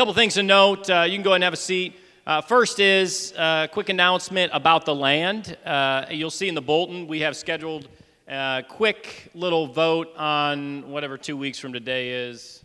couple 0.00 0.14
things 0.14 0.32
to 0.32 0.42
note. 0.42 0.88
Uh, 0.88 1.02
you 1.02 1.12
can 1.12 1.22
go 1.22 1.32
ahead 1.32 1.36
and 1.36 1.44
have 1.44 1.52
a 1.52 1.56
seat. 1.58 1.94
Uh, 2.26 2.40
first 2.40 2.80
is 2.80 3.34
a 3.36 3.40
uh, 3.42 3.66
quick 3.66 3.90
announcement 3.90 4.50
about 4.54 4.86
the 4.86 4.94
land. 4.94 5.58
Uh, 5.62 6.06
you'll 6.10 6.30
see 6.30 6.48
in 6.48 6.54
the 6.54 6.62
bulletin 6.62 7.06
we 7.06 7.20
have 7.20 7.36
scheduled 7.36 7.86
a 8.26 8.64
quick 8.66 9.30
little 9.34 9.66
vote 9.66 10.08
on 10.16 10.88
whatever 10.88 11.18
two 11.18 11.36
weeks 11.36 11.58
from 11.58 11.74
today 11.74 12.28
is. 12.30 12.64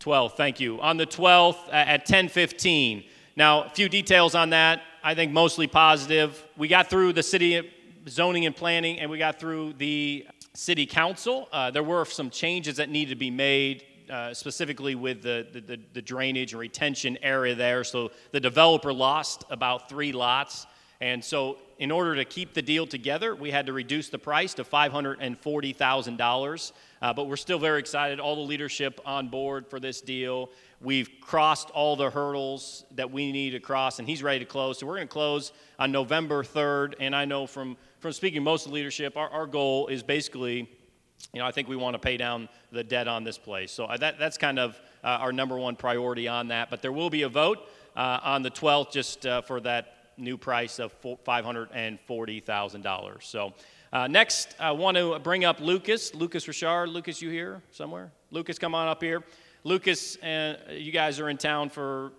12th, 0.00 0.32
thank 0.32 0.60
you. 0.60 0.80
On 0.80 0.96
the 0.96 1.04
12th 1.04 1.68
at 1.70 2.06
10:15. 2.06 3.04
Now, 3.36 3.64
a 3.64 3.68
few 3.68 3.90
details 3.90 4.34
on 4.34 4.48
that. 4.48 4.80
I 5.02 5.14
think 5.14 5.30
mostly 5.30 5.66
positive. 5.66 6.42
We 6.56 6.68
got 6.68 6.88
through 6.88 7.12
the 7.12 7.22
city 7.22 7.70
zoning 8.08 8.46
and 8.46 8.56
planning, 8.56 8.98
and 8.98 9.10
we 9.10 9.18
got 9.18 9.38
through 9.38 9.74
the 9.74 10.26
city 10.54 10.86
council. 10.86 11.50
Uh, 11.52 11.70
there 11.70 11.82
were 11.82 12.06
some 12.06 12.30
changes 12.30 12.78
that 12.78 12.88
needed 12.88 13.10
to 13.10 13.16
be 13.16 13.30
made 13.30 13.84
uh, 14.10 14.34
specifically 14.34 14.94
with 14.94 15.22
the, 15.22 15.46
the, 15.52 15.80
the, 15.92 16.02
drainage 16.02 16.52
and 16.52 16.60
retention 16.60 17.18
area 17.22 17.54
there. 17.54 17.84
So 17.84 18.10
the 18.32 18.40
developer 18.40 18.92
lost 18.92 19.44
about 19.50 19.88
three 19.88 20.12
lots. 20.12 20.66
And 21.00 21.24
so, 21.24 21.58
in 21.78 21.90
order 21.90 22.14
to 22.14 22.24
keep 22.24 22.54
the 22.54 22.62
deal 22.62 22.86
together, 22.86 23.34
we 23.34 23.50
had 23.50 23.66
to 23.66 23.72
reduce 23.72 24.08
the 24.08 24.18
price 24.18 24.54
to 24.54 24.64
$540,000. 24.64 26.72
Uh, 27.02 27.12
but 27.12 27.28
we're 27.28 27.36
still 27.36 27.58
very 27.58 27.80
excited. 27.80 28.20
All 28.20 28.36
the 28.36 28.42
leadership 28.42 29.00
on 29.04 29.28
board 29.28 29.66
for 29.66 29.80
this 29.80 30.00
deal. 30.00 30.50
We've 30.80 31.10
crossed 31.20 31.70
all 31.70 31.96
the 31.96 32.10
hurdles 32.10 32.84
that 32.92 33.10
we 33.10 33.32
need 33.32 33.50
to 33.50 33.60
cross, 33.60 33.98
and 33.98 34.08
he's 34.08 34.22
ready 34.22 34.38
to 34.38 34.44
close. 34.44 34.78
So, 34.78 34.86
we're 34.86 34.96
going 34.96 35.08
to 35.08 35.12
close 35.12 35.52
on 35.78 35.90
November 35.90 36.44
3rd. 36.44 36.94
And 37.00 37.14
I 37.14 37.24
know 37.24 37.46
from, 37.46 37.76
from 37.98 38.12
speaking 38.12 38.42
most 38.42 38.64
of 38.64 38.70
the 38.70 38.76
leadership, 38.76 39.16
our, 39.16 39.28
our 39.30 39.46
goal 39.46 39.88
is 39.88 40.02
basically 40.02 40.70
you 41.32 41.40
know, 41.40 41.46
I 41.46 41.50
think 41.50 41.68
we 41.68 41.76
want 41.76 41.94
to 41.94 41.98
pay 41.98 42.16
down 42.16 42.48
the 42.70 42.84
debt 42.84 43.08
on 43.08 43.24
this 43.24 43.38
place. 43.38 43.72
So 43.72 43.86
uh, 43.86 43.96
that, 43.96 44.18
that's 44.18 44.38
kind 44.38 44.58
of 44.58 44.78
uh, 45.02 45.18
our 45.20 45.32
number 45.32 45.58
one 45.58 45.76
priority 45.76 46.28
on 46.28 46.48
that. 46.48 46.70
But 46.70 46.82
there 46.82 46.92
will 46.92 47.10
be 47.10 47.22
a 47.22 47.28
vote 47.28 47.58
uh, 47.96 48.20
on 48.22 48.42
the 48.42 48.50
12th 48.50 48.92
just 48.92 49.26
uh, 49.26 49.42
for 49.42 49.60
that 49.60 49.96
new 50.16 50.36
price 50.36 50.78
of 50.78 50.94
$540,000. 51.02 53.22
So 53.22 53.52
uh, 53.92 54.06
next, 54.06 54.54
I 54.60 54.70
want 54.72 54.96
to 54.96 55.18
bring 55.18 55.44
up 55.44 55.60
Lucas. 55.60 56.14
Lucas 56.14 56.46
Richard. 56.46 56.88
Lucas, 56.88 57.20
you 57.20 57.30
here 57.30 57.62
somewhere? 57.70 58.12
Lucas, 58.30 58.58
come 58.58 58.74
on 58.74 58.88
up 58.88 59.02
here. 59.02 59.22
Lucas, 59.64 60.16
uh, 60.18 60.56
you 60.70 60.92
guys 60.92 61.18
are 61.20 61.30
in 61.30 61.36
town 61.36 61.70
for 61.70 62.12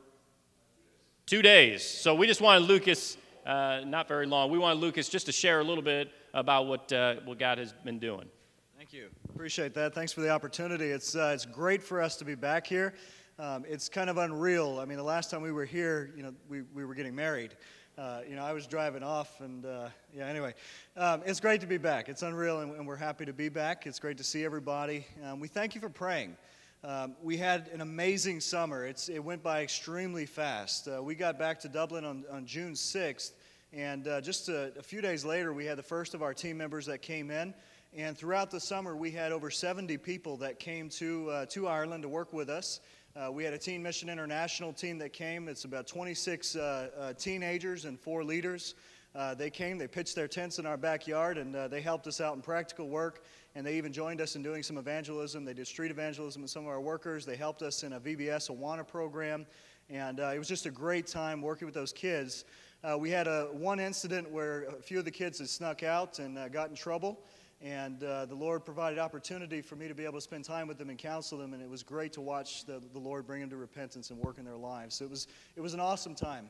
two 1.26 1.42
days. 1.42 1.84
So 1.84 2.16
we 2.16 2.28
just 2.28 2.42
wanted 2.42 2.64
Lucas, 2.64 3.18
not 3.46 4.08
very 4.08 4.26
long, 4.26 4.52
we 4.52 4.58
wanted 4.58 4.80
Lucas 4.80 5.10
just 5.10 5.28
to 5.28 5.32
share 5.32 5.60
a 5.60 5.64
little 5.64 5.84
bit 5.84 6.12
about 6.34 6.68
what, 6.68 6.92
what 7.24 7.40
God 7.40 7.60
has 7.60 7.72
been 7.72 8.00
doing. 8.00 8.26
Thank 8.86 9.02
you. 9.02 9.10
Appreciate 9.34 9.74
that. 9.74 9.96
Thanks 9.96 10.12
for 10.12 10.22
the 10.22 10.30
opportunity. 10.30 10.86
It's, 10.86 11.16
uh, 11.16 11.32
it's 11.34 11.44
great 11.44 11.82
for 11.82 12.04
us 12.04 12.18
to 12.18 12.26
be 12.26 12.36
back 12.36 12.68
here. 12.68 12.94
Um, 13.40 13.66
it's 13.68 13.90
kind 13.90 14.12
of 14.12 14.18
unreal. 14.18 14.78
I 14.80 14.86
mean, 14.86 14.98
the 14.98 15.04
last 15.04 15.32
time 15.32 15.42
we 15.42 15.52
were 15.52 15.66
here, 15.66 16.14
you 16.16 16.22
know, 16.22 16.36
we, 16.48 16.62
we 16.62 16.86
were 16.86 16.94
getting 16.94 17.16
married. 17.16 17.56
Uh, 17.98 18.20
you 18.30 18.36
know, 18.36 18.46
I 18.46 18.54
was 18.54 18.68
driving 18.68 19.02
off, 19.02 19.42
and 19.42 19.66
uh, 19.66 19.90
yeah, 20.16 20.28
anyway, 20.28 20.54
um, 20.98 21.24
it's 21.26 21.40
great 21.40 21.62
to 21.62 21.68
be 21.68 21.80
back. 21.80 22.10
It's 22.10 22.22
unreal, 22.22 22.60
and, 22.60 22.76
and, 22.76 22.86
we're 22.86 22.96
happy 22.96 23.26
to 23.26 23.34
be 23.34 23.50
back. 23.50 23.88
It's 23.88 23.98
great 23.98 24.18
to 24.20 24.24
see 24.24 24.46
everybody. 24.46 25.08
Um, 25.26 25.40
we 25.40 25.48
thank 25.48 25.74
you 25.74 25.82
for 25.82 25.90
praying. 25.90 26.38
Um, 26.84 27.16
we 27.24 27.38
had 27.38 27.70
an 27.70 27.82
amazing 27.82 28.40
summer. 28.40 28.86
It's, 28.86 29.10
it 29.10 29.18
went 29.18 29.42
by 29.42 29.64
extremely 29.64 30.28
fast. 30.28 30.88
Uh, 30.88 31.02
we 31.02 31.16
got 31.16 31.40
back 31.40 31.60
to 31.62 31.70
Dublin 31.70 32.06
on, 32.06 32.24
on 32.32 32.46
June 32.46 32.74
6th, 32.74 33.32
and 33.74 34.08
uh, 34.08 34.22
just 34.22 34.48
a, 34.48 34.74
a 34.78 34.84
few 34.84 35.02
days 35.02 35.26
later, 35.26 35.54
we 35.54 35.66
had 35.66 35.76
the 35.76 35.84
first 35.84 36.14
of 36.14 36.22
our 36.22 36.36
team 36.36 36.56
members 36.56 36.86
that 36.86 37.02
came 37.02 37.32
in. 37.32 37.56
And 37.98 38.18
throughout 38.18 38.52
the 38.52 38.60
summer, 38.60 38.94
we 38.94 39.10
had 39.10 39.32
over 39.32 39.50
70 39.50 39.98
people 40.00 40.36
that 40.38 40.60
came 40.60 40.90
to, 40.90 41.30
uh, 41.30 41.46
to 41.46 41.70
Ireland 41.70 42.04
to 42.04 42.10
work 42.10 42.34
with 42.34 42.50
us. 42.50 42.82
Uh, 43.16 43.32
we 43.32 43.46
had 43.46 43.54
a 43.54 43.58
Teen 43.58 43.82
Mission 43.82 44.10
International 44.10 44.74
team 44.74 44.98
that 44.98 45.14
came. 45.14 45.48
It's 45.48 45.64
about 45.64 45.88
26 45.88 46.58
uh, 46.58 46.90
uh 47.00 47.14
teenagers 47.14 47.86
and 47.86 47.98
four 47.98 48.26
leaders. 48.26 48.76
Uh, 49.16 49.34
they 49.34 49.50
came, 49.50 49.78
they 49.78 49.88
pitched 49.88 50.14
their 50.14 50.28
tents 50.28 50.60
in 50.60 50.66
our 50.66 50.76
backyard, 50.76 51.38
and 51.38 51.56
uh, 51.56 51.70
they 51.70 51.80
helped 51.80 52.06
us 52.06 52.20
out 52.20 52.36
in 52.36 52.42
practical 52.42 52.90
work. 52.90 53.24
And 53.56 53.66
they 53.66 53.78
even 53.78 53.94
joined 53.94 54.20
us 54.20 54.36
in 54.36 54.44
doing 54.44 54.62
some 54.62 54.78
evangelism. 54.78 55.46
They 55.46 55.54
did 55.54 55.66
street 55.66 55.90
evangelism 55.90 56.42
with 56.42 56.52
some 56.52 56.64
of 56.64 56.70
our 56.70 56.82
workers. 56.82 57.26
They 57.26 57.38
helped 57.38 57.62
us 57.62 57.84
in 57.84 57.94
a 57.94 58.00
VBS 58.02 58.50
Awana 58.50 58.86
program. 58.86 59.46
And 59.90 60.20
it 60.20 60.38
was 60.38 60.50
just 60.50 60.66
a 60.66 60.72
great 60.72 61.08
time 61.08 61.42
working 61.42 61.66
with 61.66 61.76
those 61.76 61.94
kids. 61.94 62.44
we 63.00 63.10
had 63.10 63.28
a, 63.28 63.48
one 63.54 63.80
incident 63.80 64.30
where 64.30 64.64
a 64.64 64.82
few 64.82 65.00
of 65.00 65.06
the 65.06 65.12
kids 65.12 65.40
had 65.40 65.48
snuck 65.48 65.82
out 65.84 66.20
and 66.20 66.52
got 66.52 66.70
in 66.70 66.76
trouble. 66.76 67.22
And 67.62 68.04
uh, 68.04 68.26
the 68.26 68.36
Lord 68.36 68.66
provided 68.66 69.00
opportunity 69.00 69.62
for 69.62 69.76
me 69.76 69.88
to 69.88 69.96
be 69.96 70.04
able 70.04 70.16
to 70.16 70.22
spend 70.22 70.44
time 70.44 70.68
with 70.68 70.78
them 70.78 70.90
and 70.90 70.98
counsel 70.98 71.38
them. 71.38 71.54
And 71.54 71.64
it 71.64 71.70
was 71.70 71.84
great 71.84 72.14
to 72.14 72.22
watch 72.22 72.66
the, 72.66 72.82
the 72.94 73.00
Lord 73.00 73.26
bring 73.26 73.42
them 73.42 73.50
to 73.50 73.58
repentance 73.58 74.10
and 74.10 74.20
work 74.20 74.38
in 74.38 74.46
their 74.46 74.58
lives. 74.58 74.96
So 74.96 75.06
it 75.06 75.12
was, 75.12 75.28
it 75.56 75.62
was 75.62 75.74
an 75.74 75.80
awesome 75.80 76.16
time. 76.16 76.50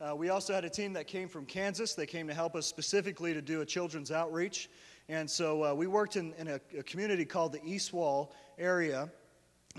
Uh, 0.00 0.14
we 0.16 0.30
also 0.30 0.52
had 0.52 0.64
a 0.64 0.70
team 0.70 0.92
that 0.92 1.06
came 1.06 1.28
from 1.28 1.46
Kansas. 1.46 1.94
They 1.94 2.06
came 2.06 2.26
to 2.26 2.34
help 2.34 2.56
us 2.56 2.66
specifically 2.66 3.32
to 3.34 3.40
do 3.40 3.60
a 3.60 3.66
children's 3.66 4.10
outreach. 4.10 4.68
And 5.08 5.30
so 5.30 5.64
uh, 5.64 5.74
we 5.74 5.86
worked 5.86 6.16
in, 6.16 6.32
in 6.34 6.48
a, 6.48 6.60
a, 6.76 6.82
community 6.82 7.24
called 7.24 7.52
the 7.52 7.64
East 7.64 7.92
Wall 7.92 8.34
area. 8.58 9.10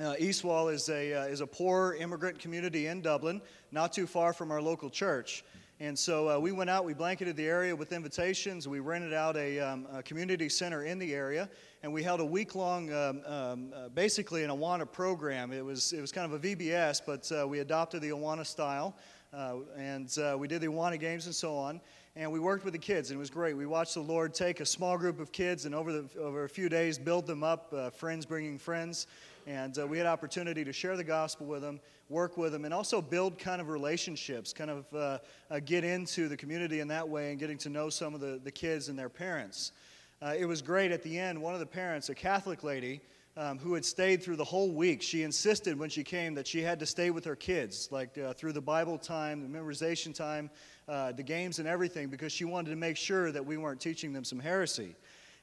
Uh, 0.02 0.16
East 0.18 0.44
Wall 0.44 0.70
is 0.70 0.90
a, 0.90 1.14
uh, 1.14 1.26
is 1.26 1.42
a 1.42 1.48
poor 1.48 1.96
immigrant 2.00 2.40
community 2.40 2.88
in 2.88 3.02
Dublin, 3.02 3.42
not 3.72 3.94
too 3.94 4.08
far 4.08 4.32
from 4.32 4.50
our 4.50 4.62
local 4.62 4.90
church. 4.90 5.44
And 5.84 6.00
so 6.00 6.30
uh, 6.30 6.40
we 6.40 6.54
went 6.54 6.70
out, 6.70 6.86
we 6.86 6.94
blanketed 6.94 7.36
the 7.36 7.46
area 7.46 7.76
with 7.76 7.92
invitations. 7.92 8.70
We 8.70 8.80
rented 8.80 9.14
out 9.14 9.36
a, 9.36 9.60
um, 9.60 9.86
a 9.92 10.02
community 10.02 10.48
center 10.48 10.86
in 10.86 10.98
the 10.98 11.14
area, 11.14 11.50
and 11.84 11.92
we 11.92 12.02
held 12.02 12.22
a 12.22 12.26
week 12.26 12.56
long, 12.56 12.90
um, 12.94 13.22
um, 13.26 13.74
uh, 13.76 13.90
basically 13.90 14.46
an 14.46 14.50
Awana 14.50 14.90
program. 14.90 15.52
It 15.52 15.60
was, 15.60 15.92
it 15.92 16.00
was 16.00 16.14
kind 16.14 16.32
of 16.32 16.42
a 16.42 16.56
VBS, 16.56 17.02
but 17.06 17.30
uh, 17.34 17.46
we 17.46 17.60
adopted 17.60 18.02
the 18.02 18.12
Awana 18.12 18.46
style, 18.46 18.96
uh, 19.34 19.56
and 19.76 20.18
uh, 20.20 20.38
we 20.40 20.48
did 20.48 20.62
the 20.62 20.68
Awana 20.68 20.98
games 20.98 21.26
and 21.26 21.36
so 21.36 21.54
on. 21.54 21.82
And 22.16 22.32
we 22.32 22.40
worked 22.40 22.64
with 22.64 22.72
the 22.72 22.80
kids, 22.80 23.10
and 23.10 23.18
it 23.18 23.20
was 23.20 23.30
great. 23.30 23.58
We 23.58 23.66
watched 23.66 23.96
the 23.96 24.00
Lord 24.00 24.34
take 24.34 24.62
a 24.62 24.66
small 24.66 24.98
group 24.98 25.20
of 25.20 25.34
kids 25.34 25.66
and 25.66 25.76
over, 25.76 25.92
the, 25.92 26.06
over 26.18 26.46
a 26.46 26.50
few 26.50 26.70
days 26.70 26.98
build 26.98 27.28
them 27.28 27.44
up, 27.44 27.74
uh, 27.74 27.90
friends 27.90 28.26
bringing 28.26 28.58
friends. 28.58 29.08
And 29.46 29.78
uh, 29.78 29.86
we 29.86 29.98
had 29.98 30.08
opportunity 30.08 30.64
to 30.64 30.72
share 30.72 30.96
the 30.96 31.04
gospel 31.04 31.46
with 31.46 31.62
them, 31.62 31.82
work 32.10 32.38
with 32.38 32.54
them, 32.54 32.64
and 32.64 32.74
also 32.74 33.02
build 33.02 33.38
kind 33.38 33.60
of 33.60 33.68
relationships, 33.68 34.54
kind 34.54 34.70
of 34.70 34.86
uh, 34.94 35.18
uh, 35.52 35.60
get 35.60 35.84
into 35.84 36.30
the 36.30 36.38
community 36.38 36.80
in 36.80 36.88
that 36.88 37.08
way 37.08 37.32
and 37.32 37.40
getting 37.40 37.58
to 37.58 37.70
know 37.70 37.90
some 37.90 38.14
of 38.14 38.22
the, 38.22 38.40
the 38.44 38.52
kids 38.52 38.88
and 38.88 38.98
their 38.98 39.10
parents. 39.10 39.74
Uh, 40.22 40.34
it 40.38 40.46
was 40.46 40.62
great 40.62 40.92
at 40.92 41.04
the 41.04 41.20
end. 41.20 41.42
One 41.42 41.54
of 41.54 41.60
the 41.60 41.66
parents, 41.66 42.08
a 42.08 42.16
Catholic 42.16 42.64
lady, 42.64 43.02
um, 43.36 43.58
who 43.58 43.74
had 43.74 43.84
stayed 43.84 44.24
through 44.24 44.38
the 44.38 44.44
whole 44.46 44.72
week, 44.72 45.02
she 45.02 45.24
insisted 45.24 45.78
when 45.78 45.90
she 45.90 46.04
came 46.04 46.36
that 46.36 46.48
she 46.48 46.62
had 46.62 46.80
to 46.80 46.86
stay 46.86 47.10
with 47.10 47.26
her 47.26 47.36
kids, 47.36 47.90
like 47.92 48.18
uh, 48.18 48.32
through 48.32 48.54
the 48.54 48.62
Bible 48.62 48.98
time, 48.98 49.42
the 49.42 49.60
memorization 49.60 50.16
time, 50.16 50.50
uh, 50.88 51.12
the 51.12 51.24
games, 51.24 51.60
and 51.60 51.68
everything, 51.68 52.08
because 52.08 52.32
she 52.32 52.46
wanted 52.46 52.70
to 52.70 52.78
make 52.78 52.96
sure 52.96 53.32
that 53.32 53.46
we 53.46 53.58
weren't 53.58 53.82
teaching 53.82 54.14
them 54.14 54.24
some 54.24 54.40
heresy. 54.40 54.96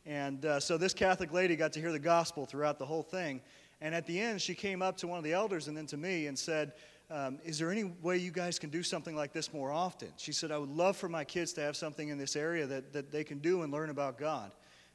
And 0.07 0.47
so 0.61 0.79
this 0.79 0.95
Catholic 0.95 1.31
lady 1.31 1.57
got 1.57 1.75
to 1.75 1.81
hear 1.81 1.93
the 1.93 1.99
gospel 1.99 2.47
throughout 2.47 2.79
the 2.79 2.87
whole 2.87 3.03
thing. 3.03 3.43
And 3.81 3.95
at 3.95 4.07
the 4.07 4.21
end, 4.21 4.43
she 4.43 4.55
came 4.55 4.83
up 4.83 4.97
to 4.99 5.07
one 5.07 5.19
of 5.19 5.25
the 5.25 5.33
elders 5.33 5.69
and 5.69 5.77
then 5.77 5.87
to 5.87 5.97
me 5.97 6.27
and 6.27 6.39
said, 6.39 6.73
um, 7.11 7.39
Is 7.45 7.59
there 7.59 7.71
any 7.71 7.85
way 7.85 8.19
you 8.19 8.31
guys 8.31 8.59
can 8.59 8.71
do 8.71 8.83
something 8.83 9.17
like 9.17 9.33
this 9.33 9.53
more 9.53 9.73
often? 9.73 10.09
She 10.17 10.33
said, 10.33 10.51
I 10.51 10.59
would 10.59 10.71
love 10.71 10.97
for 10.97 11.09
my 11.09 11.25
kids 11.25 11.53
to 11.55 11.61
have 11.63 11.77
something 11.77 12.09
in 12.09 12.19
this 12.19 12.37
area 12.37 12.67
that, 12.67 12.93
that 12.93 13.11
they 13.11 13.25
can 13.25 13.39
do 13.39 13.63
and 13.63 13.73
learn 13.73 13.91
about 13.91 14.19
God. 14.19 14.53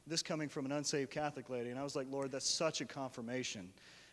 This 0.07 0.22
coming 0.22 0.50
from 0.50 0.66
an 0.66 0.72
unsaved 0.72 1.09
Catholic 1.09 1.50
lady. 1.50 1.72
And 1.72 1.79
I 1.79 1.84
was 1.84 1.96
like, 1.96 2.07
Lord, 2.12 2.31
that's 2.31 2.50
such 2.50 2.79
a 2.81 2.85
confirmation. 2.85 3.72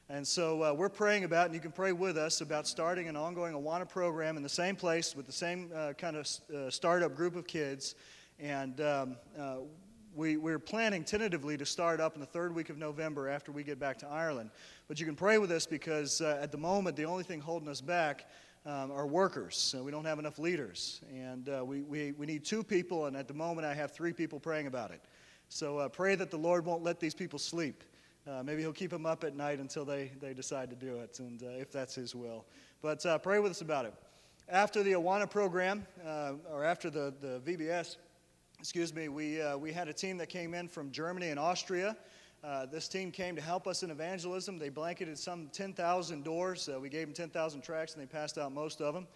And 0.08 0.26
so 0.26 0.62
uh, 0.62 0.72
we're 0.72 0.88
praying 0.88 1.24
about, 1.24 1.46
and 1.46 1.54
you 1.54 1.60
can 1.60 1.70
pray 1.70 1.92
with 1.92 2.16
us, 2.16 2.40
about 2.40 2.66
starting 2.66 3.08
an 3.08 3.16
ongoing 3.16 3.54
Awana 3.54 3.88
program 3.88 4.36
in 4.36 4.42
the 4.42 4.48
same 4.48 4.74
place 4.74 5.14
with 5.14 5.26
the 5.26 5.32
same 5.32 5.70
uh, 5.74 5.92
kind 5.92 6.16
of 6.16 6.28
uh, 6.54 6.70
startup 6.70 7.14
group 7.14 7.36
of 7.36 7.46
kids. 7.46 7.94
And 8.38 8.80
um, 8.80 9.16
uh, 9.38 9.56
we, 10.14 10.36
we're 10.36 10.58
planning 10.58 11.04
tentatively 11.04 11.56
to 11.56 11.64
start 11.64 12.00
up 12.00 12.14
in 12.14 12.20
the 12.20 12.26
third 12.26 12.54
week 12.54 12.70
of 12.70 12.78
November 12.78 13.28
after 13.28 13.50
we 13.50 13.62
get 13.62 13.78
back 13.78 13.98
to 13.98 14.08
Ireland. 14.08 14.50
But 14.88 15.00
you 15.00 15.06
can 15.06 15.16
pray 15.16 15.38
with 15.38 15.50
us 15.50 15.66
because 15.66 16.20
uh, 16.20 16.38
at 16.42 16.52
the 16.52 16.58
moment, 16.58 16.96
the 16.96 17.04
only 17.04 17.24
thing 17.24 17.40
holding 17.40 17.68
us 17.68 17.80
back 17.80 18.28
um, 18.66 18.90
are 18.92 19.06
workers. 19.06 19.74
We 19.82 19.90
don't 19.90 20.04
have 20.04 20.18
enough 20.18 20.38
leaders. 20.38 21.00
And 21.12 21.48
uh, 21.48 21.64
we, 21.64 21.82
we, 21.82 22.12
we 22.12 22.26
need 22.26 22.44
two 22.44 22.62
people, 22.62 23.06
and 23.06 23.16
at 23.16 23.26
the 23.26 23.34
moment, 23.34 23.66
I 23.66 23.74
have 23.74 23.92
three 23.92 24.12
people 24.12 24.38
praying 24.38 24.66
about 24.66 24.90
it. 24.90 25.00
So 25.48 25.78
uh, 25.78 25.88
pray 25.88 26.14
that 26.14 26.30
the 26.30 26.36
Lord 26.36 26.64
won't 26.64 26.82
let 26.82 27.00
these 27.00 27.14
people 27.14 27.38
sleep. 27.38 27.82
Uh, 28.26 28.42
maybe 28.44 28.62
He'll 28.62 28.72
keep 28.72 28.90
them 28.90 29.06
up 29.06 29.24
at 29.24 29.34
night 29.34 29.58
until 29.58 29.84
they, 29.84 30.12
they 30.20 30.32
decide 30.32 30.70
to 30.70 30.76
do 30.76 30.98
it, 30.98 31.18
and 31.18 31.42
uh, 31.42 31.46
if 31.58 31.72
that's 31.72 31.94
His 31.94 32.14
will. 32.14 32.44
But 32.82 33.04
pray 33.22 33.38
with 33.38 33.50
us 33.50 33.62
about 33.62 33.84
it. 33.84 33.94
After 34.48 34.82
the 34.82 34.92
Awana 34.92 35.28
program, 35.30 35.86
or 36.50 36.64
after 36.64 36.90
the, 36.90 37.14
the 37.20 37.40
VBS, 37.44 37.96
excuse 38.62 38.94
me, 38.94 39.08
we, 39.08 39.42
uh, 39.42 39.56
we 39.56 39.72
had 39.72 39.88
a 39.88 39.92
team 39.92 40.16
that 40.16 40.28
came 40.28 40.54
in 40.54 40.68
from 40.68 40.92
Germany 40.92 41.30
and 41.30 41.40
Austria. 41.40 41.96
Uh, 42.44 42.64
this 42.64 42.86
team 42.86 43.10
came 43.10 43.34
to 43.34 43.42
help 43.42 43.66
us 43.66 43.82
in 43.82 43.90
evangelism. 43.90 44.56
They 44.56 44.68
blanketed 44.68 45.18
some 45.18 45.48
10,000 45.52 46.22
doors. 46.22 46.68
Uh, 46.68 46.78
we 46.78 46.88
gave 46.88 47.08
them 47.08 47.12
10,000 47.12 47.60
tracts 47.60 47.94
and 47.94 48.00
they 48.00 48.06
passed 48.06 48.38
out 48.38 48.52
most 48.52 48.80
of 48.80 48.94
them. 48.94 49.08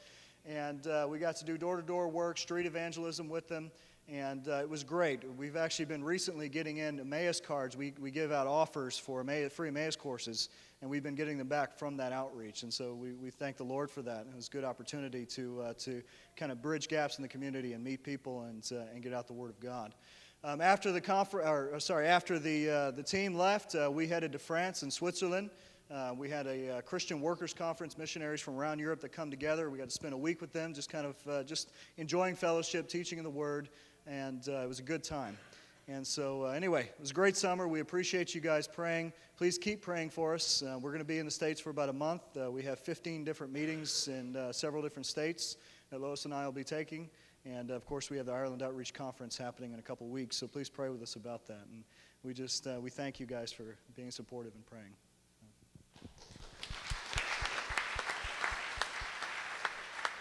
and 0.46 0.88
uh, 0.88 1.06
we 1.08 1.20
got 1.20 1.36
to 1.36 1.44
do 1.44 1.56
door 1.56 1.76
to 1.76 1.82
door 1.82 2.08
work, 2.08 2.38
street 2.38 2.66
evangelism 2.66 3.28
with 3.28 3.46
them. 3.46 3.70
And 4.08 4.48
uh, 4.48 4.62
it 4.62 4.68
was 4.68 4.82
great. 4.82 5.22
We've 5.36 5.56
actually 5.56 5.84
been 5.84 6.02
recently 6.02 6.48
getting 6.48 6.78
in 6.78 6.98
Emmaus 6.98 7.40
cards. 7.40 7.76
We, 7.76 7.92
we 8.00 8.10
give 8.10 8.32
out 8.32 8.48
offers 8.48 8.98
for 8.98 9.20
Emmaus, 9.20 9.52
free 9.52 9.68
Emmaus 9.68 9.94
courses, 9.94 10.48
and 10.80 10.90
we've 10.90 11.02
been 11.02 11.14
getting 11.14 11.38
them 11.38 11.48
back 11.48 11.78
from 11.78 11.96
that 11.96 12.12
outreach. 12.12 12.62
And 12.62 12.72
so 12.72 12.94
we, 12.94 13.12
we 13.12 13.30
thank 13.30 13.56
the 13.56 13.64
Lord 13.64 13.90
for 13.90 14.02
that. 14.02 14.26
It 14.30 14.36
was 14.36 14.48
a 14.48 14.50
good 14.50 14.64
opportunity 14.64 15.24
to, 15.26 15.62
uh, 15.62 15.72
to 15.78 16.02
kind 16.36 16.52
of 16.52 16.60
bridge 16.60 16.88
gaps 16.88 17.18
in 17.18 17.22
the 17.22 17.28
community 17.28 17.72
and 17.72 17.82
meet 17.82 18.02
people 18.02 18.42
and, 18.42 18.68
uh, 18.72 18.92
and 18.92 19.02
get 19.02 19.12
out 19.12 19.26
the 19.26 19.32
Word 19.32 19.50
of 19.50 19.60
God. 19.60 19.94
Um, 20.44 20.60
after 20.60 20.92
the 20.92 21.00
conference, 21.00 21.48
or 21.48 21.80
sorry, 21.80 22.06
after 22.06 22.38
the, 22.38 22.68
uh, 22.68 22.90
the 22.90 23.02
team 23.02 23.34
left, 23.34 23.74
uh, 23.74 23.90
we 23.90 24.06
headed 24.06 24.32
to 24.32 24.38
France 24.38 24.82
and 24.82 24.92
Switzerland. 24.92 25.50
Uh, 25.90 26.12
we 26.16 26.28
had 26.28 26.46
a 26.46 26.78
uh, 26.78 26.80
Christian 26.82 27.20
Workers 27.20 27.54
Conference, 27.54 27.96
missionaries 27.96 28.40
from 28.40 28.56
around 28.56 28.80
Europe 28.80 29.00
that 29.00 29.12
come 29.12 29.30
together. 29.30 29.70
We 29.70 29.78
got 29.78 29.88
to 29.88 29.94
spend 29.94 30.14
a 30.14 30.18
week 30.18 30.40
with 30.40 30.52
them, 30.52 30.74
just 30.74 30.90
kind 30.90 31.06
of 31.06 31.16
uh, 31.28 31.42
just 31.44 31.70
enjoying 31.96 32.34
fellowship, 32.34 32.88
teaching 32.88 33.18
in 33.18 33.24
the 33.24 33.30
Word, 33.30 33.68
and 34.06 34.48
uh, 34.48 34.62
it 34.62 34.68
was 34.68 34.80
a 34.80 34.82
good 34.82 35.04
time. 35.04 35.38
And 35.88 36.04
so, 36.04 36.46
uh, 36.46 36.48
anyway, 36.48 36.82
it 36.82 37.00
was 37.00 37.12
a 37.12 37.14
great 37.14 37.36
summer. 37.36 37.68
We 37.68 37.78
appreciate 37.78 38.34
you 38.34 38.40
guys 38.40 38.66
praying. 38.66 39.12
Please 39.36 39.56
keep 39.56 39.82
praying 39.82 40.10
for 40.10 40.34
us. 40.34 40.62
Uh, 40.62 40.78
we're 40.80 40.90
going 40.90 40.98
to 40.98 41.04
be 41.04 41.18
in 41.18 41.26
the 41.26 41.30
States 41.30 41.60
for 41.60 41.70
about 41.70 41.88
a 41.88 41.92
month. 41.92 42.22
we 42.50 42.62
have 42.62 42.80
15 42.80 43.22
different 43.22 43.52
meetings 43.52 44.08
in 44.08 44.36
several 44.52 44.82
different 44.82 45.06
states 45.06 45.56
that 45.90 46.00
Lois 46.00 46.24
and 46.24 46.34
I 46.34 46.44
will 46.44 46.52
be 46.52 46.64
taking. 46.64 47.08
And 47.44 47.70
of 47.70 47.86
course, 47.86 48.10
we 48.10 48.16
have 48.16 48.26
the 48.26 48.32
Ireland 48.32 48.62
Outreach 48.62 48.92
Conference 48.92 49.38
happening 49.38 49.72
in 49.72 49.78
a 49.78 49.82
couple 49.82 50.08
weeks. 50.08 50.36
So 50.36 50.48
please 50.48 50.68
pray 50.68 50.88
with 50.88 51.02
us 51.02 51.14
about 51.14 51.46
that. 51.46 51.64
And 51.70 51.84
we 52.24 52.34
just 52.34 52.66
we 52.80 52.90
thank 52.90 53.20
you 53.20 53.26
guys 53.26 53.52
for 53.52 53.76
being 53.94 54.10
supportive 54.10 54.54
and 54.56 54.66
praying. 54.66 54.92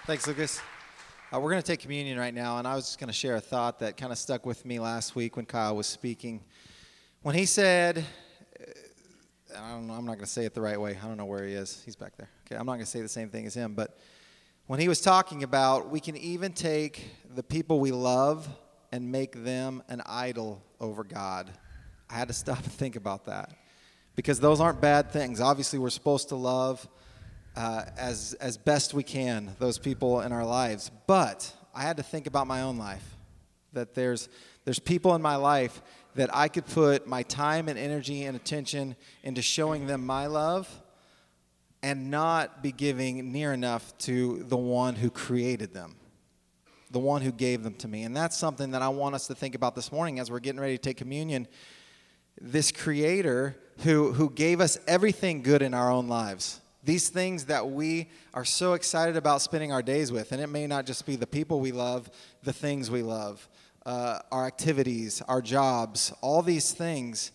Thanks, 0.06 0.28
Lucas. 0.28 0.62
Uh, 1.36 1.40
we're 1.40 1.50
going 1.50 1.62
to 1.62 1.68
take 1.68 1.82
communion 1.82 2.18
right 2.18 2.34
now, 2.34 2.60
and 2.60 2.68
I 2.68 2.76
was 2.76 2.86
just 2.86 2.98
going 2.98 3.10
to 3.10 3.14
share 3.14 3.36
a 3.36 3.42
thought 3.42 3.80
that 3.80 3.98
kind 3.98 4.14
of 4.14 4.18
stuck 4.18 4.46
with 4.46 4.64
me 4.64 4.80
last 4.80 5.16
week 5.16 5.36
when 5.36 5.46
Kyle 5.46 5.76
was 5.76 5.86
speaking. 5.86 6.42
When 7.24 7.36
he 7.36 7.46
said, 7.46 8.06
uh, 8.58 9.60
I 9.60 9.72
don't 9.72 9.88
know, 9.88 9.96
I'm 9.96 10.06
not 10.06 10.14
going 10.14 10.26
to 10.26 10.32
say 10.32 10.46
it 10.46 10.54
the 10.54 10.62
right 10.62 10.80
way. 10.80 10.98
I 11.04 11.06
don't 11.06 11.18
know 11.18 11.26
where 11.26 11.44
he 11.44 11.54
is. 11.54 11.82
He's 11.84 11.98
back 11.98 12.16
there. 12.16 12.30
Okay, 12.46 12.56
I'm 12.56 12.66
not 12.66 12.74
going 12.74 12.86
to 12.86 12.90
say 12.90 13.02
the 13.02 13.10
same 13.10 13.28
thing 13.28 13.46
as 13.46 13.54
him, 13.54 13.74
but 13.74 14.00
when 14.68 14.80
he 14.80 14.88
was 14.88 15.02
talking 15.02 15.44
about 15.44 15.90
we 15.90 16.00
can 16.00 16.16
even 16.16 16.54
take 16.54 17.04
the 17.36 17.44
people 17.44 17.82
we 17.82 17.92
love 17.92 18.48
and 18.94 19.12
make 19.12 19.44
them 19.44 19.84
an 19.90 20.04
idol 20.06 20.64
over 20.80 21.04
God, 21.04 21.52
I 22.10 22.14
had 22.14 22.30
to 22.30 22.34
stop 22.34 22.60
and 22.60 22.72
think 22.72 22.96
about 22.96 23.26
that 23.26 23.52
because 24.16 24.40
those 24.40 24.62
aren't 24.62 24.80
bad 24.80 25.12
things. 25.12 25.42
Obviously, 25.42 25.80
we're 25.80 25.90
supposed 25.90 26.30
to 26.30 26.38
love 26.38 26.88
uh, 27.56 27.84
as, 27.98 28.34
as 28.40 28.58
best 28.58 28.94
we 28.94 29.04
can, 29.04 29.56
those 29.60 29.78
people 29.78 30.22
in 30.22 30.32
our 30.32 30.46
lives. 30.46 30.92
But 31.08 31.52
I 31.74 31.84
had 31.84 31.98
to 31.98 32.04
think 32.04 32.28
about 32.28 32.48
my 32.48 32.62
own 32.62 32.78
life. 32.78 33.04
That 33.74 33.94
there's, 33.94 34.30
there's 34.64 34.80
people 34.80 35.16
in 35.16 35.22
my 35.22 35.36
life 35.36 35.82
that 36.16 36.34
I 36.34 36.48
could 36.48 36.66
put 36.66 37.08
my 37.08 37.24
time 37.24 37.68
and 37.68 37.78
energy 37.78 38.24
and 38.24 38.36
attention 38.36 38.96
into 39.24 39.42
showing 39.42 39.88
them 39.88 40.06
my 40.06 40.28
love 40.28 40.70
and 41.84 42.10
not 42.10 42.64
be 42.64 42.72
giving 42.72 43.32
near 43.32 43.54
enough 43.54 43.96
to 44.00 44.44
the 44.48 44.58
one 44.58 44.96
who 44.96 45.10
created 45.10 45.74
them, 45.74 45.96
the 46.90 47.00
one 47.00 47.22
who 47.22 47.32
gave 47.32 47.64
them 47.64 47.76
to 47.76 47.88
me. 47.88 48.04
And 48.04 48.16
that's 48.16 48.38
something 48.38 48.72
that 48.72 48.82
I 48.82 48.88
want 48.88 49.14
us 49.14 49.28
to 49.28 49.36
think 49.36 49.56
about 49.56 49.76
this 49.76 49.92
morning 49.92 50.20
as 50.20 50.32
we're 50.32 50.40
getting 50.40 50.60
ready 50.60 50.78
to 50.78 50.82
take 50.82 50.98
communion. 50.98 51.48
This 52.40 52.72
creator 52.72 53.56
who, 53.84 54.14
who 54.14 54.30
gave 54.30 54.62
us 54.62 54.80
everything 54.88 55.42
good 55.42 55.62
in 55.62 55.74
our 55.74 55.92
own 55.92 56.08
lives 56.08 56.62
these 56.86 57.10
things 57.10 57.46
that 57.46 57.68
we 57.68 58.10
are 58.34 58.46
so 58.46 58.74
excited 58.74 59.18
about 59.18 59.42
spending 59.42 59.72
our 59.72 59.82
days 59.82 60.12
with. 60.12 60.32
And 60.32 60.40
it 60.40 60.48
may 60.48 60.68
not 60.68 60.86
just 60.86 61.06
be 61.06 61.16
the 61.16 61.28
people 61.28 61.60
we 61.60 61.72
love, 61.72 62.10
the 62.44 62.54
things 62.54 62.92
we 62.92 63.02
love, 63.02 63.48
uh, 63.86 64.20
our 64.32 64.46
activities, 64.46 65.22
our 65.28 65.42
jobs, 65.42 66.14
all 66.22 66.44
these 66.44 66.72
things. 66.72 67.32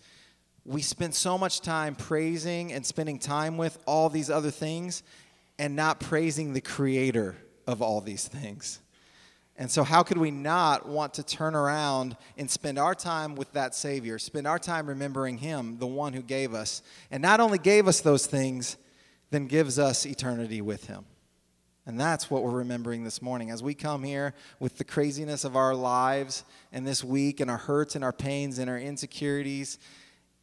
We 0.65 0.83
spend 0.83 1.15
so 1.15 1.37
much 1.37 1.63
time 1.63 1.97
praising 1.97 2.73
and 2.73 2.87
spending 2.87 3.19
time 3.19 3.57
with 3.57 3.77
all 3.87 4.09
these 4.09 4.31
other 4.31 4.53
things 4.53 5.03
and 5.59 5.75
not 5.75 5.99
praising 5.99 6.53
the 6.53 6.61
creator 6.61 7.37
of 7.67 7.83
all 7.83 8.01
these 8.01 8.29
things. 8.29 8.81
And 9.57 9.71
so, 9.71 9.85
how 9.85 10.03
could 10.03 10.17
we 10.17 10.31
not 10.31 10.89
want 10.89 11.15
to 11.15 11.23
turn 11.23 11.55
around 11.55 12.17
and 12.39 12.51
spend 12.51 12.79
our 12.79 12.95
time 12.95 13.35
with 13.35 13.53
that 13.53 13.75
Savior, 13.75 14.19
spend 14.19 14.47
our 14.47 14.59
time 14.59 14.87
remembering 14.87 15.37
Him, 15.37 15.77
the 15.79 15.87
one 15.87 16.15
who 16.15 16.23
gave 16.23 16.55
us, 16.55 16.83
and 17.11 17.21
not 17.21 17.41
only 17.41 17.59
gave 17.59 17.87
us 17.87 18.01
those 18.01 18.27
things, 18.27 18.79
then 19.31 19.47
gives 19.47 19.79
us 19.79 20.05
eternity 20.05 20.61
with 20.61 20.87
him. 20.87 21.05
And 21.87 21.99
that's 21.99 22.31
what 22.31 22.43
we're 22.43 22.51
remembering 22.51 23.05
this 23.05 23.23
morning. 23.23 23.51
As 23.51 23.63
we 23.63 23.75
come 23.75 24.05
here 24.05 24.35
with 24.59 24.79
the 24.79 24.85
craziness 24.85 25.45
of 25.45 25.57
our 25.57 25.75
lives 25.75 26.45
and 26.73 26.87
this 26.87 27.03
week 27.03 27.41
and 27.41 27.51
our 27.51 27.57
hurts 27.57 27.95
and 27.95 28.05
our 28.05 28.13
pains 28.13 28.59
and 28.59 28.69
our 28.69 28.79
insecurities, 28.79 29.79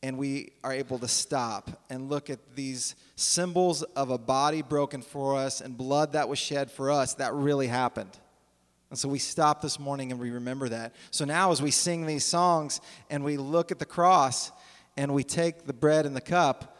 and 0.03 0.17
we 0.17 0.51
are 0.63 0.73
able 0.73 0.99
to 0.99 1.07
stop 1.07 1.83
and 1.89 2.09
look 2.09 2.29
at 2.29 2.55
these 2.55 2.95
symbols 3.15 3.83
of 3.83 4.09
a 4.09 4.17
body 4.17 4.61
broken 4.61 5.01
for 5.01 5.35
us 5.35 5.61
and 5.61 5.77
blood 5.77 6.13
that 6.13 6.27
was 6.27 6.39
shed 6.39 6.71
for 6.71 6.91
us, 6.91 7.13
that 7.15 7.33
really 7.33 7.67
happened. 7.67 8.17
And 8.89 8.97
so 8.97 9.09
we 9.09 9.19
stop 9.19 9.61
this 9.61 9.79
morning 9.79 10.11
and 10.11 10.19
we 10.19 10.31
remember 10.31 10.69
that. 10.69 10.95
So 11.11 11.25
now, 11.25 11.51
as 11.51 11.61
we 11.61 11.71
sing 11.71 12.05
these 12.05 12.23
songs 12.23 12.79
and 13.09 13.23
we 13.23 13.37
look 13.37 13.71
at 13.71 13.79
the 13.79 13.85
cross 13.85 14.51
and 14.95 15.13
we 15.13 15.23
take 15.23 15.65
the 15.65 15.73
bread 15.73 16.05
and 16.05 16.15
the 16.15 16.21
cup, 16.21 16.76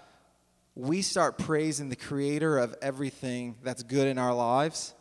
we 0.78 1.02
start 1.02 1.40
praising 1.40 1.90
the 1.90 1.96
creator 1.96 2.60
of 2.60 2.76
everything 2.84 3.56
that's 3.64 3.82
good 3.82 4.08
in 4.08 4.20
our 4.20 4.34
lives, 4.34 4.94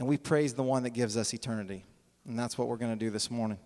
and 0.00 0.08
we 0.08 0.16
praise 0.16 0.54
the 0.54 0.62
one 0.64 0.82
that 0.82 0.90
gives 0.90 1.16
us 1.16 1.32
eternity. 1.32 1.84
And 2.26 2.36
that's 2.36 2.58
what 2.58 2.66
we're 2.66 2.78
going 2.78 2.98
to 2.98 3.04
do 3.04 3.10
this 3.10 3.30
morning. 3.30 3.58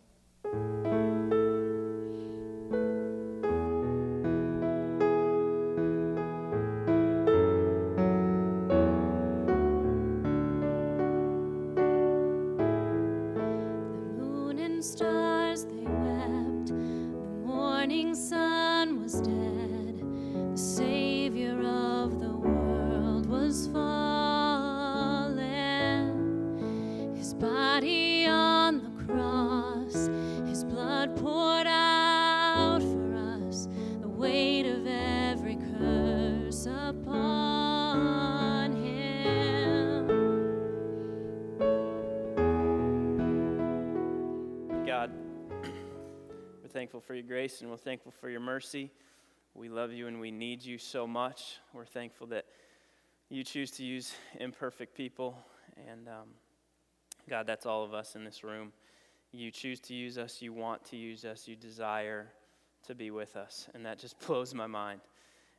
For 48.21 48.29
your 48.29 48.41
mercy. 48.41 48.91
We 49.55 49.69
love 49.69 49.93
you 49.93 50.07
and 50.07 50.21
we 50.21 50.31
need 50.31 50.65
you 50.65 50.79
so 50.79 51.07
much. 51.07 51.59
We're 51.73 51.85
thankful 51.85 52.27
that 52.29 52.47
you 53.29 53.45
choose 53.45 53.71
to 53.73 53.85
use 53.85 54.15
imperfect 54.39 54.95
people. 54.97 55.37
And 55.89 56.09
um, 56.09 56.29
God, 57.29 57.47
that's 57.47 57.67
all 57.67 57.85
of 57.85 57.95
us 57.95 58.17
in 58.17 58.25
this 58.25 58.43
room. 58.43 58.73
You 59.33 59.51
choose 59.51 59.81
to 59.81 59.95
use 59.95 60.19
us, 60.19 60.41
you 60.41 60.53
want 60.53 60.85
to 60.87 60.97
use 60.97 61.25
us, 61.25 61.47
you 61.47 61.55
desire 61.55 62.29
to 62.87 62.95
be 62.95 63.11
with 63.11 63.37
us. 63.37 63.69
And 63.75 63.85
that 63.87 63.99
just 63.99 64.19
blows 64.27 64.55
my 64.55 64.67
mind. 64.67 65.01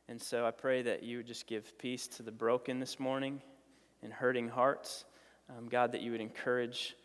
And 0.08 0.20
so 0.20 0.44
I 0.44 0.50
pray 0.50 0.82
that 0.82 1.02
you 1.02 1.18
would 1.18 1.26
just 1.26 1.46
give 1.46 1.78
peace 1.78 2.06
to 2.08 2.22
the 2.22 2.32
broken 2.32 2.80
this 2.80 2.98
morning 2.98 3.40
and 4.02 4.12
hurting 4.12 4.48
hearts. 4.48 5.04
Um, 5.48 5.68
God, 5.68 5.92
that 5.92 6.00
you 6.00 6.10
would 6.12 6.20
encourage 6.20 6.96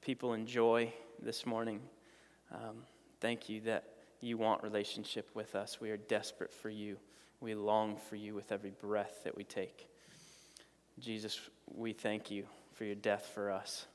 people 0.00 0.32
in 0.32 0.46
joy 0.46 0.92
this 1.22 1.46
morning. 1.46 1.80
Um, 2.52 2.84
Thank 3.24 3.48
you 3.48 3.62
that 3.62 3.84
you 4.24 4.38
want 4.38 4.62
relationship 4.62 5.28
with 5.34 5.54
us. 5.54 5.80
We 5.80 5.90
are 5.90 5.96
desperate 5.96 6.52
for 6.52 6.70
you. 6.70 6.96
We 7.40 7.54
long 7.54 7.96
for 7.96 8.16
you 8.16 8.34
with 8.34 8.52
every 8.52 8.70
breath 8.70 9.20
that 9.24 9.36
we 9.36 9.44
take. 9.44 9.88
Jesus, 10.98 11.38
we 11.74 11.92
thank 11.92 12.30
you 12.30 12.46
for 12.72 12.84
your 12.84 12.94
death 12.94 13.30
for 13.34 13.50
us. 13.50 13.86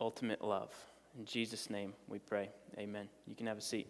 Ultimate 0.00 0.42
love. 0.42 0.74
In 1.18 1.24
Jesus' 1.24 1.70
name 1.70 1.94
we 2.08 2.18
pray. 2.18 2.50
Amen. 2.78 3.08
You 3.26 3.34
can 3.34 3.46
have 3.46 3.58
a 3.58 3.62
seat. 3.62 3.86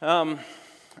Um, 0.00 0.38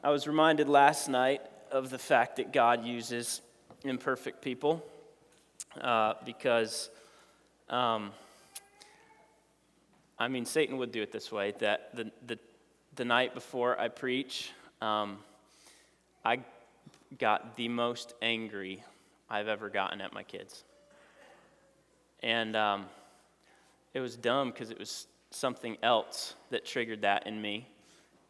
I 0.04 0.10
was 0.10 0.26
reminded 0.26 0.68
last 0.68 1.08
night 1.08 1.40
of 1.72 1.90
the 1.90 1.98
fact 1.98 2.36
that 2.36 2.52
God 2.52 2.84
uses 2.84 3.40
imperfect 3.84 4.42
people 4.42 4.84
uh, 5.80 6.14
because. 6.24 6.90
Um, 7.68 8.12
I 10.20 10.28
mean, 10.28 10.44
Satan 10.44 10.76
would 10.76 10.92
do 10.92 11.00
it 11.00 11.12
this 11.12 11.32
way 11.32 11.54
that 11.60 11.96
the, 11.96 12.12
the, 12.26 12.38
the 12.94 13.06
night 13.06 13.32
before 13.32 13.80
I 13.80 13.88
preach, 13.88 14.52
um, 14.82 15.16
I 16.22 16.40
got 17.18 17.56
the 17.56 17.68
most 17.68 18.12
angry 18.20 18.84
I've 19.30 19.48
ever 19.48 19.70
gotten 19.70 20.02
at 20.02 20.12
my 20.12 20.22
kids. 20.22 20.64
And 22.22 22.54
um, 22.54 22.84
it 23.94 24.00
was 24.00 24.14
dumb 24.14 24.50
because 24.50 24.70
it 24.70 24.78
was 24.78 25.06
something 25.30 25.78
else 25.82 26.34
that 26.50 26.66
triggered 26.66 27.00
that 27.00 27.26
in 27.26 27.40
me. 27.40 27.66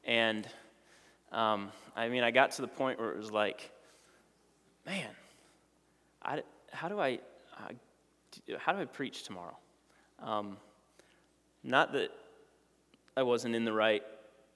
And 0.05 0.47
um, 1.33 1.73
I 1.97 2.09
mean, 2.09 2.23
I 2.23 2.31
got 2.31 2.53
to 2.53 2.63
the 2.63 2.69
point 2.69 3.01
where 3.01 3.11
it 3.11 3.19
was 3.19 3.33
like, 3.33 3.69
man, 4.87 5.11
I, 6.23 6.45
how 6.71 6.87
do 6.87 7.01
I, 7.01 7.19
how 8.59 8.73
do 8.75 8.81
I 8.81 8.85
preach 8.85 9.25
tomorrow? 9.25 9.57
Um, 10.23 10.57
not 11.63 11.93
that 11.93 12.11
I 13.17 13.23
wasn't 13.23 13.55
in 13.55 13.65
the 13.65 13.73
right 13.73 14.03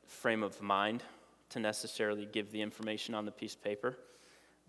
frame 0.07 0.43
of 0.43 0.61
mind 0.63 1.03
to 1.51 1.61
necessarily 1.61 2.27
give 2.31 2.51
the 2.51 2.63
information 2.63 3.15
on 3.15 3.25
the 3.25 3.31
piece 3.31 3.55
of 3.55 3.63
paper, 3.63 3.97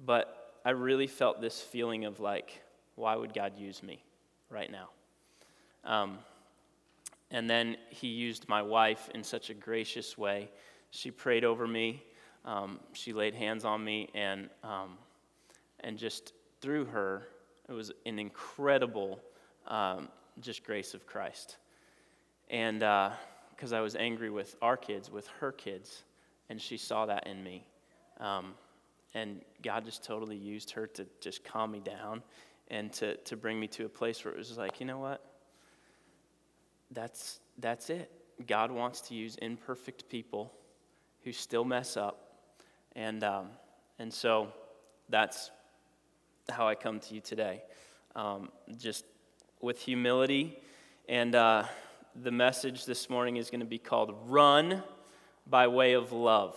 but 0.06 0.60
I 0.66 0.72
really 0.72 1.08
felt 1.08 1.42
this 1.42 1.62
feeling 1.62 2.06
of 2.06 2.20
like, 2.20 2.62
why 2.96 3.16
would 3.16 3.34
God 3.34 3.58
use 3.58 3.84
me 3.84 4.04
right 4.50 4.72
now? 4.72 4.90
Um, 5.84 6.20
and 7.32 7.50
then 7.50 7.78
he 7.90 8.08
used 8.08 8.48
my 8.50 8.62
wife 8.62 9.10
in 9.14 9.24
such 9.24 9.50
a 9.50 9.54
gracious 9.54 10.18
way. 10.18 10.50
She 10.92 11.12
prayed 11.12 11.44
over 11.44 11.68
me, 11.68 12.04
um, 12.46 12.80
she 12.94 13.14
laid 13.14 13.34
hands 13.34 13.66
on 13.66 13.84
me, 13.84 14.10
and, 14.14 14.50
um, 14.64 14.98
and 15.82 15.98
just 15.98 16.34
through 16.62 16.86
her, 16.86 17.28
it 17.68 17.74
was 17.74 17.92
an 18.06 18.20
incredible 18.20 19.20
um, 19.68 20.10
just 20.40 20.64
grace 20.64 20.94
of 20.94 21.06
Christ. 21.06 21.58
And 22.50 22.80
because 22.80 23.74
uh, 23.74 23.78
I 23.78 23.82
was 23.82 23.96
angry 23.96 24.30
with 24.30 24.56
our 24.62 24.78
kids, 24.78 25.12
with 25.12 25.28
her 25.40 25.52
kids, 25.52 26.04
and 26.50 26.62
she 26.62 26.78
saw 26.78 27.06
that 27.06 27.28
in 27.28 27.44
me. 27.44 27.66
Um, 28.20 28.54
and 29.14 29.42
God 29.64 29.86
just 29.86 30.04
totally 30.04 30.36
used 30.36 30.72
her 30.72 30.88
to 30.88 31.06
just 31.22 31.44
calm 31.44 31.72
me 31.72 31.80
down 31.80 32.22
and 32.70 32.92
to, 32.94 33.16
to 33.18 33.38
bring 33.38 33.60
me 33.60 33.68
to 33.68 33.86
a 33.86 33.90
place 33.90 34.24
where 34.24 34.34
it 34.34 34.38
was 34.38 34.58
like, 34.58 34.80
you 34.80 34.86
know 34.86 35.00
what? 35.00 35.24
That's, 36.92 37.40
that's 37.58 37.90
it. 37.90 38.12
God 38.48 38.72
wants 38.72 39.02
to 39.02 39.16
use 39.16 39.36
imperfect 39.38 40.10
people 40.10 40.52
who 41.24 41.32
still 41.32 41.64
mess 41.64 41.98
up. 41.98 42.22
And, 42.96 43.24
um, 43.24 43.48
and 44.00 44.14
so 44.14 44.50
that's 45.10 45.52
how 46.50 46.68
I 46.68 46.76
come 46.76 47.00
to 47.00 47.16
you 47.16 47.22
today. 47.22 47.64
Um, 48.16 48.50
just 48.78 49.06
with 49.62 49.82
humility. 49.82 50.60
And 51.08 51.36
uh, 51.36 51.64
the 52.22 52.32
message 52.32 52.86
this 52.86 53.10
morning 53.10 53.36
is 53.36 53.50
going 53.50 53.60
to 53.60 53.66
be 53.66 53.78
called 53.78 54.16
Run 54.28 54.82
by 55.48 55.68
Way 55.68 55.94
of 55.94 56.14
Love. 56.14 56.56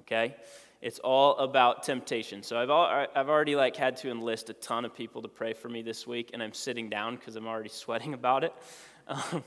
Okay? 0.00 0.34
It's 0.82 0.98
all 0.98 1.36
about 1.38 1.84
temptation. 1.84 2.42
So 2.42 2.58
I've, 2.58 2.70
al- 2.70 3.06
I've 3.14 3.28
already 3.28 3.54
like 3.54 3.76
had 3.76 3.96
to 3.98 4.10
enlist 4.10 4.50
a 4.50 4.52
ton 4.54 4.84
of 4.84 4.94
people 4.94 5.22
to 5.22 5.28
pray 5.28 5.52
for 5.52 5.68
me 5.68 5.82
this 5.82 6.06
week, 6.06 6.30
and 6.32 6.42
I'm 6.42 6.52
sitting 6.52 6.90
down 6.90 7.16
because 7.16 7.36
I'm 7.36 7.46
already 7.46 7.68
sweating 7.72 8.14
about 8.14 8.42
it. 8.44 8.52
Because 9.06 9.32
um, 9.34 9.44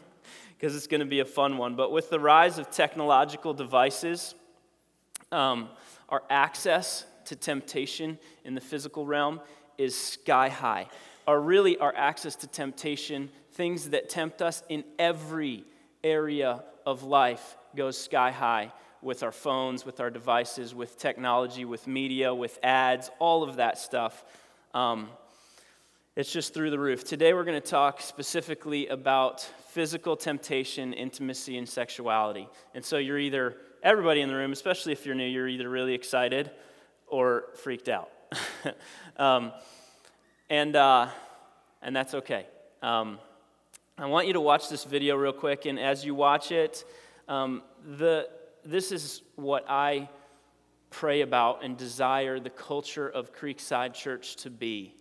it's 0.60 0.88
going 0.88 1.02
to 1.02 1.06
be 1.06 1.20
a 1.20 1.26
fun 1.26 1.58
one. 1.58 1.76
But 1.76 1.92
with 1.92 2.10
the 2.10 2.20
rise 2.20 2.58
of 2.58 2.72
technological 2.72 3.54
devices, 3.54 4.36
um, 5.32 5.70
our 6.08 6.24
access 6.30 7.06
to 7.26 7.36
temptation 7.36 8.18
in 8.46 8.56
the 8.56 8.62
physical 8.62 9.06
realm 9.06 9.42
is 9.78 9.96
sky 9.96 10.48
high. 10.48 10.88
Or 11.28 11.40
really, 11.42 11.78
our 11.78 11.94
access 11.96 12.36
to 12.38 12.48
temptation, 12.48 13.30
things 13.60 13.90
that 13.90 14.08
tempt 14.08 14.42
us 14.42 14.64
in 14.70 14.86
every 14.98 15.66
area 16.02 16.64
of 16.86 17.04
life, 17.04 17.58
goes 17.76 17.98
sky 17.98 18.32
high 18.32 18.72
with 19.02 19.22
our 19.22 19.34
phones, 19.34 19.86
with 19.86 20.00
our 20.00 20.10
devices, 20.10 20.74
with 20.74 20.98
technology, 20.98 21.66
with 21.66 21.86
media, 21.86 22.34
with 22.34 22.58
ads, 22.64 23.12
all 23.20 23.44
of 23.44 23.58
that 23.58 23.78
stuff. 23.78 24.24
Um, 24.74 25.10
it's 26.16 26.32
just 26.32 26.54
through 26.54 26.70
the 26.70 26.80
roof. 26.80 27.04
Today, 27.04 27.34
we're 27.34 27.44
going 27.44 27.62
to 27.62 27.70
talk 27.70 28.00
specifically 28.00 28.88
about 28.88 29.42
physical 29.72 30.16
temptation, 30.16 30.94
intimacy, 30.94 31.58
and 31.58 31.68
sexuality. 31.68 32.48
And 32.74 32.86
so, 32.86 32.98
you're 32.98 33.20
either, 33.20 33.58
everybody 33.84 34.22
in 34.22 34.30
the 34.30 34.36
room, 34.36 34.54
especially 34.54 34.94
if 34.94 35.06
you're 35.06 35.16
new, 35.16 35.28
you're 35.28 35.50
either 35.50 35.68
really 35.68 35.96
excited 35.96 36.50
or 37.08 37.48
freaked 37.56 37.90
out. 37.90 38.10
um, 39.18 39.52
and, 40.50 40.78
uh, 40.78 41.10
and 41.82 41.94
that's 41.94 42.14
okay. 42.14 42.48
Um, 42.82 43.20
I 44.02 44.06
want 44.06 44.28
you 44.28 44.34
to 44.34 44.40
watch 44.40 44.70
this 44.70 44.86
video 44.86 45.18
real 45.18 45.34
quick, 45.34 45.66
and 45.66 45.78
as 45.78 46.06
you 46.06 46.16
watch 46.16 46.54
it, 46.54 46.86
um, 47.28 47.62
the, 47.98 48.30
this 48.64 48.94
is 48.94 49.24
what 49.36 49.66
I 49.68 50.08
pray 50.90 51.20
about 51.20 51.66
and 51.66 51.76
desire 51.76 52.40
the 52.40 52.50
culture 52.50 53.10
of 53.10 53.36
Creekside 53.36 53.94
Church 53.94 54.38
to 54.38 54.50
be. 54.50 54.96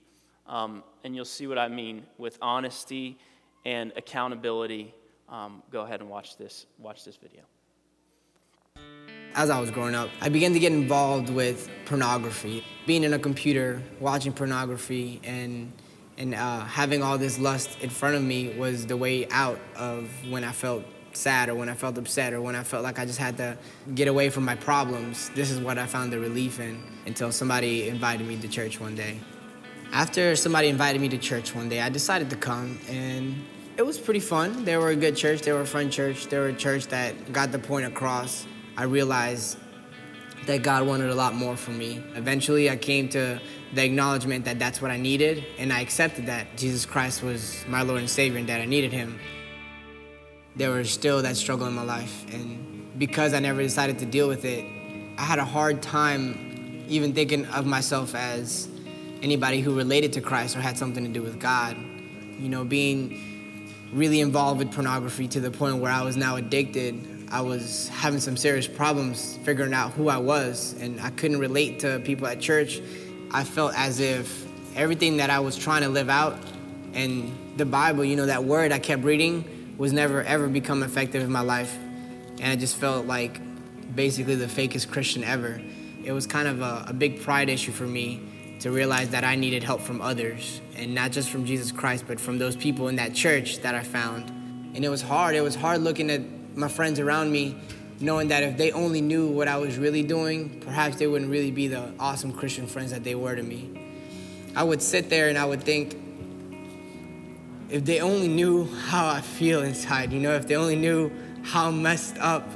Um, 0.49 0.83
and 1.05 1.15
you'll 1.15 1.25
see 1.27 1.47
what 1.47 1.59
I 1.59 1.69
mean 1.69 2.07
with 2.19 2.39
honesty 2.43 3.19
and 3.65 3.93
accountability. 3.95 4.93
Um, 5.29 5.63
go 5.71 5.83
ahead 5.83 6.01
and 6.01 6.11
watch 6.11 6.37
this. 6.37 6.67
Watch 6.77 7.05
this 7.05 7.17
video. 7.17 7.43
As 9.37 9.49
I 9.49 9.61
was 9.61 9.71
growing 9.71 9.95
up, 9.95 10.09
I 10.21 10.29
began 10.29 10.53
to 10.55 10.59
get 10.59 10.73
involved 10.73 11.31
with 11.31 11.71
pornography, 11.85 12.65
being 12.85 13.05
in 13.05 13.13
a 13.13 13.19
computer, 13.21 13.81
watching 14.01 14.33
pornography, 14.33 15.21
and 15.23 15.73
and 16.19 16.35
uh, 16.35 16.61
having 16.65 17.03
all 17.03 17.17
this 17.17 17.39
lust 17.39 17.81
in 17.81 17.89
front 17.89 18.17
of 18.17 18.23
me 18.23 18.59
was 18.59 18.87
the 18.87 18.97
way 18.97 19.27
out 19.31 19.61
of 19.77 20.11
when 20.29 20.43
I 20.43 20.51
felt 20.51 20.85
sad 21.13 21.49
or 21.49 21.55
when 21.55 21.69
I 21.69 21.75
felt 21.75 21.97
upset 21.97 22.33
or 22.33 22.41
when 22.43 22.57
I 22.57 22.65
felt 22.65 22.83
like 22.83 22.99
I 22.99 23.07
just 23.07 23.19
had 23.19 23.37
to 23.39 23.57
get 23.95 24.09
away 24.09 24.29
from 24.29 24.45
my 24.45 24.57
problems. 24.57 25.31
This 25.35 25.51
is 25.51 25.61
what 25.61 25.79
I 25.79 25.87
found 25.87 26.13
the 26.13 26.19
relief 26.19 26.59
in 26.59 26.83
until 27.07 27.31
somebody 27.31 27.89
invited 27.89 28.27
me 28.27 28.37
to 28.37 28.49
church 28.49 28.81
one 28.81 28.97
day. 28.97 29.21
After 29.93 30.37
somebody 30.37 30.69
invited 30.69 31.01
me 31.01 31.09
to 31.11 31.19
church 31.19 31.55
one 31.55 31.69
day, 31.69 31.81
I 31.81 31.89
decided 31.89 32.31
to 32.31 32.37
come 32.37 32.79
and 32.89 33.37
it 33.77 33.87
was 33.87 33.97
pretty 33.97 34.21
fun. 34.21 34.65
They 34.65 34.77
were 34.77 34.91
a 34.91 34.97
good 34.97 35.17
church, 35.17 35.43
they 35.43 35.53
were 35.53 35.61
a 35.61 35.67
fun 35.67 35.89
church, 35.89 36.27
they 36.27 36.39
were 36.39 36.49
a 36.49 36.53
church 36.53 36.89
that 36.89 37.33
got 37.33 37.53
the 37.53 37.61
point 37.61 37.87
across. 37.87 38.45
I 38.77 38.85
realized 38.85 39.57
that 40.49 40.63
God 40.63 40.87
wanted 40.87 41.09
a 41.11 41.15
lot 41.15 41.35
more 41.35 41.57
from 41.57 41.79
me. 41.79 42.03
Eventually, 42.17 42.69
I 42.69 42.77
came 42.77 43.09
to 43.11 43.41
the 43.73 43.85
acknowledgement 43.85 44.45
that 44.47 44.59
that's 44.59 44.83
what 44.83 44.91
I 44.91 44.97
needed, 44.97 45.47
and 45.57 45.73
I 45.73 45.81
accepted 45.81 46.27
that 46.27 46.57
Jesus 46.57 46.85
Christ 46.85 47.23
was 47.23 47.65
my 47.69 47.83
Lord 47.83 48.01
and 48.01 48.11
Savior 48.11 48.39
and 48.39 48.49
that 48.49 48.61
I 48.61 48.65
needed 48.65 48.93
Him 48.93 49.19
there 50.59 50.73
was 50.73 50.91
still 50.91 51.23
that 51.23 51.37
struggle 51.37 51.67
in 51.69 51.73
my 51.73 51.83
life. 51.83 52.27
And 52.35 52.99
because 52.99 53.33
I 53.33 53.39
never 53.39 53.63
decided 53.63 54.01
to 54.01 54.07
deal 54.07 54.29
with 54.29 54.45
it, 54.45 54.65
I 55.17 55.23
had 55.23 55.39
a 55.39 55.45
hard 55.45 55.81
time 55.81 56.85
even 56.89 57.15
thinking 57.15 57.47
of 57.47 57.65
myself 57.65 58.15
as 58.15 58.69
anybody 59.23 59.61
who 59.61 59.75
related 59.75 60.13
to 60.15 60.21
Christ 60.21 60.57
or 60.57 60.61
had 60.61 60.77
something 60.77 61.05
to 61.05 61.11
do 61.11 61.23
with 61.23 61.39
God. 61.39 61.77
You 62.39 62.49
know, 62.49 62.65
being 62.65 63.87
really 63.93 64.21
involved 64.21 64.59
with 64.59 64.73
pornography 64.73 65.29
to 65.29 65.41
the 65.41 65.51
point 65.51 65.77
where 65.79 65.93
I 65.93 66.03
was 66.03 66.17
now 66.17 66.37
addicted, 66.37 66.95
I 67.31 67.43
was 67.43 67.89
having 67.89 68.21
some 68.21 68.37
serious 68.37 68.67
problems 68.67 69.39
figuring 69.45 69.75
out 69.75 69.93
who 69.93 70.09
I 70.09 70.17
was, 70.17 70.75
and 70.81 71.01
I 71.01 71.11
couldn't 71.11 71.39
relate 71.39 71.81
to 71.81 72.01
people 72.01 72.27
at 72.27 72.41
church. 72.41 72.81
I 73.31 73.45
felt 73.45 73.75
as 73.77 74.01
if 74.01 74.47
everything 74.77 75.19
that 75.19 75.29
I 75.29 75.41
was 75.41 75.57
trying 75.57 75.83
to 75.83 75.89
live 75.89 76.09
out 76.09 76.39
and 76.95 77.59
the 77.59 77.67
Bible, 77.67 78.05
you 78.05 78.17
know, 78.17 78.27
that 78.27 78.45
word 78.45 78.73
I 78.73 78.79
kept 78.79 79.05
reading, 79.05 79.75
was 79.77 79.93
never 79.93 80.23
ever 80.23 80.49
become 80.49 80.83
effective 80.83 81.23
in 81.23 81.31
my 81.31 81.43
life. 81.43 81.77
And 82.41 82.47
I 82.47 82.57
just 82.57 82.77
felt 82.77 83.07
like 83.07 83.41
basically 83.95 84.35
the 84.35 84.47
fakest 84.47 84.91
Christian 84.91 85.23
ever. 85.23 85.61
It 86.03 86.13
was 86.13 86.27
kind 86.27 86.49
of 86.49 86.63
a, 86.63 86.87
a 86.89 86.93
big 86.93 87.23
pride 87.23 87.49
issue 87.49 87.73
for 87.73 87.87
me 87.87 88.57
to 88.61 88.71
realize 88.71 89.11
that 89.11 89.23
I 89.23 89.37
needed 89.37 89.63
help 89.63 89.83
from 89.83 90.01
others, 90.01 90.61
and 90.77 90.95
not 90.95 91.13
just 91.13 91.31
from 91.31 91.45
Jesus 91.45 91.71
Christ, 91.71 92.05
but 92.09 92.19
from 92.19 92.39
those 92.39 92.57
people 92.57 92.89
in 92.89 92.97
that 92.97 93.15
church 93.15 93.59
that 93.59 93.75
I 93.75 93.83
found. 93.83 94.31
And 94.75 94.85
it 94.85 94.89
was 94.89 95.03
hard. 95.03 95.37
It 95.37 95.43
was 95.43 95.55
hard 95.55 95.83
looking 95.83 96.11
at 96.11 96.23
my 96.59 96.69
friends 96.69 96.99
around 96.99 97.31
me, 97.31 97.57
knowing 98.01 98.29
that 98.29 98.43
if 98.43 98.57
they 98.57 98.73
only 98.73 99.01
knew 99.01 99.29
what 99.29 99.47
I 99.47 99.57
was 99.59 99.79
really 99.79 100.03
doing, 100.03 100.61
perhaps 100.61 100.97
they 100.97 101.07
wouldn't 101.07 101.31
really 101.31 101.53
be 101.53 101.69
the 101.69 101.93
awesome 102.01 102.33
Christian 102.33 102.67
friends 102.67 102.91
that 102.91 103.05
they 103.05 103.15
were 103.15 103.37
to 103.37 103.43
me. 103.43 103.71
I 104.57 104.65
would 104.65 104.83
sit 104.83 105.09
there 105.09 105.29
and 105.29 105.39
I 105.39 105.45
would 105.45 105.63
think, 105.63 105.97
if 107.71 107.85
they 107.85 108.01
only 108.01 108.29
knew 108.29 108.65
how 108.65 109.09
I 109.09 109.21
feel 109.21 109.63
inside, 109.63 110.13
you 110.13 110.19
know, 110.19 110.35
if 110.35 110.49
they 110.49 110.57
only 110.57 110.75
knew 110.75 111.13
how 111.43 111.71
messed 111.71 112.17
up 112.19 112.49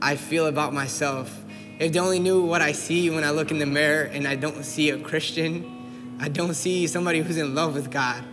I 0.00 0.16
feel 0.16 0.46
about 0.46 0.72
myself, 0.72 1.44
if 1.78 1.92
they 1.92 1.98
only 1.98 2.20
knew 2.20 2.42
what 2.42 2.62
I 2.62 2.72
see 2.72 3.10
when 3.10 3.24
I 3.24 3.30
look 3.30 3.50
in 3.50 3.58
the 3.58 3.66
mirror 3.66 4.04
and 4.04 4.26
I 4.26 4.36
don't 4.36 4.64
see 4.64 4.90
a 4.90 4.98
Christian, 4.98 6.16
I 6.18 6.28
don't 6.28 6.54
see 6.54 6.86
somebody 6.86 7.20
who's 7.20 7.36
in 7.36 7.54
love 7.54 7.74
with 7.74 7.90
God, 7.90 8.24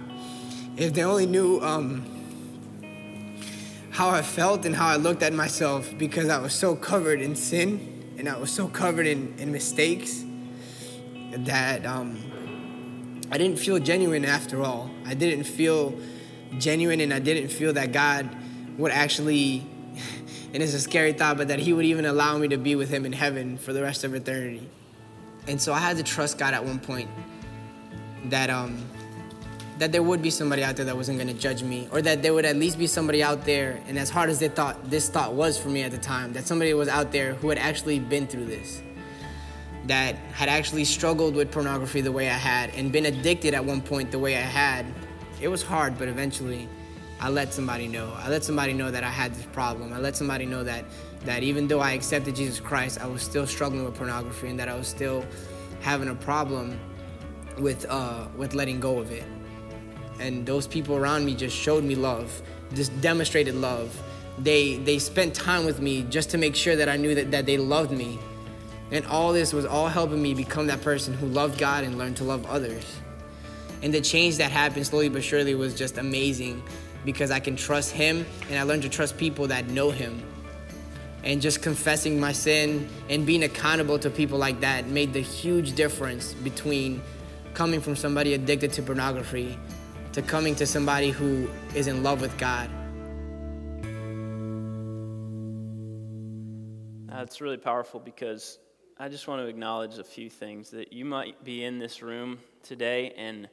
if 0.77 0.93
they 0.93 1.03
only 1.03 1.25
knew 1.25 1.59
um, 1.62 2.05
how 4.00 4.08
I 4.08 4.22
felt 4.22 4.65
and 4.65 4.74
how 4.74 4.88
I 4.88 4.96
looked 4.96 5.24
at 5.24 5.34
myself 5.34 5.94
because 5.98 6.29
I 6.29 6.39
was 6.39 6.53
so 6.53 6.74
covered 6.74 7.20
in 7.20 7.36
sin 7.36 8.13
and 8.18 8.29
I 8.29 8.38
was 8.38 8.50
so 8.50 8.70
covered 8.70 9.06
in, 9.06 9.38
in 9.38 9.51
mistakes 9.51 10.24
that 11.32 11.86
um, 11.86 12.18
I 13.29 13.38
didn't 13.38 13.60
feel 13.60 13.77
genuine 13.77 14.24
after 14.24 14.63
all. 14.63 14.89
I 15.06 15.15
didn't 15.15 15.44
feel 15.44 16.00
genuine 16.60 17.01
and 17.01 17.13
I 17.13 17.20
didn't 17.20 17.50
feel 17.50 17.74
that 17.74 17.91
God 17.91 18.29
would 18.77 18.94
actually, 18.94 19.68
and 20.53 20.63
it's 20.63 20.74
a 20.74 20.79
scary 20.79 21.12
thought, 21.12 21.36
but 21.36 21.50
that 21.50 21.60
He 21.60 21.74
would 21.74 21.84
even 21.84 22.06
allow 22.06 22.38
me 22.38 22.48
to 22.48 22.58
be 22.58 22.75
with 22.75 22.89
Him 22.89 23.06
in 23.06 23.12
heaven 23.12 23.58
for 23.58 23.74
the 23.74 23.82
rest 23.82 24.06
of 24.06 24.15
eternity. 24.15 24.65
And 25.46 25.62
so 25.62 25.74
I 25.74 25.79
had 25.79 25.98
to 25.98 26.03
trust 26.03 26.38
God 26.38 26.53
at 26.53 26.63
one 26.63 26.79
point 26.79 27.10
that 28.29 28.50
um, 28.50 28.82
that 29.79 29.93
there 29.93 30.03
would 30.03 30.21
be 30.21 30.29
somebody 30.29 30.62
out 30.62 30.75
there 30.75 30.83
that 30.83 30.95
wasn't 30.95 31.17
going 31.17 31.33
to 31.33 31.41
judge 31.41 31.63
me, 31.63 31.88
or 31.91 32.01
that 32.01 32.21
there 32.21 32.33
would 32.33 32.43
at 32.43 32.57
least 32.57 32.77
be 32.77 32.86
somebody 32.86 33.24
out 33.24 33.45
there, 33.45 33.81
and 33.88 33.98
as 33.98 34.09
hard 34.09 34.29
as 34.29 34.38
they 34.38 34.50
thought 34.50 34.89
this 34.89 35.09
thought 35.09 35.33
was 35.33 35.57
for 35.57 35.69
me 35.69 35.83
at 35.83 35.91
the 35.91 35.98
time, 35.98 36.33
that 36.33 36.45
somebody 36.45 36.74
was 36.74 36.89
out 36.89 37.13
there 37.13 37.33
who 37.36 37.48
had 37.48 37.57
actually 37.57 37.98
been 37.98 38.27
through 38.27 38.43
this, 38.43 38.83
that 39.86 40.15
had 40.33 40.50
actually 40.50 40.83
struggled 40.83 41.33
with 41.33 41.50
pornography 41.50 42.01
the 42.01 42.12
way 42.12 42.29
I 42.29 42.33
had, 42.33 42.71
and 42.75 42.91
been 42.91 43.05
addicted 43.05 43.53
at 43.53 43.63
one 43.63 43.81
point 43.81 44.12
the 44.12 44.19
way 44.19 44.36
I 44.36 44.41
had. 44.41 44.86
It 45.39 45.48
was 45.48 45.63
hard, 45.63 45.98
but 45.98 46.09
eventually, 46.09 46.67
I 47.21 47.29
let 47.29 47.53
somebody 47.53 47.88
know. 47.88 48.13
I 48.17 48.27
let 48.27 48.43
somebody 48.43 48.74
know 48.74 48.91
that 48.91 49.05
I 49.05 49.09
had 49.09 49.33
this 49.33 49.45
problem. 49.45 49.93
I 49.93 50.00
let 50.00 50.15
somebody 50.17 50.45
know 50.45 50.63
that 50.65 50.83
that 51.24 51.41
even 51.41 51.67
though 51.67 51.79
I 51.79 51.93
accepted 51.93 52.36
Jesus 52.36 52.59
Christ, 52.59 53.00
I 53.01 53.07
was 53.07 53.21
still 53.21 53.48
struggling 53.48 53.86
with 53.86 53.95
pornography, 53.95 54.50
and 54.50 54.59
that 54.59 54.67
I 54.67 54.75
was 54.75 54.89
still 54.89 55.25
having 55.79 56.09
a 56.09 56.15
problem 56.15 56.77
with 57.57 57.86
uh, 57.89 58.27
with 58.36 58.53
letting 58.53 58.81
go 58.81 59.00
of 59.00 59.13
it 59.13 59.24
and 60.19 60.45
those 60.45 60.67
people 60.67 60.95
around 60.95 61.25
me 61.25 61.35
just 61.35 61.55
showed 61.55 61.83
me 61.83 61.95
love, 61.95 62.41
just 62.73 62.99
demonstrated 63.01 63.55
love. 63.55 63.95
They 64.38 64.77
they 64.77 64.99
spent 64.99 65.33
time 65.33 65.65
with 65.65 65.81
me 65.81 66.03
just 66.09 66.29
to 66.31 66.38
make 66.38 66.55
sure 66.55 66.75
that 66.75 66.89
I 66.89 66.97
knew 66.97 67.15
that, 67.15 67.31
that 67.31 67.45
they 67.45 67.57
loved 67.57 67.91
me. 67.91 68.19
And 68.91 69.05
all 69.05 69.33
this 69.33 69.53
was 69.53 69.65
all 69.65 69.88
helping 69.88 70.21
me 70.21 70.33
become 70.33 70.67
that 70.67 70.81
person 70.81 71.13
who 71.13 71.27
loved 71.27 71.59
God 71.59 71.83
and 71.83 71.97
learned 71.97 72.17
to 72.17 72.23
love 72.23 72.45
others. 72.47 72.83
And 73.81 73.93
the 73.93 74.01
change 74.01 74.38
that 74.38 74.51
happened 74.51 74.85
slowly 74.88 75.09
but 75.09 75.23
surely 75.23 75.55
was 75.55 75.75
just 75.75 75.97
amazing 75.97 76.63
because 77.05 77.31
I 77.31 77.39
can 77.39 77.55
trust 77.55 77.91
Him 77.91 78.25
and 78.49 78.59
I 78.59 78.63
learned 78.63 78.83
to 78.83 78.89
trust 78.89 79.17
people 79.17 79.47
that 79.47 79.67
know 79.67 79.91
Him. 79.91 80.21
And 81.23 81.41
just 81.41 81.61
confessing 81.61 82.19
my 82.19 82.31
sin 82.31 82.89
and 83.09 83.25
being 83.25 83.43
accountable 83.43 83.99
to 83.99 84.09
people 84.09 84.38
like 84.38 84.61
that 84.61 84.88
made 84.88 85.13
the 85.13 85.19
huge 85.19 85.73
difference 85.75 86.33
between 86.33 87.01
coming 87.53 87.81
from 87.81 87.95
somebody 87.95 88.33
addicted 88.33 88.71
to 88.73 88.81
pornography 88.81 89.57
to 90.13 90.21
coming 90.21 90.55
to 90.55 90.65
somebody 90.65 91.11
who 91.11 91.49
is 91.75 91.87
in 91.87 92.03
love 92.03 92.21
with 92.21 92.37
God. 92.37 92.69
That's 97.07 97.41
really 97.41 97.57
powerful 97.57 97.99
because 97.99 98.59
I 98.97 99.07
just 99.07 99.27
want 99.27 99.41
to 99.41 99.47
acknowledge 99.47 99.97
a 99.97 100.03
few 100.03 100.29
things 100.29 100.69
that 100.71 100.91
you 100.91 101.05
might 101.05 101.43
be 101.43 101.63
in 101.63 101.79
this 101.79 102.01
room 102.01 102.39
today 102.63 103.13
and 103.17 103.47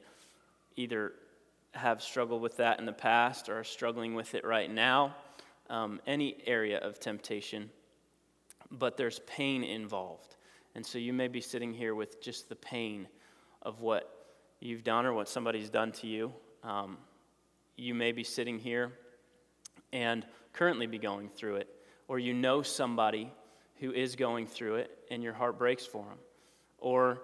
either 0.75 1.13
have 1.73 2.01
struggled 2.01 2.41
with 2.41 2.57
that 2.57 2.79
in 2.79 2.85
the 2.85 2.93
past 2.93 3.49
or 3.49 3.59
are 3.59 3.63
struggling 3.63 4.15
with 4.15 4.35
it 4.35 4.45
right 4.45 4.71
now, 4.71 5.15
um, 5.69 5.99
any 6.07 6.37
area 6.45 6.79
of 6.79 6.99
temptation, 6.99 7.69
but 8.71 8.97
there's 8.97 9.19
pain 9.19 9.63
involved. 9.63 10.35
And 10.75 10.85
so 10.85 10.97
you 10.97 11.13
may 11.13 11.27
be 11.27 11.41
sitting 11.41 11.73
here 11.73 11.95
with 11.95 12.21
just 12.21 12.49
the 12.49 12.55
pain 12.55 13.07
of 13.61 13.81
what 13.81 14.27
you've 14.59 14.83
done 14.83 15.05
or 15.05 15.13
what 15.13 15.29
somebody's 15.29 15.69
done 15.69 15.91
to 15.93 16.07
you, 16.07 16.33
um, 16.67 16.97
you 17.77 17.95
may 17.95 18.11
be 18.11 18.23
sitting 18.23 18.59
here 18.59 18.91
and 19.93 20.25
currently 20.51 20.85
be 20.85 20.97
going 20.97 21.29
through 21.29 21.55
it, 21.55 21.69
or 22.09 22.19
you 22.19 22.33
know 22.33 22.61
somebody 22.61 23.31
who 23.79 23.93
is 23.93 24.15
going 24.15 24.45
through 24.45 24.75
it 24.75 24.91
and 25.09 25.23
your 25.23 25.33
heart 25.33 25.57
breaks 25.57 25.85
for 25.85 26.03
them, 26.03 26.17
or 26.77 27.21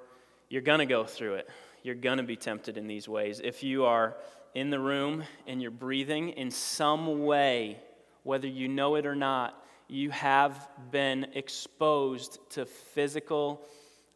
you're 0.50 0.62
going 0.62 0.79
to 0.79 0.85
go 0.85 1.03
through 1.03 1.35
it. 1.35 1.50
You're 1.83 1.95
going 1.95 2.19
to 2.19 2.23
be 2.23 2.38
tempted 2.38 2.77
in 2.77 2.88
these 2.88 3.09
ways. 3.09 3.41
If 3.43 3.63
you 3.63 3.83
are 3.83 4.15
in 4.55 4.69
the 4.69 4.79
room 4.79 5.23
and 5.45 5.62
you're 5.62 5.71
breathing 5.71 6.29
in 6.29 6.50
some 6.50 7.25
way, 7.25 7.79
whether 8.23 8.47
you 8.47 8.69
know 8.69 8.95
it 8.95 9.05
or 9.05 9.15
not, 9.15 9.62
you 9.89 10.09
have 10.12 10.69
been 10.91 11.27
exposed 11.33 12.39
to 12.51 12.65
physical, 12.65 13.62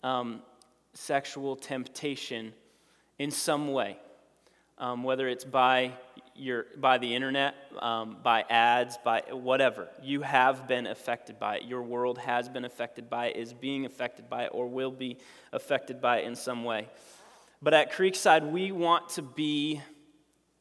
um, 0.04 0.42
sexual 0.94 1.58
temptation 1.58 2.54
in 3.20 3.30
some 3.30 3.74
way 3.74 3.98
um, 4.78 5.04
whether 5.04 5.28
it's 5.28 5.46
by 5.46 5.94
your 6.36 6.66
by 6.78 6.98
the 6.98 7.16
internet, 7.16 7.56
um, 7.80 8.18
by 8.22 8.46
ads, 8.50 8.98
by 9.04 9.24
whatever. 9.32 9.88
You 10.02 10.22
have 10.22 10.68
been 10.68 10.88
affected 10.88 11.40
by 11.40 11.58
it. 11.58 11.64
Your 11.64 11.82
world 11.82 12.18
has 12.20 12.48
been 12.48 12.66
affected 12.66 13.10
by 13.10 13.28
it, 13.28 13.38
is 13.38 13.54
being 13.54 13.86
affected 13.86 14.30
by 14.30 14.44
it, 14.44 14.50
or 14.54 14.68
will 14.68 14.92
be 14.92 15.18
affected 15.52 16.00
by 16.00 16.20
it 16.20 16.26
in 16.26 16.36
some 16.36 16.64
way. 16.64 16.88
But 17.62 17.74
at 17.74 17.92
Creekside, 17.92 18.52
we 18.52 18.72
want 18.72 19.10
to 19.10 19.22
be 19.24 19.82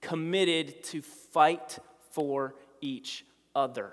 committed 0.01 0.83
to 0.85 1.03
fight 1.03 1.79
for 2.12 2.55
each 2.81 3.25
other. 3.55 3.93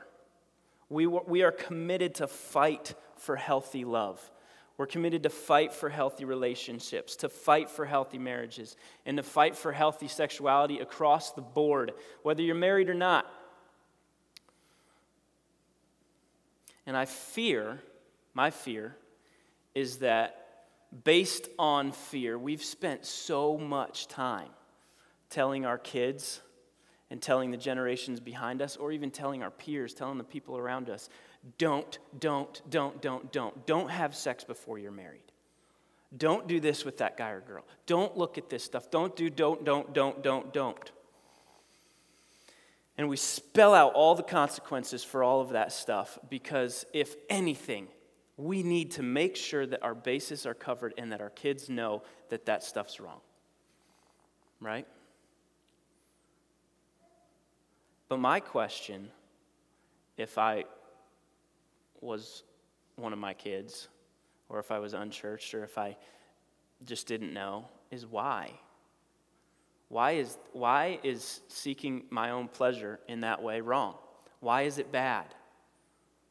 We, 0.90 1.08
we 1.08 1.42
are 1.42 1.52
committed 1.52 2.16
to 2.16 2.28
fight 2.28 2.94
for 3.18 3.36
healthy 3.36 3.84
love. 3.84 4.32
We're 4.78 4.88
committed 4.88 5.24
to 5.24 5.30
fight 5.30 5.72
for 5.72 5.90
healthy 5.90 6.26
relationships, 6.26 7.16
to 7.18 7.30
fight 7.30 7.70
for 7.70 7.86
healthy 7.86 8.18
marriages, 8.18 8.76
and 9.06 9.18
to 9.18 9.24
fight 9.24 9.56
for 9.56 9.72
healthy 9.72 10.08
sexuality 10.08 10.80
across 10.80 11.32
the 11.32 11.42
board, 11.42 11.94
whether 12.24 12.42
you're 12.42 12.56
married 12.56 12.90
or 12.90 12.96
not. 12.96 13.32
And 16.86 16.98
I 16.98 17.06
fear, 17.06 17.80
my 18.34 18.50
fear, 18.50 18.96
is 19.76 19.98
that 19.98 20.66
based 21.04 21.50
on 21.58 21.92
fear, 21.92 22.38
we've 22.38 22.64
spent 22.64 23.06
so 23.06 23.58
much 23.58 24.08
time 24.08 24.50
telling 25.30 25.66
our 25.66 25.78
kids 25.78 26.42
and 27.10 27.22
telling 27.22 27.52
the 27.52 27.58
generations 27.58 28.20
behind 28.20 28.60
us, 28.62 28.76
or 28.76 28.92
even 28.92 29.12
telling 29.12 29.44
our 29.44 29.52
peers, 29.52 29.94
telling 29.94 30.18
the 30.18 30.24
people 30.24 30.58
around 30.58 30.90
us, 30.90 31.10
don't, 31.58 32.00
don't, 32.20 32.62
don't, 32.70 33.02
don't, 33.02 33.32
don't. 33.32 33.66
Don't 33.66 33.90
have 33.90 34.16
sex 34.16 34.44
before 34.44 34.80
you're 34.80 34.92
married. 34.92 35.22
Don't 36.16 36.48
do 36.48 36.60
this 36.60 36.86
with 36.86 36.98
that 37.00 37.18
guy 37.18 37.32
or 37.32 37.42
girl. 37.42 37.66
Don't 37.86 38.16
look 38.18 38.38
at 38.38 38.50
this 38.50 38.64
stuff. 38.64 38.90
Don't 38.92 39.16
do, 39.16 39.30
don't, 39.30 39.66
don't, 39.66 39.94
don't, 39.94 40.24
don't, 40.24 40.54
don't. 40.54 40.92
And 42.98 43.10
we 43.10 43.18
spell 43.18 43.74
out 43.74 43.94
all 43.94 44.14
the 44.14 44.24
consequences 44.24 45.04
for 45.04 45.24
all 45.24 45.42
of 45.42 45.50
that 45.50 45.72
stuff 45.72 46.20
because, 46.30 46.86
if 46.94 47.16
anything, 47.30 47.88
we 48.38 48.62
need 48.62 48.92
to 48.92 49.04
make 49.04 49.36
sure 49.36 49.66
that 49.66 49.82
our 49.84 49.96
bases 49.96 50.46
are 50.46 50.54
covered 50.54 50.94
and 50.98 51.12
that 51.12 51.20
our 51.20 51.32
kids 51.32 51.70
know 51.70 52.04
that 52.30 52.46
that 52.46 52.64
stuff's 52.64 53.00
wrong. 53.00 53.20
Right? 54.62 54.88
But 58.08 58.18
my 58.18 58.40
question, 58.40 59.10
if 60.18 60.38
I 60.38 60.66
was 62.04 62.44
one 62.96 63.14
of 63.14 63.20
my 63.20 63.34
kids, 63.34 63.88
or 64.50 64.60
if 64.60 64.72
I 64.72 64.80
was 64.80 64.94
unchurched, 64.94 65.54
or 65.54 65.64
if 65.64 65.78
I 65.78 65.98
just 66.86 67.08
didn't 67.08 67.34
know, 67.34 67.66
is 67.92 68.06
why? 68.06 68.52
Why 69.90 70.14
is, 70.14 70.38
why 70.52 71.00
is 71.04 71.42
seeking 71.48 72.04
my 72.10 72.32
own 72.32 72.48
pleasure 72.48 73.00
in 73.08 73.22
that 73.22 73.42
way 73.42 73.62
wrong? 73.62 73.96
Why 74.40 74.64
is 74.64 74.78
it 74.78 74.92
bad? 74.92 75.34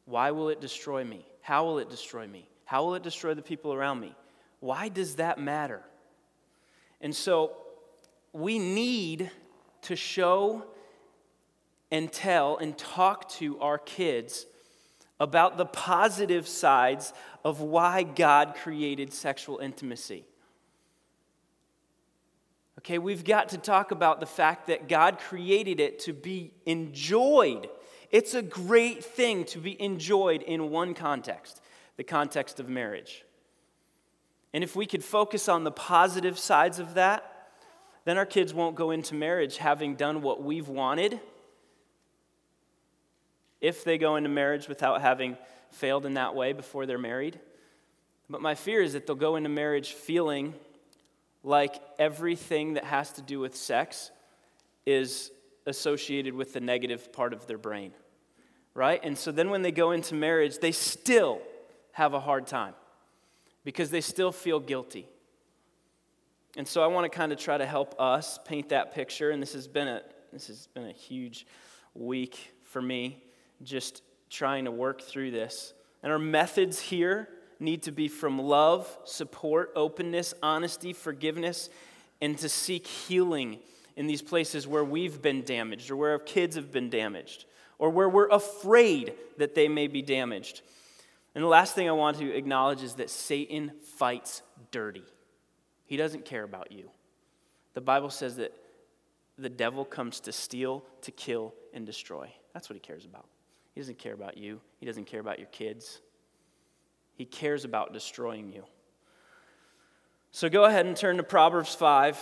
Why 0.05 0.33
will 0.33 0.49
it 0.49 0.61
destroy 0.61 1.05
me? 1.05 1.25
How 1.41 1.65
will 1.65 1.79
it 1.79 1.89
destroy 1.89 2.27
me? 2.27 2.49
How 2.65 2.85
will 2.85 2.95
it 2.95 3.03
destroy 3.03 3.35
the 3.35 3.43
people 3.43 3.73
around 3.73 4.01
me? 4.01 4.15
Why 4.61 4.89
does 4.89 5.17
that 5.17 5.39
matter? 5.39 5.83
And 7.01 7.15
so 7.15 7.53
we 8.33 8.59
need 8.59 9.31
to 9.83 9.97
show 9.97 10.65
and 11.91 12.11
tell 12.11 12.57
and 12.57 12.77
talk 12.79 13.29
to 13.29 13.59
our 13.61 13.79
kids 13.79 14.47
about 15.23 15.57
the 15.57 15.65
positive 15.65 16.49
sides 16.49 17.13
of 17.45 17.61
why 17.61 18.03
God 18.03 18.57
created 18.57 19.13
sexual 19.13 19.59
intimacy. 19.59 20.25
Okay, 22.81 22.99
we've 22.99 23.23
got 23.23 23.51
to 23.51 23.59
talk 23.59 23.93
about 23.93 24.19
the 24.19 24.27
fact 24.27 24.67
that 24.67 24.89
God 24.89 25.21
created 25.21 25.79
it 25.79 26.01
to 26.01 26.13
be 26.13 26.51
enjoyed. 26.67 27.69
It's 28.11 28.35
a 28.35 28.43
great 28.43 29.05
thing 29.05 29.45
to 29.47 29.59
be 29.59 29.81
enjoyed 29.81 30.43
in 30.43 30.71
one 30.71 30.93
context 30.93 31.63
the 31.99 32.03
context 32.03 32.59
of 32.59 32.69
marriage. 32.69 33.25
And 34.53 34.65
if 34.65 34.75
we 34.75 34.87
could 34.87 35.05
focus 35.05 35.49
on 35.49 35.63
the 35.63 35.71
positive 35.71 36.39
sides 36.39 36.79
of 36.81 36.95
that, 36.95 37.51
then 38.07 38.19
our 38.19 38.27
kids 38.27 38.53
won't 38.53 38.75
go 38.75 38.91
into 38.91 39.15
marriage 39.15 39.59
having 39.59 39.95
done 39.95 40.23
what 40.23 40.43
we've 40.43 40.69
wanted 40.69 41.21
if 43.63 43.85
they 43.85 43.97
go 43.97 44.17
into 44.17 44.29
marriage 44.29 44.69
without 44.69 45.01
having 45.01 45.39
failed 45.71 46.05
in 46.05 46.15
that 46.15 46.35
way 46.35 46.53
before 46.53 46.85
they're 46.85 46.99
married. 46.99 47.41
But 48.29 48.43
my 48.43 48.55
fear 48.55 48.83
is 48.83 48.93
that 48.93 49.07
they'll 49.07 49.17
go 49.17 49.37
into 49.37 49.49
marriage 49.49 49.93
feeling 49.93 50.55
like 51.45 51.81
everything 51.99 52.75
that 52.75 52.85
has 52.85 53.13
to 53.13 53.23
do 53.23 53.41
with 53.41 53.57
sex 53.57 54.11
is 54.85 55.31
associated 55.67 56.35
with 56.35 56.53
the 56.53 56.61
negative 56.61 57.13
part 57.13 57.33
of 57.33 57.47
their 57.47 57.59
brain, 57.59 57.93
right? 58.75 59.01
And 59.03 59.17
so 59.17 59.33
then 59.33 59.49
when 59.49 59.63
they 59.63 59.73
go 59.73 59.93
into 59.93 60.15
marriage, 60.15 60.59
they 60.59 60.73
still 60.73 61.41
have 61.93 62.15
a 62.15 62.21
hard 62.21 62.47
time 62.47 62.75
because 63.65 63.91
they 63.91 64.01
still 64.01 64.33
feel 64.33 64.61
guilty. 64.61 65.07
And 66.57 66.67
so 66.67 66.83
I 66.83 66.89
want 66.89 67.11
to 67.11 67.17
kind 67.17 67.33
of 67.33 67.39
try 67.39 67.57
to 67.57 67.67
help 67.67 67.95
us 68.01 68.39
paint 68.45 68.71
that 68.71 68.93
picture. 68.95 69.31
And 69.31 69.41
this 69.41 69.53
has 69.55 69.69
been 69.69 69.89
a, 69.89 70.03
this 70.33 70.49
has 70.49 70.67
been 70.69 70.87
a 70.87 70.93
huge 70.93 71.47
week 71.95 72.53
for 72.65 72.83
me 72.83 73.23
just 73.65 74.03
trying 74.31 74.65
to 74.65 74.71
work 74.71 75.03
through 75.03 75.31
this. 75.31 75.75
And 76.03 76.11
our 76.11 76.19
methods 76.19 76.81
here 76.81 77.29
need 77.61 77.83
to 77.83 77.93
be 77.93 78.09
from 78.09 78.39
love, 78.39 78.99
support, 79.05 79.73
openness, 79.77 80.35
honesty, 80.43 80.93
forgiveness, 80.93 81.71
and 82.21 82.37
to 82.39 82.49
seek 82.49 82.87
healing 82.87 83.59
in 83.97 84.07
these 84.07 84.23
places 84.23 84.67
where 84.67 84.85
we've 84.85 85.23
been 85.23 85.43
damaged 85.43 85.91
or 85.91 85.97
where 85.97 86.13
our 86.13 86.19
kids 86.19 86.57
have 86.57 86.73
been 86.73 86.91
damaged 86.91 87.45
or 87.79 87.91
where 87.91 88.09
we're 88.09 88.29
afraid 88.29 89.15
that 89.39 89.55
they 89.55 89.69
may 89.69 89.87
be 89.87 90.03
damaged. 90.03 90.63
And 91.35 91.43
the 91.43 91.49
last 91.49 91.75
thing 91.75 91.89
I 91.89 91.93
want 91.93 92.19
to 92.19 92.35
acknowledge 92.35 92.83
is 92.83 92.95
that 92.95 93.11
Satan 93.11 93.73
fights 93.97 94.43
dirty. 94.71 95.05
He 95.87 95.97
doesn't 95.97 96.25
care 96.25 96.45
about 96.45 96.73
you. 96.73 96.91
The 97.75 97.81
Bible 97.81 98.11
says 98.11 98.37
that 98.37 98.53
the 99.39 99.49
devil 99.49 99.85
comes 99.85 100.21
to 100.21 100.33
steal, 100.33 100.85
to 101.03 101.11
kill, 101.11 101.55
and 101.73 101.87
destroy. 101.87 102.33
That's 102.53 102.69
what 102.69 102.75
he 102.75 102.81
cares 102.81 103.05
about. 103.05 103.27
He 103.75 103.81
doesn't 103.81 103.99
care 103.99 104.15
about 104.15 104.37
you, 104.37 104.61
he 104.79 104.87
doesn't 104.87 105.07
care 105.07 105.21
about 105.21 105.39
your 105.39 105.49
kids. 105.49 106.01
He 107.15 107.25
cares 107.27 107.65
about 107.65 107.93
destroying 107.93 108.51
you. 108.51 108.65
So 110.33 110.49
go 110.49 110.65
ahead 110.65 110.87
and 110.87 110.97
turn 110.97 111.19
to 111.19 111.23
Proverbs 111.23 111.75
5. 111.75 112.19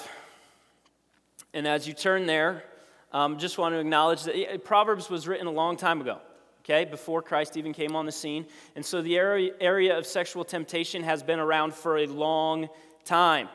And 1.54 1.66
as 1.66 1.86
you 1.86 1.94
turn 1.94 2.26
there, 2.26 2.64
um, 3.12 3.38
just 3.38 3.56
want 3.56 3.74
to 3.74 3.78
acknowledge 3.78 4.24
that 4.24 4.64
Proverbs 4.64 5.08
was 5.08 5.26
written 5.26 5.46
a 5.46 5.52
long 5.52 5.76
time 5.76 6.00
ago, 6.00 6.18
okay, 6.60 6.84
before 6.84 7.22
Christ 7.22 7.56
even 7.56 7.72
came 7.72 7.96
on 7.96 8.06
the 8.06 8.12
scene. 8.12 8.46
And 8.76 8.84
so 8.84 9.00
the 9.00 9.16
area, 9.16 9.52
area 9.60 9.96
of 9.96 10.06
sexual 10.06 10.44
temptation 10.44 11.02
has 11.02 11.22
been 11.22 11.38
around 11.38 11.74
for 11.74 11.98
a 11.98 12.06
long 12.06 12.68
time, 13.04 13.48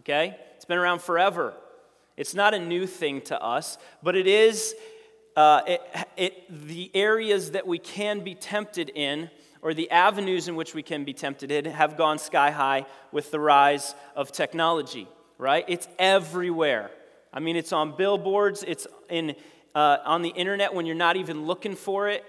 okay? 0.00 0.36
It's 0.56 0.64
been 0.64 0.78
around 0.78 1.00
forever. 1.00 1.54
It's 2.16 2.34
not 2.34 2.54
a 2.54 2.58
new 2.58 2.86
thing 2.86 3.20
to 3.22 3.42
us, 3.42 3.78
but 4.02 4.16
it 4.16 4.26
is 4.26 4.74
uh, 5.36 5.62
it, 5.66 5.82
it, 6.16 6.66
the 6.68 6.90
areas 6.94 7.52
that 7.52 7.66
we 7.66 7.78
can 7.78 8.20
be 8.20 8.34
tempted 8.34 8.90
in 8.94 9.30
or 9.62 9.72
the 9.72 9.90
avenues 9.90 10.48
in 10.48 10.56
which 10.56 10.74
we 10.74 10.82
can 10.82 11.04
be 11.04 11.12
tempted 11.12 11.50
in 11.50 11.64
have 11.66 11.96
gone 11.96 12.18
sky 12.18 12.50
high 12.50 12.84
with 13.12 13.30
the 13.30 13.38
rise 13.38 13.94
of 14.16 14.32
technology, 14.32 15.08
right? 15.38 15.64
It's 15.68 15.88
everywhere. 15.98 16.90
I 17.32 17.40
mean, 17.40 17.56
it's 17.56 17.72
on 17.72 17.96
billboards, 17.96 18.64
it's 18.66 18.86
in, 19.08 19.36
uh, 19.74 19.98
on 20.04 20.22
the 20.22 20.30
internet 20.30 20.74
when 20.74 20.84
you're 20.84 20.96
not 20.96 21.16
even 21.16 21.46
looking 21.46 21.76
for 21.76 22.08
it, 22.08 22.24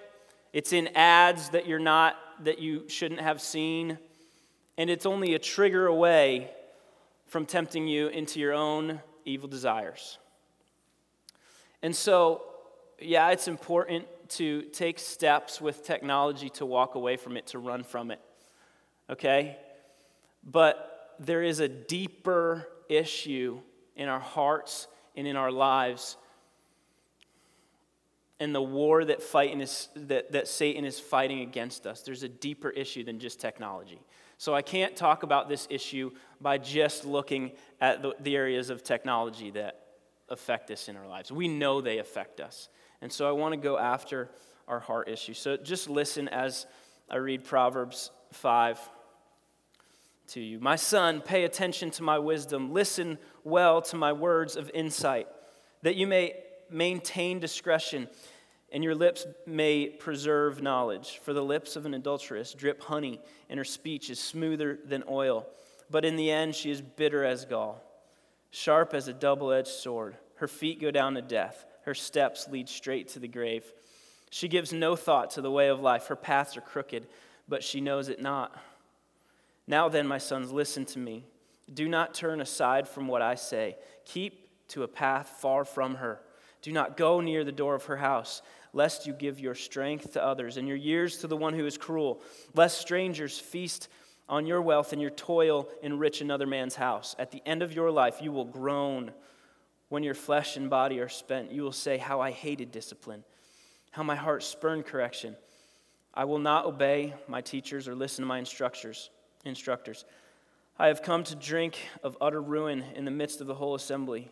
it's 0.53 0.71
in 0.71 0.89
ads 0.95 1.49
that 1.49 1.67
you're 1.67 1.79
not, 1.79 2.15
that 2.43 2.59
you 2.59 2.87
shouldn't 2.87 3.19
have 3.19 3.41
seen, 3.41 3.97
and 4.77 4.89
it's 4.89 5.05
only 5.05 5.33
a 5.33 5.39
trigger 5.39 5.87
away 5.87 6.51
from 7.25 7.47
tempting 7.47 7.87
you 7.87 8.07
into 8.07 8.39
your 8.39 8.53
own 8.53 9.01
evil 9.25 9.49
desires. 9.49 10.19
And 11.81 11.95
so, 11.95 12.43
yeah, 13.05 13.29
it's 13.31 13.47
important 13.47 14.05
to 14.29 14.63
take 14.63 14.99
steps 14.99 15.61
with 15.61 15.85
technology 15.85 16.49
to 16.49 16.65
walk 16.65 16.95
away 16.95 17.17
from 17.17 17.37
it, 17.37 17.47
to 17.47 17.59
run 17.59 17.83
from 17.83 18.11
it. 18.11 18.19
Okay? 19.09 19.57
But 20.43 21.15
there 21.19 21.43
is 21.43 21.59
a 21.59 21.67
deeper 21.67 22.67
issue 22.89 23.59
in 23.95 24.09
our 24.09 24.19
hearts 24.19 24.87
and 25.15 25.27
in 25.27 25.35
our 25.35 25.51
lives. 25.51 26.17
And 28.39 28.53
the 28.53 28.61
war 28.61 29.05
that, 29.05 29.21
fighting 29.21 29.61
is, 29.61 29.89
that, 29.95 30.31
that 30.31 30.47
Satan 30.47 30.85
is 30.85 30.99
fighting 30.99 31.41
against 31.41 31.85
us, 31.85 32.01
there's 32.01 32.23
a 32.23 32.29
deeper 32.29 32.69
issue 32.69 33.03
than 33.03 33.19
just 33.19 33.39
technology. 33.39 34.01
So 34.37 34.53
I 34.53 34.61
can't 34.61 34.95
talk 34.95 35.23
about 35.23 35.47
this 35.47 35.67
issue 35.69 36.11
by 36.41 36.57
just 36.57 37.05
looking 37.05 37.51
at 37.79 38.01
the, 38.01 38.15
the 38.19 38.35
areas 38.35 38.69
of 38.69 38.83
technology 38.83 39.51
that 39.51 39.79
affect 40.29 40.71
us 40.71 40.89
in 40.89 40.97
our 40.97 41.07
lives. 41.07 41.31
We 41.31 41.47
know 41.47 41.79
they 41.79 41.99
affect 41.99 42.41
us. 42.41 42.67
And 43.03 43.11
so 43.11 43.27
I 43.27 43.33
want 43.33 43.51
to 43.51 43.57
go 43.57 43.77
after 43.77 44.29
our 44.65 44.79
heart 44.79 45.09
issue. 45.09 45.33
So 45.33 45.57
just 45.57 45.89
listen 45.89 46.29
as 46.29 46.65
I 47.09 47.17
read 47.17 47.43
Proverbs 47.43 48.11
5 48.31 48.79
to 50.27 50.39
you. 50.39 50.61
My 50.61 50.77
son, 50.77 51.19
pay 51.19 51.43
attention 51.43 51.91
to 51.91 52.03
my 52.03 52.17
wisdom. 52.17 52.71
Listen 52.71 53.17
well 53.43 53.81
to 53.81 53.97
my 53.97 54.13
words 54.13 54.55
of 54.55 54.71
insight, 54.73 55.27
that 55.81 55.95
you 55.95 56.07
may 56.07 56.35
maintain 56.69 57.41
discretion 57.41 58.07
and 58.71 58.85
your 58.85 58.95
lips 58.95 59.27
may 59.45 59.87
preserve 59.87 60.61
knowledge. 60.61 61.19
For 61.23 61.33
the 61.33 61.43
lips 61.43 61.75
of 61.75 61.85
an 61.85 61.93
adulteress 61.93 62.53
drip 62.53 62.81
honey, 62.81 63.19
and 63.49 63.57
her 63.57 63.65
speech 63.65 64.09
is 64.09 64.17
smoother 64.17 64.79
than 64.85 65.03
oil. 65.09 65.45
But 65.91 66.05
in 66.05 66.15
the 66.15 66.31
end, 66.31 66.55
she 66.55 66.71
is 66.71 66.81
bitter 66.81 67.25
as 67.25 67.43
gall, 67.43 67.83
sharp 68.49 68.93
as 68.93 69.09
a 69.09 69.13
double 69.13 69.51
edged 69.51 69.67
sword. 69.67 70.15
Her 70.35 70.47
feet 70.47 70.79
go 70.79 70.89
down 70.89 71.15
to 71.15 71.21
death 71.21 71.65
her 71.85 71.93
steps 71.93 72.47
lead 72.47 72.69
straight 72.69 73.09
to 73.09 73.19
the 73.19 73.27
grave. 73.27 73.63
She 74.29 74.47
gives 74.47 74.73
no 74.73 74.95
thought 74.95 75.31
to 75.31 75.41
the 75.41 75.51
way 75.51 75.67
of 75.67 75.79
life. 75.79 76.07
Her 76.07 76.15
paths 76.15 76.57
are 76.57 76.61
crooked, 76.61 77.07
but 77.47 77.63
she 77.63 77.81
knows 77.81 78.09
it 78.09 78.21
not. 78.21 78.57
Now 79.67 79.89
then, 79.89 80.07
my 80.07 80.17
sons, 80.17 80.51
listen 80.51 80.85
to 80.85 80.99
me. 80.99 81.25
Do 81.71 81.87
not 81.87 82.13
turn 82.13 82.41
aside 82.41 82.87
from 82.87 83.07
what 83.07 83.21
I 83.21 83.35
say. 83.35 83.77
Keep 84.05 84.67
to 84.69 84.83
a 84.83 84.87
path 84.87 85.37
far 85.39 85.65
from 85.65 85.95
her. 85.95 86.19
Do 86.61 86.71
not 86.71 86.97
go 86.97 87.21
near 87.21 87.43
the 87.43 87.51
door 87.51 87.75
of 87.75 87.85
her 87.85 87.97
house, 87.97 88.41
lest 88.73 89.05
you 89.05 89.13
give 89.13 89.39
your 89.39 89.55
strength 89.55 90.13
to 90.13 90.23
others 90.23 90.57
and 90.57 90.67
your 90.67 90.77
years 90.77 91.17
to 91.17 91.27
the 91.27 91.37
one 91.37 91.53
who 91.53 91.65
is 91.65 91.77
cruel, 91.77 92.21
lest 92.55 92.79
strangers 92.79 93.37
feast 93.37 93.87
on 94.29 94.45
your 94.45 94.61
wealth 94.61 94.93
and 94.93 95.01
your 95.01 95.11
toil 95.11 95.69
enrich 95.81 96.21
another 96.21 96.47
man's 96.47 96.75
house. 96.75 97.15
At 97.19 97.31
the 97.31 97.41
end 97.45 97.61
of 97.61 97.73
your 97.73 97.91
life, 97.91 98.21
you 98.21 98.31
will 98.31 98.45
groan 98.45 99.11
when 99.93 100.01
your 100.01 100.15
flesh 100.15 100.57
and 100.57 100.71
body 100.71 100.99
are 100.99 101.07
spent, 101.07 101.51
you 101.51 101.61
will 101.61 101.71
say, 101.71 101.99
How 101.99 102.19
I 102.19 102.31
hated 102.31 102.71
discipline, 102.71 103.23
how 103.91 104.01
my 104.01 104.15
heart 104.15 104.41
spurned 104.41 104.87
correction. 104.87 105.35
I 106.15 106.25
will 106.25 106.39
not 106.39 106.65
obey 106.65 107.13
my 107.27 107.41
teachers 107.41 107.87
or 107.87 107.93
listen 107.93 108.23
to 108.23 108.27
my 108.27 108.39
instructors. 108.39 109.11
Instructors, 109.45 110.03
I 110.79 110.87
have 110.87 111.03
come 111.03 111.23
to 111.25 111.35
drink 111.35 111.77
of 112.01 112.17
utter 112.19 112.41
ruin 112.41 112.83
in 112.95 113.05
the 113.05 113.11
midst 113.11 113.39
of 113.39 113.45
the 113.45 113.53
whole 113.53 113.75
assembly. 113.75 114.31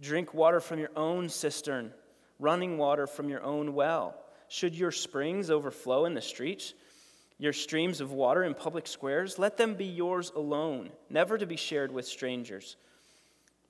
Drink 0.00 0.32
water 0.32 0.60
from 0.60 0.78
your 0.78 0.92
own 0.96 1.28
cistern, 1.28 1.92
running 2.38 2.78
water 2.78 3.06
from 3.06 3.28
your 3.28 3.42
own 3.42 3.74
well. 3.74 4.14
Should 4.48 4.74
your 4.74 4.92
springs 4.92 5.50
overflow 5.50 6.06
in 6.06 6.14
the 6.14 6.22
streets, 6.22 6.72
your 7.36 7.52
streams 7.52 8.00
of 8.00 8.12
water 8.12 8.44
in 8.44 8.54
public 8.54 8.86
squares, 8.86 9.38
let 9.38 9.58
them 9.58 9.74
be 9.74 9.84
yours 9.84 10.32
alone, 10.34 10.88
never 11.10 11.36
to 11.36 11.44
be 11.44 11.56
shared 11.56 11.92
with 11.92 12.06
strangers. 12.06 12.76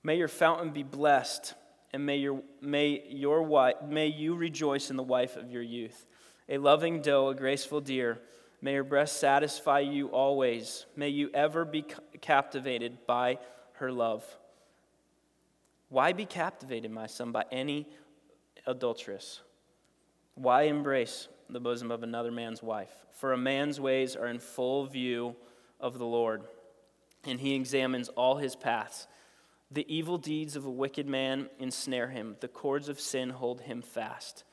May 0.07 0.19
your 0.19 0.29
fountain 0.29 0.71
be 0.71 0.85
blessed, 0.85 1.55
and 1.92 2.07
may, 2.07 2.19
your, 2.19 2.40
may, 2.61 3.03
your 3.09 3.42
wife, 3.42 3.75
may 3.85 4.07
you 4.07 4.37
rejoice 4.37 4.88
in 4.88 4.97
the 4.97 5.03
wife 5.03 5.35
of 5.35 5.51
your 5.51 5.62
youth. 5.62 6.07
A 6.49 6.59
loving 6.59 7.03
doe, 7.03 7.31
a 7.31 7.35
graceful 7.35 7.81
deer, 7.81 8.21
may 8.62 8.75
her 8.75 8.85
breast 8.85 9.19
satisfy 9.19 9.81
you 9.81 10.07
always. 10.07 10.87
May 10.95 11.09
you 11.09 11.29
ever 11.35 11.64
be 11.64 11.85
captivated 12.21 13.05
by 13.05 13.40
her 13.79 13.90
love. 13.90 14.25
Why 15.88 16.12
be 16.12 16.25
captivated, 16.25 16.92
my 16.92 17.09
son, 17.09 17.33
by 17.33 17.45
any 17.51 17.88
adulteress? 18.64 19.40
Why 20.37 20.62
embrace 20.62 21.27
the 21.51 21.59
bosom 21.59 21.90
of 21.90 22.05
another 22.05 22.31
man's 22.31 22.62
wife? 22.62 22.92
For 23.11 23.33
a 23.33 23.37
man's 23.37 23.81
ways 23.81 24.14
are 24.14 24.29
in 24.29 24.38
full 24.38 24.87
view 24.87 25.35
of 25.81 25.99
the 25.99 26.07
Lord, 26.07 26.42
and 27.25 27.40
he 27.40 27.57
examines 27.57 28.09
all 28.11 28.37
his 28.37 28.55
paths. 28.55 29.09
The 29.71 29.87
evil 29.95 30.19
deeds 30.19 30.55
of 30.55 30.65
a 30.65 30.71
wicked 30.71 31.09
man 31.09 31.49
ensnare 31.59 32.09
him, 32.09 32.37
the 32.41 32.49
cords 32.49 32.89
of 32.89 33.01
sin 33.01 33.31
hold 33.31 33.61
him 33.63 33.83
fast. 33.83 34.45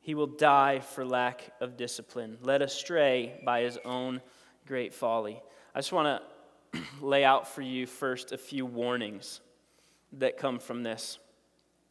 He 0.00 0.14
will 0.14 0.26
die 0.26 0.80
for 0.80 1.04
lack 1.04 1.52
of 1.60 1.76
discipline, 1.76 2.38
led 2.42 2.62
astray 2.62 3.40
by 3.44 3.62
his 3.62 3.78
own 3.84 4.20
great 4.66 4.92
folly. 4.92 5.42
I 5.74 5.78
just 5.78 5.92
want 5.92 6.22
to 6.72 6.80
lay 7.00 7.24
out 7.24 7.48
for 7.48 7.62
you 7.62 7.86
first 7.86 8.32
a 8.32 8.38
few 8.38 8.66
warnings 8.66 9.40
that 10.14 10.36
come 10.36 10.58
from 10.58 10.82
this. 10.82 11.18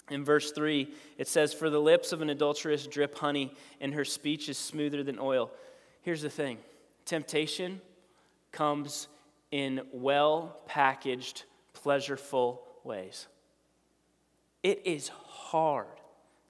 In 0.09 0.23
verse 0.23 0.51
3, 0.51 0.93
it 1.17 1.27
says, 1.27 1.53
For 1.53 1.69
the 1.69 1.81
lips 1.81 2.11
of 2.11 2.21
an 2.21 2.29
adulteress 2.29 2.87
drip 2.87 3.17
honey, 3.17 3.53
and 3.81 3.93
her 3.93 4.05
speech 4.05 4.47
is 4.47 4.57
smoother 4.57 5.03
than 5.03 5.19
oil. 5.19 5.51
Here's 6.01 6.21
the 6.21 6.29
thing 6.29 6.59
temptation 7.05 7.81
comes 8.51 9.07
in 9.51 9.81
well 9.91 10.57
packaged 10.65 11.43
pleasureful 11.83 12.59
ways. 12.83 13.27
It 14.63 14.81
is 14.85 15.09
hard 15.09 15.87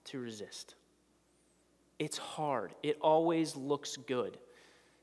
to 0.06 0.20
resist. 0.20 0.76
It's 2.00 2.18
hard. 2.18 2.74
It 2.84 2.98
always 3.02 3.56
looks 3.56 3.98
good. 3.98 4.38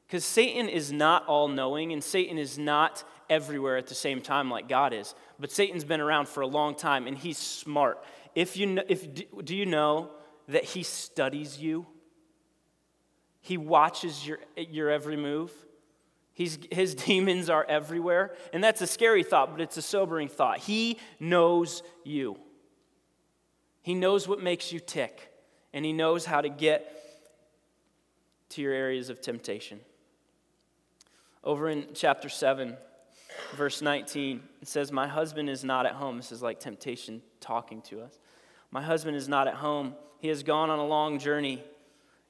Because 0.06 0.24
Satan 0.24 0.68
is 0.68 0.92
not 0.92 1.26
all 1.26 1.48
knowing, 1.48 1.92
and 1.92 2.02
Satan 2.02 2.38
is 2.38 2.58
not 2.58 3.04
everywhere 3.28 3.76
at 3.76 3.86
the 3.86 3.94
same 3.94 4.20
time 4.20 4.50
like 4.50 4.68
God 4.68 4.92
is. 4.92 5.14
But 5.40 5.50
Satan's 5.50 5.84
been 5.84 6.00
around 6.00 6.28
for 6.28 6.42
a 6.42 6.46
long 6.46 6.74
time, 6.74 7.06
and 7.06 7.16
he's 7.16 7.38
smart. 7.38 8.04
If 8.34 8.56
you 8.56 8.66
know, 8.66 8.82
if, 8.88 9.06
do 9.44 9.56
you 9.56 9.66
know 9.66 10.10
that 10.48 10.64
he 10.64 10.82
studies 10.82 11.58
you? 11.58 11.86
He 13.40 13.56
watches 13.56 14.26
your, 14.26 14.38
your 14.56 14.90
every 14.90 15.16
move. 15.16 15.52
He's, 16.34 16.58
his 16.70 16.94
demons 17.06 17.48
are 17.48 17.64
everywhere. 17.68 18.34
And 18.52 18.62
that's 18.62 18.82
a 18.82 18.86
scary 18.86 19.22
thought, 19.22 19.52
but 19.52 19.60
it's 19.60 19.76
a 19.76 19.82
sobering 19.82 20.28
thought. 20.28 20.58
He 20.58 20.98
knows 21.18 21.82
you. 22.04 22.36
He 23.80 23.94
knows 23.94 24.26
what 24.26 24.42
makes 24.42 24.72
you 24.72 24.80
tick, 24.80 25.30
and 25.74 25.84
He 25.84 25.92
knows 25.92 26.24
how 26.24 26.40
to 26.40 26.48
get 26.48 26.90
to 28.50 28.62
your 28.62 28.72
areas 28.72 29.10
of 29.10 29.20
temptation. 29.20 29.80
Over 31.42 31.68
in 31.68 31.88
chapter 31.92 32.30
7, 32.30 32.78
verse 33.54 33.82
19. 33.82 34.40
It 34.62 34.68
says, 34.68 34.90
My 34.90 35.06
husband 35.06 35.50
is 35.50 35.64
not 35.64 35.84
at 35.84 35.92
home. 35.92 36.16
This 36.16 36.32
is 36.32 36.40
like 36.40 36.60
temptation 36.60 37.20
talking 37.40 37.82
to 37.82 38.00
us. 38.00 38.18
My 38.70 38.82
husband 38.82 39.16
is 39.16 39.28
not 39.28 39.48
at 39.48 39.54
home. 39.54 39.94
He 40.18 40.28
has 40.28 40.42
gone 40.42 40.70
on 40.70 40.78
a 40.78 40.86
long 40.86 41.18
journey. 41.18 41.62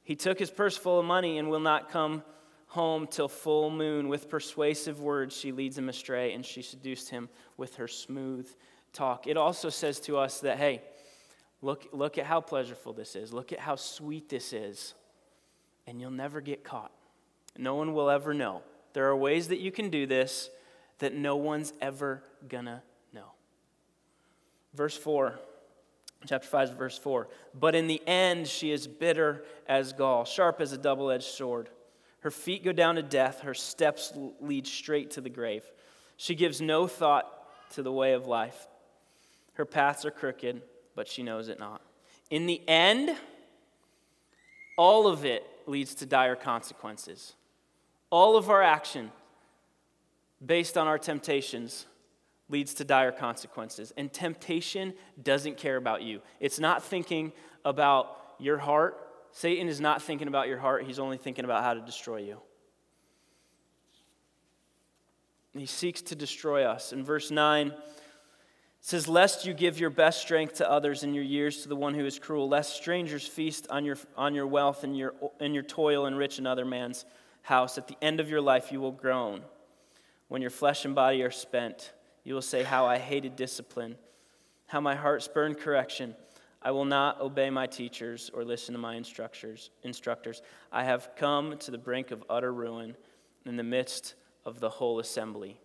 He 0.03 0.17
took 0.17 0.38
his 0.38 0.51
purse 0.51 0.77
full 0.77 0.99
of 0.99 1.07
money 1.07 1.38
and 1.38 1.49
will 1.49 1.61
not 1.61 1.90
come 1.90 2.25
home 2.74 3.06
till 3.06 3.28
full 3.28 3.70
moon. 3.70 4.08
With 4.08 4.28
persuasive 4.28 5.00
words, 5.00 5.37
she 5.37 5.52
leads 5.52 5.78
him 5.78 5.88
astray, 5.88 6.32
and 6.32 6.44
she 6.44 6.60
seduced 6.60 7.08
him 7.08 7.28
with 7.56 7.76
her 7.76 7.87
smooth 7.87 8.48
talk. 8.92 9.28
It 9.28 9.37
also 9.37 9.70
says 9.70 10.00
to 10.00 10.18
us 10.18 10.40
that, 10.40 10.58
hey, 10.58 10.82
look, 11.62 11.87
look 11.92 12.18
at 12.18 12.26
how 12.26 12.40
pleasurable 12.40 12.92
this 12.92 13.14
is. 13.14 13.32
Look 13.32 13.52
at 13.52 13.60
how 13.60 13.76
sweet 13.76 14.28
this 14.28 14.52
is, 14.52 14.94
and 15.87 16.00
you'll 16.00 16.10
never 16.10 16.40
get 16.40 16.64
caught. 16.64 16.90
No 17.56 17.76
one 17.76 17.94
will 17.94 18.10
ever 18.10 18.34
know. 18.34 18.62
There 18.92 19.06
are 19.06 19.16
ways 19.16 19.48
that 19.48 19.60
you 19.60 19.70
can 19.70 19.88
do 19.88 20.06
this 20.06 20.50
that 20.98 21.14
no 21.14 21.37
one's 21.37 21.72
ever 21.80 22.24
gonna 22.48 22.82
know. 23.12 23.32
Verse 24.74 24.96
4, 24.96 25.38
chapter 26.26 26.48
5, 26.48 26.76
verse 26.76 26.98
4. 26.98 27.28
But 27.54 27.76
in 27.76 27.87
the 27.87 28.02
end, 28.04 28.48
she 28.48 28.72
is 28.72 28.88
bitter 28.88 29.44
as 29.68 29.92
gall, 29.92 30.24
sharp 30.24 30.60
as 30.60 30.72
a 30.72 30.78
double 30.78 31.10
edged 31.10 31.24
sword. 31.24 31.68
Her 32.24 32.30
feet 32.30 32.64
go 32.64 32.72
down 32.72 32.94
to 32.94 33.02
death, 33.02 33.40
her 33.40 33.52
steps 33.52 34.14
lead 34.40 34.66
straight 34.66 35.10
to 35.10 35.20
the 35.20 35.28
grave. 35.28 35.62
She 36.16 36.34
gives 36.34 36.58
no 36.58 36.87
thought 36.87 37.30
to 37.72 37.82
the 37.82 37.92
way 37.92 38.14
of 38.14 38.26
life. 38.26 38.66
Her 39.52 39.66
paths 39.66 40.06
are 40.06 40.10
crooked, 40.10 40.62
but 40.96 41.06
she 41.06 41.22
knows 41.22 41.48
it 41.48 41.60
not. 41.60 41.82
In 42.30 42.46
the 42.46 42.62
end, 42.66 43.14
all 44.78 45.06
of 45.06 45.26
it 45.26 45.46
leads 45.66 45.94
to 45.96 46.06
dire 46.06 46.34
consequences. 46.34 47.34
All 48.08 48.38
of 48.38 48.48
our 48.48 48.62
action 48.62 49.12
based 50.44 50.78
on 50.78 50.87
our 50.87 50.98
temptations 50.98 51.84
leads 52.48 52.72
to 52.74 52.84
dire 52.84 53.12
consequences. 53.12 53.92
And 53.98 54.10
temptation 54.10 54.94
doesn't 55.22 55.58
care 55.58 55.76
about 55.76 56.00
you, 56.00 56.22
it's 56.40 56.58
not 56.58 56.82
thinking 56.82 57.34
about 57.66 58.16
your 58.38 58.56
heart. 58.56 59.04
Satan 59.37 59.66
is 59.66 59.81
not 59.81 60.01
thinking 60.01 60.29
about 60.29 60.47
your 60.47 60.59
heart, 60.59 60.85
he's 60.85 61.01
only 61.01 61.16
thinking 61.16 61.44
about 61.44 61.64
how 61.64 61.75
to 61.75 61.81
destroy 61.81 62.18
you. 62.18 62.38
He 65.53 65.66
seeks 65.66 66.01
to 66.03 66.14
destroy 66.14 66.64
us. 66.64 66.92
In 66.92 67.05
verse 67.05 67.33
9, 67.33 67.66
it 67.66 67.75
says, 68.81 69.09
Lest 69.09 69.44
you 69.44 69.53
give 69.53 69.81
your 69.81 69.90
best 69.90 70.23
strength 70.23 70.55
to 70.55 70.70
others 70.70 71.03
and 71.03 71.16
your 71.16 71.25
years 71.25 71.62
to 71.62 71.68
the 71.68 71.75
one 71.75 71.94
who 71.94 72.07
is 72.07 72.20
cruel, 72.20 72.49
lest 72.49 72.77
strangers 72.77 73.27
feast 73.27 73.66
on 73.70 73.85
your, 73.85 73.99
on 74.16 74.37
your 74.37 74.47
wealth 74.47 74.85
and 74.85 74.97
your, 74.97 75.14
and 75.40 75.53
your 75.53 75.64
toil 75.64 76.07
enrich 76.07 76.38
another 76.38 76.64
man's 76.64 77.05
house. 77.42 77.77
At 77.77 77.88
the 77.88 77.97
end 78.01 78.20
of 78.20 78.31
your 78.31 78.40
life, 78.40 78.70
you 78.70 78.81
will 78.81 78.92
groan. 78.92 79.42
When 80.29 80.42
your 80.42 80.53
flesh 80.53 80.85
and 80.85 80.94
body 80.94 81.25
are 81.25 81.33
spent, 81.33 81.92
you 82.23 82.35
will 82.35 82.42
say, 82.42 82.62
How 82.62 82.87
I 82.87 82.99
hated 82.99 83.35
discipline, 83.35 83.97
how 84.66 84.81
my 84.81 84.94
heart 84.94 85.25
spurned 85.25 85.59
correction. 85.59 86.14
I 86.64 86.70
will 86.70 86.87
not 86.87 87.20
obey 87.20 87.50
my 87.50 87.66
teachers 87.66 88.31
or 88.33 88.42
listen 88.42 88.72
to 88.72 88.81
my 88.81 88.94
instructors. 88.94 89.70
Instructors, 89.83 90.40
I 90.72 90.85
have 90.85 91.11
come 91.14 91.59
to 91.59 91.70
the 91.70 91.79
brink 91.79 92.11
of 92.11 92.24
utter 92.31 92.53
ruin 92.53 92.96
in 93.44 93.57
the 93.57 93.62
midst 93.62 94.14
of 94.46 94.61
the 94.61 94.70
whole 94.70 94.98
assembly. 94.98 95.61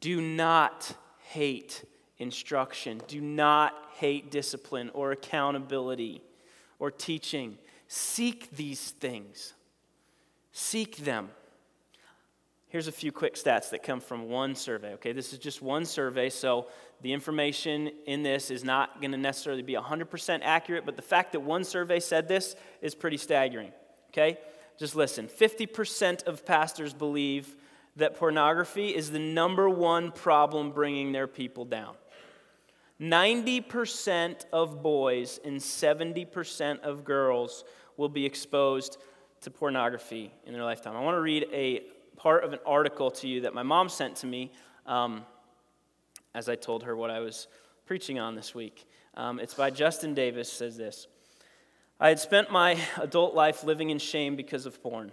Do 0.00 0.20
not 0.20 0.94
hate 1.30 1.84
instruction. 2.18 3.00
Do 3.08 3.22
not 3.22 3.74
hate 3.94 4.30
discipline 4.30 4.90
or 4.92 5.12
accountability 5.12 6.22
or 6.78 6.90
teaching. 6.90 7.56
Seek 7.88 8.54
these 8.54 8.90
things. 8.90 9.54
Seek 10.52 10.98
them. 10.98 11.30
Here's 12.70 12.86
a 12.86 12.92
few 12.92 13.10
quick 13.10 13.34
stats 13.34 13.70
that 13.70 13.82
come 13.82 14.00
from 14.00 14.28
one 14.28 14.54
survey. 14.54 14.92
Okay, 14.92 15.10
this 15.10 15.32
is 15.32 15.40
just 15.40 15.60
one 15.60 15.84
survey, 15.84 16.30
so 16.30 16.68
the 17.02 17.12
information 17.12 17.90
in 18.06 18.22
this 18.22 18.48
is 18.48 18.62
not 18.62 19.00
going 19.00 19.10
to 19.10 19.18
necessarily 19.18 19.62
be 19.62 19.74
100% 19.74 20.40
accurate, 20.44 20.86
but 20.86 20.94
the 20.94 21.02
fact 21.02 21.32
that 21.32 21.40
one 21.40 21.64
survey 21.64 21.98
said 21.98 22.28
this 22.28 22.54
is 22.80 22.94
pretty 22.94 23.16
staggering. 23.16 23.72
Okay, 24.10 24.38
just 24.78 24.94
listen 24.94 25.26
50% 25.26 26.28
of 26.28 26.46
pastors 26.46 26.94
believe 26.94 27.56
that 27.96 28.16
pornography 28.16 28.94
is 28.94 29.10
the 29.10 29.18
number 29.18 29.68
one 29.68 30.12
problem 30.12 30.70
bringing 30.70 31.10
their 31.10 31.26
people 31.26 31.64
down. 31.64 31.96
90% 33.00 34.44
of 34.52 34.80
boys 34.80 35.40
and 35.44 35.58
70% 35.58 36.80
of 36.82 37.04
girls 37.04 37.64
will 37.96 38.08
be 38.08 38.24
exposed 38.24 38.98
to 39.40 39.50
pornography 39.50 40.32
in 40.46 40.52
their 40.52 40.62
lifetime. 40.62 40.94
I 40.94 41.00
want 41.00 41.16
to 41.16 41.20
read 41.20 41.46
a 41.52 41.82
part 42.20 42.44
of 42.44 42.52
an 42.52 42.58
article 42.66 43.10
to 43.10 43.26
you 43.26 43.40
that 43.40 43.54
my 43.54 43.62
mom 43.62 43.88
sent 43.88 44.14
to 44.14 44.26
me 44.26 44.52
um, 44.84 45.24
as 46.34 46.50
I 46.50 46.54
told 46.54 46.82
her 46.82 46.94
what 46.94 47.08
I 47.10 47.20
was 47.20 47.48
preaching 47.86 48.18
on 48.18 48.34
this 48.34 48.54
week. 48.54 48.86
Um, 49.14 49.40
it's 49.40 49.54
by 49.54 49.70
Justin 49.70 50.12
Davis, 50.12 50.52
says 50.52 50.76
this. 50.76 51.06
I 51.98 52.10
had 52.10 52.18
spent 52.18 52.52
my 52.52 52.76
adult 53.00 53.34
life 53.34 53.64
living 53.64 53.88
in 53.88 53.98
shame 53.98 54.36
because 54.36 54.66
of 54.66 54.82
porn. 54.82 55.12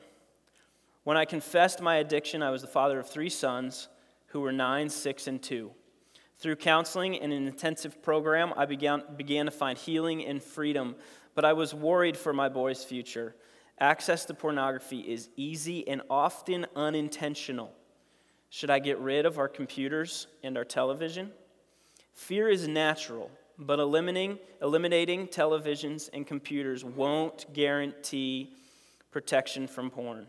When 1.06 1.16
I 1.16 1.24
confessed 1.24 1.82
my 1.82 1.96
addiction, 1.96 2.44
I 2.44 2.50
was 2.50 2.62
the 2.62 2.68
father 2.68 3.00
of 3.00 3.10
three 3.10 3.30
sons 3.30 3.88
who 4.28 4.42
were 4.42 4.52
nine, 4.52 4.90
six, 4.90 5.28
and 5.28 5.42
two. 5.42 5.72
Through 6.40 6.58
counseling 6.58 7.22
and 7.22 7.32
an 7.32 7.48
intensive 7.48 8.04
program, 8.04 8.54
I 8.58 8.66
began, 8.66 9.02
began 9.16 9.46
to 9.46 9.52
find 9.52 9.78
healing 9.78 10.26
and 10.26 10.44
freedom, 10.44 10.98
but 11.36 11.46
I 11.46 11.54
was 11.54 11.74
worried 11.74 12.18
for 12.18 12.34
my 12.34 12.50
boy's 12.50 12.84
future. 12.84 13.34
Access 13.80 14.26
to 14.26 14.34
pornography 14.34 15.02
is 15.02 15.30
easy 15.36 15.88
and 15.88 16.02
often 16.10 16.66
unintentional. 16.76 17.72
Should 18.50 18.72
I 18.72 18.80
get 18.80 18.98
rid 18.98 19.26
of 19.26 19.38
our 19.38 19.48
computers 19.48 20.26
and 20.42 20.58
our 20.58 20.64
television? 20.64 21.32
Fear 22.14 22.50
is 22.50 22.68
natural, 22.68 23.30
but 23.60 23.80
eliminating, 23.80 24.40
eliminating 24.64 25.28
televisions 25.28 26.10
and 26.12 26.26
computers 26.26 26.84
won't 26.84 27.54
guarantee 27.54 28.54
protection 29.12 29.68
from 29.68 29.92
porn. 29.92 30.26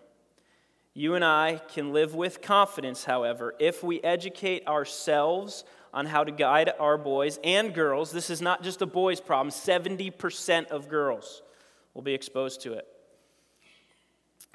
You 0.93 1.15
and 1.15 1.25
I 1.25 1.63
can 1.69 1.93
live 1.95 2.15
with 2.15 2.43
confidence, 2.43 3.05
however, 3.05 3.55
if 3.59 3.83
we 3.83 4.03
educate 4.03 4.67
ourselves 4.67 5.65
on 5.95 6.05
how 6.05 6.23
to 6.23 6.33
guide 6.33 6.71
our 6.79 6.99
boys 6.99 7.39
and 7.43 7.73
girls. 7.73 8.11
This 8.11 8.29
is 8.29 8.43
not 8.43 8.63
just 8.63 8.83
a 8.83 8.87
boys' 8.87 9.21
problem, 9.21 9.51
70% 9.51 10.67
of 10.67 10.91
girls 10.91 11.41
will 11.95 12.03
be 12.03 12.13
exposed 12.13 12.61
to 12.63 12.75
it 12.75 12.87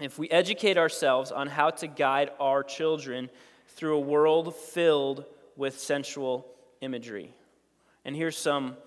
if 0.01 0.17
we 0.17 0.29
educate 0.29 0.77
ourselves 0.77 1.31
on 1.31 1.47
how 1.47 1.69
to 1.69 1.87
guide 1.87 2.31
our 2.39 2.63
children 2.63 3.29
through 3.67 3.97
a 3.97 3.99
world 3.99 4.55
filled 4.55 5.25
with 5.55 5.79
sensual 5.79 6.47
imagery. 6.81 7.33
And 8.05 8.15
here's 8.15 8.37
some 8.37 8.77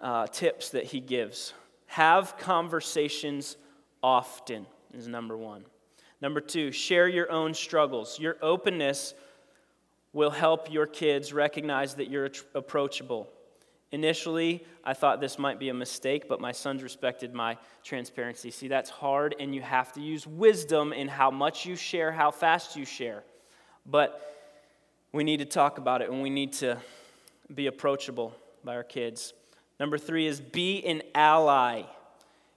uh, 0.00 0.26
tips 0.26 0.70
that 0.70 0.84
he 0.84 1.00
gives 1.00 1.54
have 1.86 2.38
conversations 2.38 3.56
often, 4.02 4.66
is 4.94 5.06
number 5.06 5.36
one. 5.36 5.64
Number 6.22 6.40
two, 6.40 6.72
share 6.72 7.08
your 7.08 7.30
own 7.30 7.52
struggles. 7.52 8.18
Your 8.18 8.36
openness 8.40 9.12
will 10.12 10.30
help 10.30 10.72
your 10.72 10.86
kids 10.86 11.32
recognize 11.32 11.94
that 11.96 12.08
you're 12.08 12.30
approachable 12.54 13.28
Initially, 13.92 14.64
I 14.82 14.94
thought 14.94 15.20
this 15.20 15.38
might 15.38 15.58
be 15.58 15.68
a 15.68 15.74
mistake, 15.74 16.26
but 16.26 16.40
my 16.40 16.52
sons 16.52 16.82
respected 16.82 17.34
my 17.34 17.58
transparency. 17.84 18.50
See, 18.50 18.68
that's 18.68 18.88
hard, 18.88 19.34
and 19.38 19.54
you 19.54 19.60
have 19.60 19.92
to 19.92 20.00
use 20.00 20.26
wisdom 20.26 20.94
in 20.94 21.08
how 21.08 21.30
much 21.30 21.66
you 21.66 21.76
share, 21.76 22.10
how 22.10 22.30
fast 22.30 22.74
you 22.74 22.86
share. 22.86 23.22
But 23.84 24.18
we 25.12 25.24
need 25.24 25.38
to 25.38 25.44
talk 25.44 25.76
about 25.76 26.00
it, 26.00 26.10
and 26.10 26.22
we 26.22 26.30
need 26.30 26.54
to 26.54 26.78
be 27.54 27.66
approachable 27.66 28.34
by 28.64 28.76
our 28.76 28.82
kids. 28.82 29.34
Number 29.78 29.98
three 29.98 30.26
is 30.26 30.40
be 30.40 30.82
an 30.86 31.02
ally. 31.14 31.82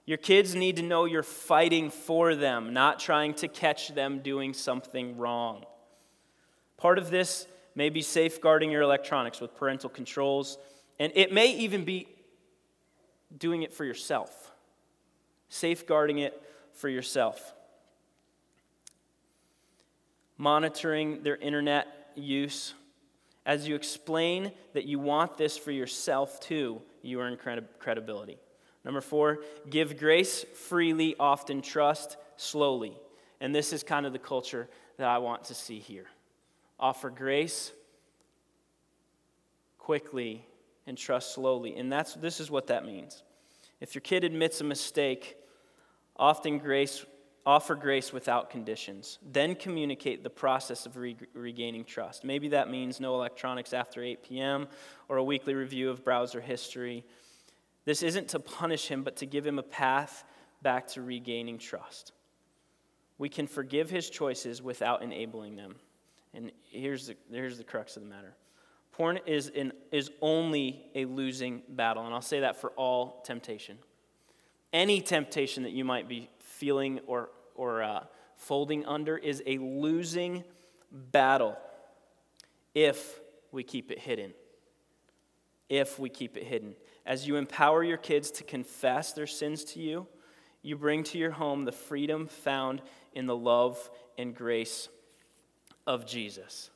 Your 0.06 0.18
kids 0.18 0.54
need 0.54 0.76
to 0.76 0.82
know 0.82 1.04
you're 1.04 1.22
fighting 1.22 1.90
for 1.90 2.34
them, 2.34 2.72
not 2.72 2.98
trying 2.98 3.34
to 3.34 3.48
catch 3.48 3.88
them 3.88 4.20
doing 4.20 4.54
something 4.54 5.18
wrong. 5.18 5.66
Part 6.78 6.96
of 6.96 7.10
this 7.10 7.46
may 7.74 7.90
be 7.90 8.00
safeguarding 8.00 8.70
your 8.70 8.82
electronics 8.82 9.38
with 9.38 9.54
parental 9.54 9.90
controls 9.90 10.56
and 10.98 11.12
it 11.14 11.32
may 11.32 11.52
even 11.52 11.84
be 11.84 12.08
doing 13.36 13.62
it 13.62 13.72
for 13.72 13.84
yourself, 13.84 14.52
safeguarding 15.48 16.18
it 16.18 16.40
for 16.72 16.88
yourself. 16.88 17.54
Monitoring 20.38 21.22
their 21.22 21.36
internet 21.36 22.10
use. 22.14 22.74
As 23.46 23.66
you 23.66 23.74
explain 23.74 24.52
that 24.74 24.84
you 24.84 24.98
want 24.98 25.38
this 25.38 25.56
for 25.56 25.70
yourself 25.70 26.40
too, 26.40 26.82
you 27.02 27.20
earn 27.20 27.38
credibility. 27.78 28.38
Number 28.84 29.00
four, 29.00 29.38
give 29.70 29.98
grace 29.98 30.44
freely, 30.54 31.16
often 31.18 31.62
trust 31.62 32.16
slowly. 32.36 32.96
And 33.40 33.54
this 33.54 33.72
is 33.72 33.82
kind 33.82 34.06
of 34.06 34.12
the 34.12 34.18
culture 34.18 34.68
that 34.98 35.08
I 35.08 35.18
want 35.18 35.44
to 35.44 35.54
see 35.54 35.78
here. 35.78 36.06
Offer 36.78 37.10
grace 37.10 37.72
quickly 39.78 40.44
and 40.86 40.96
trust 40.96 41.34
slowly. 41.34 41.76
And 41.76 41.90
that's, 41.90 42.14
this 42.14 42.40
is 42.40 42.50
what 42.50 42.68
that 42.68 42.84
means. 42.84 43.22
If 43.80 43.94
your 43.94 44.02
kid 44.02 44.24
admits 44.24 44.60
a 44.60 44.64
mistake, 44.64 45.36
often 46.16 46.58
grace, 46.58 47.04
Offer 47.46 47.76
grace 47.76 48.12
without 48.12 48.50
conditions. 48.50 49.20
Then 49.22 49.54
communicate 49.54 50.24
the 50.24 50.30
process 50.30 50.84
of 50.84 50.96
re- 50.96 51.16
regaining 51.32 51.84
trust. 51.84 52.24
Maybe 52.24 52.48
that 52.48 52.68
means 52.68 52.98
no 52.98 53.14
electronics 53.14 53.72
after 53.72 54.02
8 54.02 54.24
p.m. 54.24 54.66
or 55.08 55.18
a 55.18 55.22
weekly 55.22 55.54
review 55.54 55.88
of 55.88 56.04
browser 56.04 56.40
history. 56.40 57.04
This 57.84 58.02
isn't 58.02 58.30
to 58.30 58.40
punish 58.40 58.88
him, 58.88 59.04
but 59.04 59.14
to 59.18 59.26
give 59.26 59.46
him 59.46 59.60
a 59.60 59.62
path 59.62 60.24
back 60.60 60.88
to 60.88 61.02
regaining 61.02 61.58
trust. 61.58 62.10
We 63.16 63.28
can 63.28 63.46
forgive 63.46 63.90
his 63.90 64.10
choices 64.10 64.60
without 64.60 65.02
enabling 65.02 65.54
them. 65.54 65.76
And 66.34 66.50
here's 66.64 67.06
the, 67.06 67.16
here's 67.30 67.58
the 67.58 67.64
crux 67.64 67.96
of 67.96 68.02
the 68.02 68.08
matter 68.08 68.34
porn 68.96 69.20
is, 69.26 69.48
in, 69.48 69.72
is 69.92 70.10
only 70.22 70.86
a 70.94 71.04
losing 71.04 71.62
battle. 71.68 72.04
And 72.06 72.14
I'll 72.14 72.22
say 72.22 72.40
that 72.40 72.60
for 72.60 72.70
all 72.70 73.22
temptation. 73.24 73.78
Any 74.72 75.00
temptation 75.00 75.64
that 75.64 75.72
you 75.72 75.84
might 75.84 76.08
be 76.08 76.30
feeling 76.38 77.00
or, 77.06 77.28
or 77.54 77.82
uh, 77.82 78.04
folding 78.36 78.86
under 78.86 79.16
is 79.18 79.42
a 79.46 79.58
losing 79.58 80.44
battle 80.90 81.56
if 82.74 83.20
we 83.52 83.62
keep 83.62 83.90
it 83.90 83.98
hidden. 83.98 84.32
If 85.68 85.98
we 85.98 86.08
keep 86.08 86.36
it 86.36 86.44
hidden. 86.44 86.74
As 87.04 87.26
you 87.26 87.36
empower 87.36 87.84
your 87.84 87.98
kids 87.98 88.30
to 88.32 88.44
confess 88.44 89.12
their 89.12 89.26
sins 89.26 89.64
to 89.64 89.80
you, 89.80 90.06
you 90.62 90.76
bring 90.76 91.04
to 91.04 91.18
your 91.18 91.32
home 91.32 91.64
the 91.64 91.72
freedom 91.72 92.26
found 92.26 92.82
in 93.12 93.26
the 93.26 93.36
love 93.36 93.90
and 94.16 94.34
grace 94.34 94.88
of 95.86 96.06
Jesus. 96.06 96.70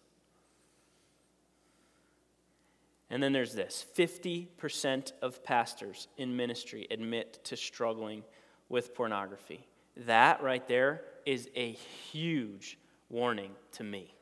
And 3.10 3.20
then 3.20 3.32
there's 3.32 3.54
this 3.54 3.84
50% 3.96 5.12
of 5.20 5.42
pastors 5.42 6.06
in 6.16 6.36
ministry 6.36 6.86
admit 6.90 7.40
to 7.44 7.56
struggling 7.56 8.22
with 8.68 8.94
pornography. 8.94 9.66
That 10.06 10.42
right 10.42 10.66
there 10.68 11.02
is 11.26 11.50
a 11.56 11.72
huge 12.12 12.78
warning 13.08 13.50
to 13.72 13.84
me, 13.84 14.14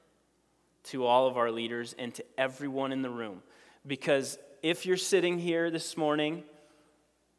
to 0.85 1.05
all 1.05 1.27
of 1.27 1.37
our 1.37 1.51
leaders, 1.51 1.95
and 1.99 2.15
to 2.15 2.25
everyone 2.39 2.91
in 2.91 3.03
the 3.03 3.11
room. 3.11 3.43
Because 3.87 4.39
if 4.63 4.87
you're 4.87 4.97
sitting 4.97 5.39
here 5.39 5.71
this 5.71 5.97
morning, 5.97 6.43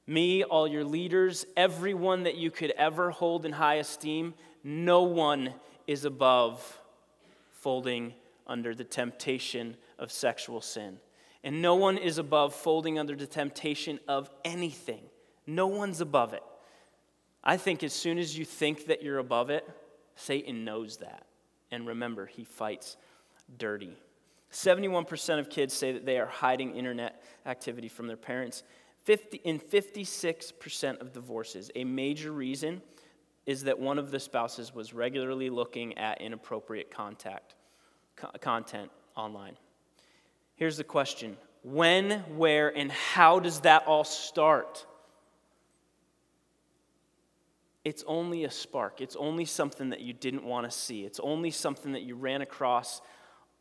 me, 0.06 0.44
all 0.44 0.68
your 0.68 0.84
leaders, 0.84 1.46
everyone 1.58 2.24
that 2.24 2.36
you 2.36 2.52
could 2.52 2.72
ever 2.72 3.10
hold 3.10 3.46
in 3.46 3.54
high 3.54 3.76
esteem, 3.76 4.36
no 4.64 5.02
one 5.02 5.54
is 5.88 6.06
above 6.06 6.80
folding 7.52 8.14
under 8.46 8.76
the 8.76 8.84
temptation 8.84 9.76
of 9.98 10.12
sexual 10.12 10.62
sin. 10.62 11.00
And 11.44 11.62
no 11.62 11.76
one 11.76 11.98
is 11.98 12.18
above 12.18 12.54
folding 12.54 13.00
under 13.00 13.16
the 13.16 13.28
temptation 13.28 14.00
of 14.08 14.30
anything. 14.44 15.02
No 15.48 15.68
one's 15.68 16.02
above 16.02 16.34
it. 16.34 16.44
I 17.44 17.58
think 17.58 17.84
as 17.84 17.94
soon 17.94 18.18
as 18.18 18.38
you 18.38 18.46
think 18.46 18.88
that 18.88 19.02
you're 19.02 19.20
above 19.20 19.50
it, 19.50 19.68
Satan 20.16 20.66
knows 20.66 20.98
that. 20.98 21.26
And 21.72 21.88
remember, 21.88 22.26
he 22.26 22.44
fights 22.44 22.98
dirty. 23.58 23.96
71% 24.52 25.40
of 25.40 25.50
kids 25.50 25.74
say 25.74 25.94
that 25.94 26.06
they 26.06 26.20
are 26.20 26.26
hiding 26.26 26.76
internet 26.76 27.24
activity 27.46 27.88
from 27.88 28.08
their 28.08 28.18
parents. 28.18 28.64
50, 29.06 29.38
in 29.44 29.60
56% 29.60 31.00
of 31.00 31.14
divorces, 31.14 31.72
a 31.76 31.84
major 31.84 32.32
reason 32.32 32.82
is 33.46 33.64
that 33.64 33.80
one 33.80 33.98
of 33.98 34.12
the 34.12 34.20
spouses 34.20 34.76
was 34.76 34.94
regularly 34.94 35.50
looking 35.50 35.98
at 35.98 36.22
inappropriate 36.22 36.92
contact, 36.92 37.56
co- 38.16 38.32
content 38.42 38.92
online. 39.16 39.56
Here's 40.60 40.76
the 40.78 40.84
question 40.84 41.38
When, 41.64 42.20
where, 42.36 42.70
and 42.78 42.92
how 42.92 43.40
does 43.40 43.62
that 43.62 43.88
all 43.88 44.04
start? 44.04 44.86
it's 47.86 48.04
only 48.06 48.44
a 48.44 48.52
spark. 48.52 49.02
It's 49.02 49.16
only 49.16 49.46
something 49.46 49.90
that 49.90 50.02
you 50.02 50.14
didn't 50.14 50.44
want 50.44 50.70
to 50.70 50.78
see. 50.78 51.06
It's 51.06 51.20
only 51.20 51.50
something 51.50 51.94
that 51.94 52.04
you 52.04 52.14
ran 52.14 52.42
across 52.42 53.02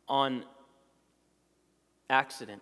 on 0.07 0.43
accident. 2.11 2.61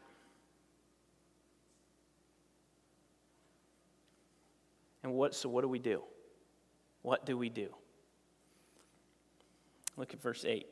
And 5.04 5.13
what 5.13 5.36
so 5.36 5.50
what 5.50 5.62
do 5.62 5.67
we 5.67 5.80
do? 5.80 6.04
What 7.02 7.26
do 7.26 7.38
we 7.38 7.50
do? 7.50 7.67
Look 9.97 10.13
at 10.13 10.21
verse 10.21 10.45
8. 10.45 10.67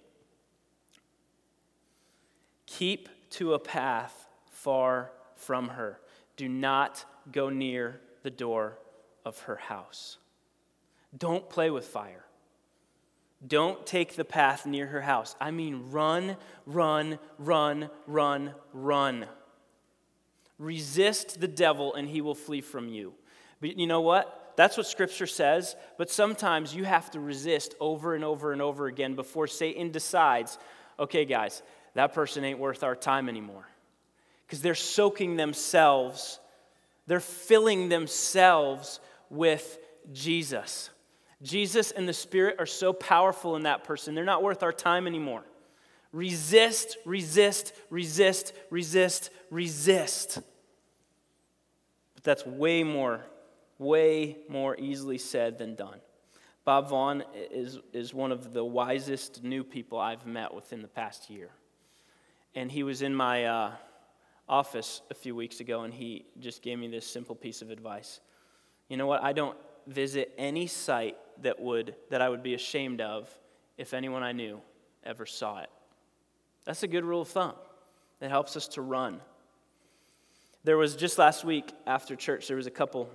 Keep 2.67 3.09
to 3.35 3.53
a 3.53 3.59
path 3.59 4.27
far 4.49 5.11
from 5.35 5.69
her. 5.69 5.99
Do 6.37 6.47
not 6.47 7.05
go 7.31 7.49
near 7.49 7.99
the 8.23 8.29
door 8.29 8.77
of 9.25 9.39
her 9.41 9.57
house. 9.57 10.17
Don't 11.17 11.49
play 11.49 11.69
with 11.69 11.85
fire. 11.85 12.25
Don't 13.45 13.85
take 13.85 14.15
the 14.15 14.25
path 14.25 14.65
near 14.65 14.87
her 14.87 15.01
house. 15.01 15.35
I 15.39 15.51
mean, 15.51 15.91
run, 15.91 16.37
run, 16.65 17.19
run, 17.37 17.89
run, 18.07 18.53
run. 18.73 19.25
Resist 20.57 21.41
the 21.41 21.47
devil 21.47 21.93
and 21.93 22.07
he 22.07 22.21
will 22.21 22.35
flee 22.35 22.61
from 22.61 22.87
you. 22.87 23.13
But 23.59 23.77
you 23.77 23.87
know 23.87 24.01
what? 24.01 24.53
That's 24.55 24.77
what 24.77 24.87
scripture 24.87 25.27
says, 25.27 25.75
but 25.97 26.09
sometimes 26.09 26.73
you 26.73 26.85
have 26.85 27.11
to 27.11 27.19
resist 27.19 27.75
over 27.81 28.15
and 28.15 28.23
over 28.23 28.53
and 28.53 28.61
over 28.61 28.87
again 28.87 29.15
before 29.15 29.47
Satan 29.47 29.91
decides, 29.91 30.57
okay, 30.97 31.25
guys, 31.25 31.61
that 31.95 32.13
person 32.13 32.43
ain't 32.43 32.59
worth 32.59 32.83
our 32.83 32.95
time 32.95 33.27
anymore. 33.27 33.67
Because 34.45 34.61
they're 34.61 34.75
soaking 34.75 35.37
themselves, 35.37 36.39
they're 37.07 37.19
filling 37.19 37.89
themselves 37.89 38.99
with 39.29 39.79
Jesus. 40.13 40.91
Jesus 41.41 41.91
and 41.91 42.07
the 42.07 42.13
Spirit 42.13 42.57
are 42.59 42.65
so 42.65 42.93
powerful 42.93 43.55
in 43.55 43.63
that 43.63 43.83
person, 43.83 44.13
they're 44.13 44.23
not 44.23 44.43
worth 44.43 44.61
our 44.61 44.73
time 44.73 45.07
anymore. 45.07 45.43
Resist, 46.11 46.97
resist, 47.05 47.73
resist, 47.89 48.53
resist, 48.69 49.29
resist. 49.49 50.39
But 52.13 52.23
that's 52.23 52.45
way 52.45 52.83
more, 52.83 53.25
way 53.79 54.37
more 54.47 54.77
easily 54.77 55.17
said 55.17 55.57
than 55.57 55.75
done. 55.75 55.99
Bob 56.63 56.89
Vaughn 56.89 57.23
is, 57.51 57.79
is 57.93 58.13
one 58.13 58.31
of 58.31 58.53
the 58.53 58.63
wisest 58.63 59.43
new 59.43 59.63
people 59.63 59.99
I've 59.99 60.25
met 60.25 60.53
within 60.53 60.81
the 60.81 60.87
past 60.87 61.29
year. 61.29 61.49
And 62.55 62.71
he 62.71 62.83
was 62.83 63.01
in 63.01 63.13
my 63.13 63.45
uh, 63.45 63.71
office 64.47 65.01
a 65.11 65.13
few 65.13 65.35
weeks 65.35 65.59
ago, 65.59 65.81
and 65.81 65.93
he 65.93 66.25
just 66.39 66.61
gave 66.61 66.79
me 66.79 66.87
this 66.87 67.05
simple 67.05 67.35
piece 67.35 67.61
of 67.61 67.69
advice. 67.69 68.21
You 68.87 68.97
know 68.97 69.07
what? 69.07 69.23
I 69.23 69.33
don't 69.33 69.57
visit 69.87 70.33
any 70.37 70.67
site 70.67 71.17
that 71.41 71.59
would 71.59 71.95
that 72.09 72.21
I 72.21 72.29
would 72.29 72.41
be 72.41 72.53
ashamed 72.53 73.01
of 73.01 73.29
if 73.77 73.93
anyone 73.93 74.23
I 74.23 74.31
knew 74.31 74.61
ever 75.03 75.25
saw 75.25 75.59
it. 75.59 75.69
That's 76.63 76.83
a 76.83 76.87
good 76.87 77.03
rule 77.03 77.21
of 77.21 77.27
thumb. 77.27 77.55
It 78.21 78.29
helps 78.29 78.55
us 78.55 78.67
to 78.69 78.81
run. 78.81 79.19
There 80.63 80.77
was 80.77 80.95
just 80.95 81.17
last 81.17 81.43
week 81.43 81.73
after 81.85 82.15
church, 82.15 82.47
there 82.47 82.57
was 82.57 82.65
a 82.65 82.71
couple 82.71 83.09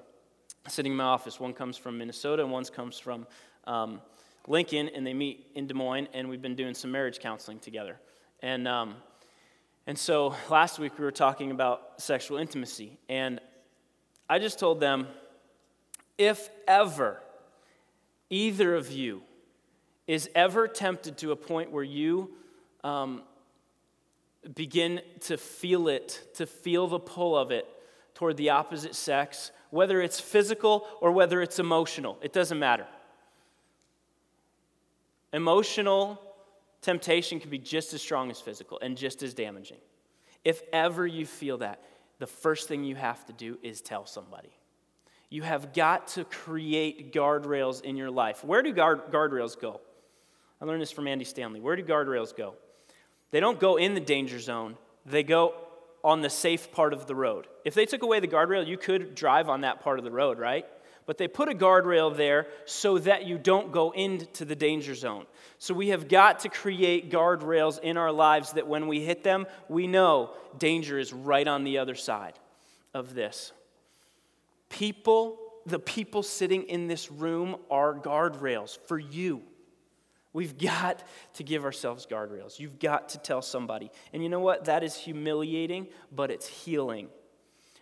sitting 0.68 0.92
in 0.92 0.98
my 0.98 1.04
office. 1.04 1.40
One 1.40 1.52
comes 1.52 1.76
from 1.76 1.98
Minnesota 1.98 2.42
and 2.42 2.52
one 2.52 2.64
comes 2.66 2.98
from 2.98 3.26
um, 3.64 4.00
Lincoln, 4.46 4.88
and 4.94 5.04
they 5.04 5.14
meet 5.14 5.46
in 5.54 5.66
Des 5.66 5.74
Moines, 5.74 6.08
and 6.12 6.28
we've 6.28 6.42
been 6.42 6.54
doing 6.54 6.74
some 6.74 6.92
marriage 6.92 7.18
counseling 7.18 7.58
together. 7.58 7.98
And, 8.40 8.68
um, 8.68 8.94
and 9.90 9.98
so 9.98 10.36
last 10.48 10.78
week 10.78 10.96
we 11.00 11.04
were 11.04 11.10
talking 11.10 11.50
about 11.50 12.00
sexual 12.00 12.38
intimacy, 12.38 12.96
and 13.08 13.40
I 14.28 14.38
just 14.38 14.60
told 14.60 14.78
them 14.78 15.08
if 16.16 16.48
ever 16.68 17.20
either 18.30 18.76
of 18.76 18.92
you 18.92 19.22
is 20.06 20.30
ever 20.36 20.68
tempted 20.68 21.18
to 21.18 21.32
a 21.32 21.36
point 21.36 21.72
where 21.72 21.82
you 21.82 22.30
um, 22.84 23.22
begin 24.54 25.00
to 25.22 25.36
feel 25.36 25.88
it, 25.88 26.22
to 26.34 26.46
feel 26.46 26.86
the 26.86 27.00
pull 27.00 27.36
of 27.36 27.50
it 27.50 27.66
toward 28.14 28.36
the 28.36 28.50
opposite 28.50 28.94
sex, 28.94 29.50
whether 29.70 30.00
it's 30.00 30.20
physical 30.20 30.86
or 31.00 31.10
whether 31.10 31.42
it's 31.42 31.58
emotional, 31.58 32.16
it 32.22 32.32
doesn't 32.32 32.60
matter. 32.60 32.86
Emotional 35.32 36.22
temptation 36.80 37.40
can 37.40 37.50
be 37.50 37.58
just 37.58 37.92
as 37.92 38.00
strong 38.00 38.30
as 38.30 38.40
physical 38.40 38.78
and 38.80 38.96
just 38.96 39.24
as 39.24 39.34
damaging. 39.34 39.78
If 40.44 40.62
ever 40.72 41.06
you 41.06 41.26
feel 41.26 41.58
that, 41.58 41.82
the 42.18 42.26
first 42.26 42.68
thing 42.68 42.84
you 42.84 42.96
have 42.96 43.24
to 43.26 43.32
do 43.32 43.58
is 43.62 43.80
tell 43.80 44.06
somebody. 44.06 44.50
You 45.28 45.42
have 45.42 45.72
got 45.72 46.08
to 46.08 46.24
create 46.24 47.12
guardrails 47.12 47.82
in 47.82 47.96
your 47.96 48.10
life. 48.10 48.44
Where 48.44 48.62
do 48.62 48.72
guard, 48.72 49.12
guardrails 49.12 49.58
go? 49.58 49.80
I 50.60 50.64
learned 50.64 50.82
this 50.82 50.90
from 50.90 51.06
Andy 51.06 51.24
Stanley. 51.24 51.60
Where 51.60 51.76
do 51.76 51.82
guardrails 51.84 52.36
go? 52.36 52.54
They 53.30 53.40
don't 53.40 53.60
go 53.60 53.76
in 53.76 53.94
the 53.94 54.00
danger 54.00 54.40
zone, 54.40 54.76
they 55.06 55.22
go 55.22 55.54
on 56.02 56.22
the 56.22 56.30
safe 56.30 56.72
part 56.72 56.92
of 56.92 57.06
the 57.06 57.14
road. 57.14 57.46
If 57.64 57.74
they 57.74 57.86
took 57.86 58.02
away 58.02 58.20
the 58.20 58.28
guardrail, 58.28 58.66
you 58.66 58.76
could 58.76 59.14
drive 59.14 59.48
on 59.48 59.60
that 59.62 59.80
part 59.80 59.98
of 59.98 60.04
the 60.04 60.10
road, 60.10 60.38
right? 60.38 60.66
But 61.06 61.18
they 61.18 61.28
put 61.28 61.48
a 61.48 61.54
guardrail 61.54 62.16
there 62.16 62.46
so 62.66 62.98
that 62.98 63.26
you 63.26 63.38
don't 63.38 63.72
go 63.72 63.90
into 63.90 64.44
the 64.44 64.54
danger 64.54 64.94
zone. 64.94 65.26
So 65.58 65.74
we 65.74 65.88
have 65.88 66.08
got 66.08 66.40
to 66.40 66.48
create 66.48 67.10
guardrails 67.10 67.80
in 67.80 67.96
our 67.96 68.12
lives 68.12 68.52
that 68.52 68.66
when 68.66 68.86
we 68.86 69.00
hit 69.00 69.24
them, 69.24 69.46
we 69.68 69.86
know 69.86 70.30
danger 70.58 70.98
is 70.98 71.12
right 71.12 71.46
on 71.46 71.64
the 71.64 71.78
other 71.78 71.94
side 71.94 72.38
of 72.94 73.14
this. 73.14 73.52
People 74.68 75.38
the 75.66 75.78
people 75.78 76.22
sitting 76.22 76.64
in 76.64 76.86
this 76.86 77.10
room 77.10 77.56
are 77.70 77.94
guardrails 77.94 78.78
for 78.86 78.98
you. 78.98 79.42
We've 80.32 80.56
got 80.56 81.02
to 81.34 81.42
give 81.42 81.64
ourselves 81.64 82.06
guardrails. 82.06 82.58
You've 82.58 82.78
got 82.78 83.10
to 83.10 83.18
tell 83.18 83.42
somebody. 83.42 83.90
And 84.12 84.22
you 84.22 84.28
know 84.28 84.40
what? 84.40 84.66
That 84.66 84.84
is 84.84 84.94
humiliating, 84.94 85.88
but 86.12 86.30
it's 86.30 86.46
healing. 86.46 87.08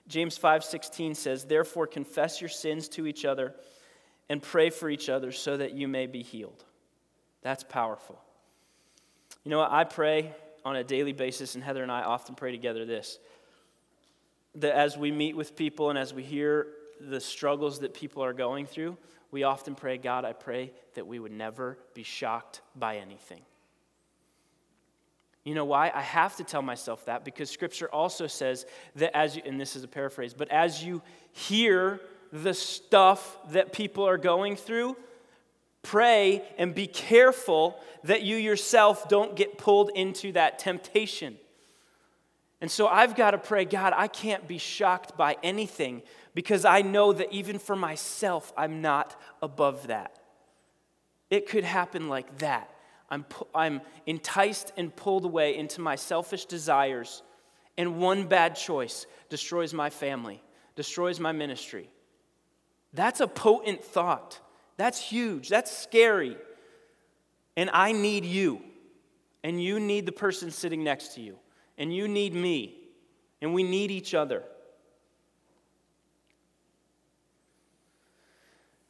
James 0.08 0.38
5:16 0.38 1.14
says, 1.14 1.44
"Therefore 1.44 1.86
confess 1.86 2.40
your 2.40 2.48
sins 2.48 2.88
to 2.90 3.06
each 3.06 3.24
other 3.24 3.54
and 4.28 4.42
pray 4.42 4.70
for 4.70 4.90
each 4.90 5.08
other 5.08 5.30
so 5.30 5.56
that 5.56 5.72
you 5.72 5.86
may 5.86 6.06
be 6.06 6.22
healed." 6.22 6.64
That's 7.42 7.62
powerful. 7.62 8.20
You 9.44 9.50
know 9.50 9.58
what? 9.58 9.70
I 9.70 9.84
pray 9.84 10.34
on 10.64 10.76
a 10.76 10.84
daily 10.84 11.12
basis 11.12 11.54
and 11.54 11.62
Heather 11.62 11.82
and 11.82 11.92
I 11.92 12.02
often 12.02 12.34
pray 12.34 12.50
together 12.50 12.84
this 12.84 13.18
that 14.54 14.74
as 14.74 14.96
we 14.96 15.12
meet 15.12 15.36
with 15.36 15.54
people 15.54 15.90
and 15.90 15.98
as 15.98 16.12
we 16.12 16.22
hear 16.22 16.66
the 17.00 17.20
struggles 17.20 17.80
that 17.80 17.94
people 17.94 18.24
are 18.24 18.32
going 18.32 18.66
through, 18.66 18.96
we 19.30 19.44
often 19.44 19.74
pray, 19.74 19.98
God, 19.98 20.24
I 20.24 20.32
pray 20.32 20.72
that 20.94 21.06
we 21.06 21.18
would 21.18 21.32
never 21.32 21.78
be 21.94 22.02
shocked 22.02 22.62
by 22.74 22.96
anything. 22.96 23.42
You 25.48 25.54
know 25.54 25.64
why? 25.64 25.90
I 25.94 26.02
have 26.02 26.36
to 26.36 26.44
tell 26.44 26.60
myself 26.60 27.06
that 27.06 27.24
because 27.24 27.48
scripture 27.48 27.88
also 27.90 28.26
says 28.26 28.66
that 28.96 29.16
as 29.16 29.34
you, 29.34 29.40
and 29.46 29.58
this 29.58 29.76
is 29.76 29.82
a 29.82 29.88
paraphrase, 29.88 30.34
but 30.34 30.50
as 30.50 30.84
you 30.84 31.00
hear 31.32 32.02
the 32.30 32.52
stuff 32.52 33.34
that 33.52 33.72
people 33.72 34.06
are 34.06 34.18
going 34.18 34.56
through, 34.56 34.94
pray 35.80 36.42
and 36.58 36.74
be 36.74 36.86
careful 36.86 37.80
that 38.04 38.20
you 38.24 38.36
yourself 38.36 39.08
don't 39.08 39.36
get 39.36 39.56
pulled 39.56 39.90
into 39.94 40.32
that 40.32 40.58
temptation. 40.58 41.38
And 42.60 42.70
so 42.70 42.86
I've 42.86 43.16
got 43.16 43.30
to 43.30 43.38
pray, 43.38 43.64
God, 43.64 43.94
I 43.96 44.06
can't 44.06 44.46
be 44.46 44.58
shocked 44.58 45.16
by 45.16 45.38
anything 45.42 46.02
because 46.34 46.66
I 46.66 46.82
know 46.82 47.14
that 47.14 47.32
even 47.32 47.58
for 47.58 47.74
myself, 47.74 48.52
I'm 48.54 48.82
not 48.82 49.18
above 49.40 49.86
that. 49.86 50.14
It 51.30 51.48
could 51.48 51.64
happen 51.64 52.10
like 52.10 52.36
that. 52.40 52.70
I'm, 53.10 53.24
I'm 53.54 53.80
enticed 54.06 54.72
and 54.76 54.94
pulled 54.94 55.24
away 55.24 55.56
into 55.56 55.80
my 55.80 55.96
selfish 55.96 56.44
desires, 56.44 57.22
and 57.76 57.98
one 57.98 58.26
bad 58.26 58.56
choice 58.56 59.06
destroys 59.28 59.72
my 59.72 59.90
family, 59.90 60.42
destroys 60.76 61.18
my 61.18 61.32
ministry. 61.32 61.88
That's 62.92 63.20
a 63.20 63.26
potent 63.26 63.84
thought. 63.84 64.40
That's 64.76 65.00
huge. 65.00 65.48
That's 65.48 65.76
scary. 65.76 66.36
And 67.56 67.70
I 67.72 67.92
need 67.92 68.24
you, 68.24 68.62
and 69.42 69.62
you 69.62 69.80
need 69.80 70.06
the 70.06 70.12
person 70.12 70.50
sitting 70.50 70.84
next 70.84 71.14
to 71.14 71.20
you 71.20 71.38
and 71.78 71.94
you 71.94 72.08
need 72.08 72.34
me, 72.34 72.74
and 73.40 73.54
we 73.54 73.62
need 73.62 73.90
each 73.90 74.12
other. 74.12 74.42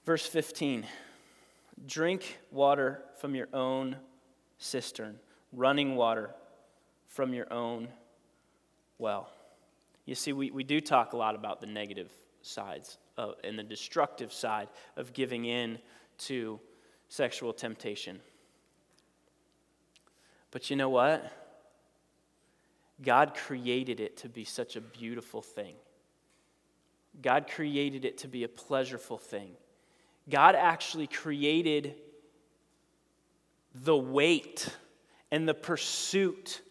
Verse 0.04 0.26
15 0.26 0.86
Drink 1.86 2.38
water 2.50 3.02
from 3.20 3.34
your 3.34 3.48
own 3.52 3.96
cistern, 4.58 5.18
running 5.52 5.96
water 5.96 6.30
from 7.06 7.32
your 7.32 7.52
own 7.52 7.88
well. 8.98 9.30
You 10.04 10.14
see, 10.14 10.32
we, 10.32 10.50
we 10.50 10.64
do 10.64 10.80
talk 10.80 11.12
a 11.12 11.16
lot 11.16 11.34
about 11.34 11.60
the 11.60 11.66
negative 11.66 12.10
sides 12.42 12.98
of, 13.16 13.34
and 13.44 13.58
the 13.58 13.62
destructive 13.62 14.32
side 14.32 14.68
of 14.96 15.12
giving 15.12 15.44
in 15.44 15.78
to 16.18 16.58
sexual 17.08 17.52
temptation. 17.52 18.20
But 20.50 20.70
you 20.70 20.76
know 20.76 20.88
what? 20.88 21.30
God 23.02 23.34
created 23.34 24.00
it 24.00 24.16
to 24.18 24.28
be 24.28 24.44
such 24.44 24.76
a 24.76 24.80
beautiful 24.80 25.42
thing. 25.42 25.74
God 27.22 27.48
created 27.48 28.04
it 28.04 28.18
to 28.18 28.28
be 28.28 28.44
a 28.44 28.48
pleasurable 28.48 29.18
thing. 29.18 29.50
God 30.28 30.54
actually 30.54 31.06
created 31.06 31.94
the 33.74 33.96
wait 33.96 34.68
and 35.30 35.48
the 35.48 35.54
pursuit 35.54 36.62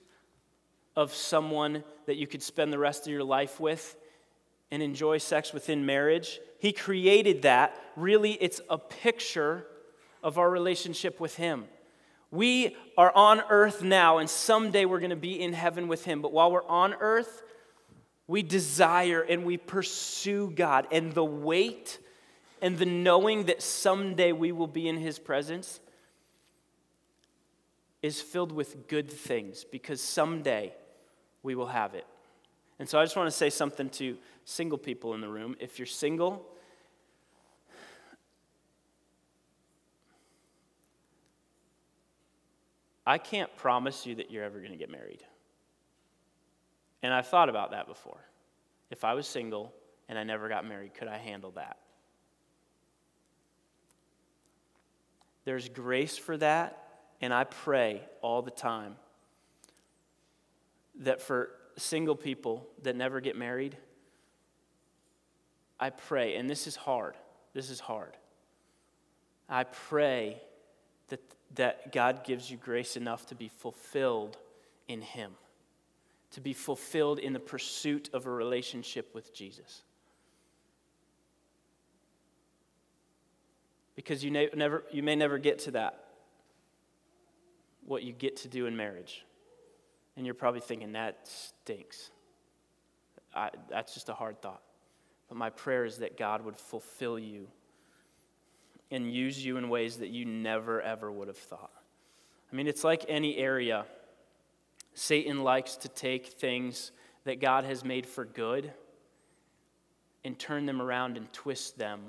of 0.95 1.13
someone 1.13 1.83
that 2.07 2.15
you 2.15 2.25
could 2.25 2.41
spend 2.41 2.73
the 2.73 2.79
rest 2.79 3.05
of 3.05 3.13
your 3.13 3.23
life 3.23 3.59
with 3.59 3.95
and 4.71 4.81
enjoy 4.81 5.17
sex 5.17 5.53
within 5.53 5.85
marriage. 5.85 6.39
He 6.59 6.71
created 6.71 7.43
that. 7.43 7.75
Really, 7.95 8.33
it's 8.33 8.61
a 8.69 8.77
picture 8.77 9.65
of 10.23 10.37
our 10.37 10.49
relationship 10.49 11.19
with 11.19 11.35
Him. 11.35 11.65
We 12.31 12.75
are 12.97 13.15
on 13.15 13.41
earth 13.49 13.83
now, 13.83 14.17
and 14.17 14.29
someday 14.29 14.85
we're 14.85 14.99
going 14.99 15.11
to 15.11 15.15
be 15.15 15.39
in 15.39 15.53
heaven 15.53 15.87
with 15.87 16.03
Him. 16.03 16.21
But 16.21 16.33
while 16.33 16.51
we're 16.51 16.67
on 16.67 16.95
earth, 16.99 17.43
we 18.27 18.43
desire 18.43 19.21
and 19.21 19.45
we 19.45 19.57
pursue 19.57 20.51
God. 20.53 20.87
And 20.91 21.13
the 21.13 21.23
wait 21.23 21.99
and 22.61 22.77
the 22.77 22.85
knowing 22.85 23.45
that 23.45 23.61
someday 23.61 24.31
we 24.31 24.51
will 24.51 24.67
be 24.67 24.89
in 24.89 24.97
His 24.97 25.19
presence 25.19 25.79
is 28.01 28.21
filled 28.21 28.51
with 28.51 28.87
good 28.87 29.09
things 29.11 29.63
because 29.63 30.01
someday 30.01 30.73
we 31.43 31.55
will 31.55 31.67
have 31.67 31.93
it. 31.93 32.05
And 32.79 32.87
so 32.87 32.99
I 32.99 33.03
just 33.03 33.15
want 33.15 33.27
to 33.27 33.35
say 33.35 33.49
something 33.49 33.89
to 33.91 34.17
single 34.45 34.77
people 34.77 35.13
in 35.13 35.21
the 35.21 35.27
room. 35.27 35.55
If 35.59 35.79
you're 35.79 35.85
single, 35.85 36.45
I 43.05 43.17
can't 43.17 43.55
promise 43.55 44.05
you 44.05 44.15
that 44.15 44.29
you're 44.29 44.43
ever 44.43 44.59
going 44.59 44.71
to 44.71 44.77
get 44.77 44.91
married. 44.91 45.23
And 47.01 47.13
I've 47.13 47.27
thought 47.27 47.49
about 47.49 47.71
that 47.71 47.87
before. 47.87 48.19
If 48.91 49.03
I 49.03 49.13
was 49.13 49.27
single 49.27 49.73
and 50.09 50.19
I 50.19 50.23
never 50.23 50.49
got 50.49 50.67
married, 50.67 50.93
could 50.93 51.07
I 51.07 51.17
handle 51.17 51.51
that? 51.51 51.77
There's 55.45 55.69
grace 55.69 56.17
for 56.17 56.35
that, 56.37 56.86
and 57.21 57.33
I 57.33 57.43
pray 57.43 58.01
all 58.21 58.41
the 58.41 58.51
time 58.51 58.95
that 60.99 61.21
for 61.21 61.49
single 61.77 62.15
people 62.15 62.67
that 62.83 62.95
never 62.95 63.21
get 63.21 63.35
married, 63.35 63.77
I 65.79 65.89
pray, 65.91 66.35
and 66.35 66.49
this 66.49 66.67
is 66.67 66.75
hard. 66.75 67.15
This 67.53 67.69
is 67.69 67.79
hard. 67.79 68.17
I 69.49 69.63
pray 69.63 70.41
that 71.09 71.21
that 71.55 71.91
God 71.91 72.23
gives 72.23 72.51
you 72.51 72.57
grace 72.57 72.97
enough 72.97 73.25
to 73.27 73.35
be 73.35 73.47
fulfilled 73.47 74.37
in 74.87 75.01
Him, 75.01 75.31
to 76.31 76.41
be 76.41 76.53
fulfilled 76.53 77.19
in 77.19 77.33
the 77.33 77.39
pursuit 77.39 78.09
of 78.13 78.25
a 78.25 78.31
relationship 78.31 79.13
with 79.13 79.33
Jesus. 79.33 79.83
Because 83.95 84.23
you, 84.23 84.29
ne- 84.29 84.49
never, 84.55 84.83
you 84.91 85.01
may 85.01 85.15
never 85.15 85.39
get 85.39 85.59
to 85.59 85.71
that, 85.71 86.05
what 87.87 88.03
you 88.03 88.13
get 88.13 88.35
to 88.35 88.47
do 88.47 88.67
in 88.67 88.75
marriage. 88.75 89.25
And 90.15 90.25
you're 90.25 90.35
probably 90.35 90.59
thinking, 90.61 90.91
that 90.91 91.27
stinks. 91.27 92.11
I, 93.33 93.49
that's 93.69 93.93
just 93.93 94.09
a 94.09 94.13
hard 94.13 94.41
thought. 94.41 94.61
But 95.29 95.37
my 95.37 95.49
prayer 95.49 95.85
is 95.85 95.97
that 95.97 96.17
God 96.17 96.43
would 96.43 96.57
fulfill 96.57 97.17
you 97.17 97.47
and 98.91 99.11
use 99.11 99.43
you 99.43 99.57
in 99.57 99.69
ways 99.69 99.97
that 99.97 100.09
you 100.09 100.25
never, 100.25 100.81
ever 100.81 101.11
would 101.11 101.27
have 101.27 101.37
thought. 101.37 101.71
I 102.51 102.55
mean, 102.55 102.67
it's 102.67 102.83
like 102.83 103.05
any 103.07 103.37
area. 103.37 103.85
Satan 104.93 105.43
likes 105.43 105.75
to 105.77 105.89
take 105.89 106.27
things 106.27 106.91
that 107.23 107.39
God 107.39 107.63
has 107.63 107.83
made 107.83 108.05
for 108.05 108.25
good 108.25 108.71
and 110.23 110.37
turn 110.37 110.65
them 110.65 110.81
around 110.81 111.17
and 111.17 111.31
twist 111.31 111.77
them 111.77 112.01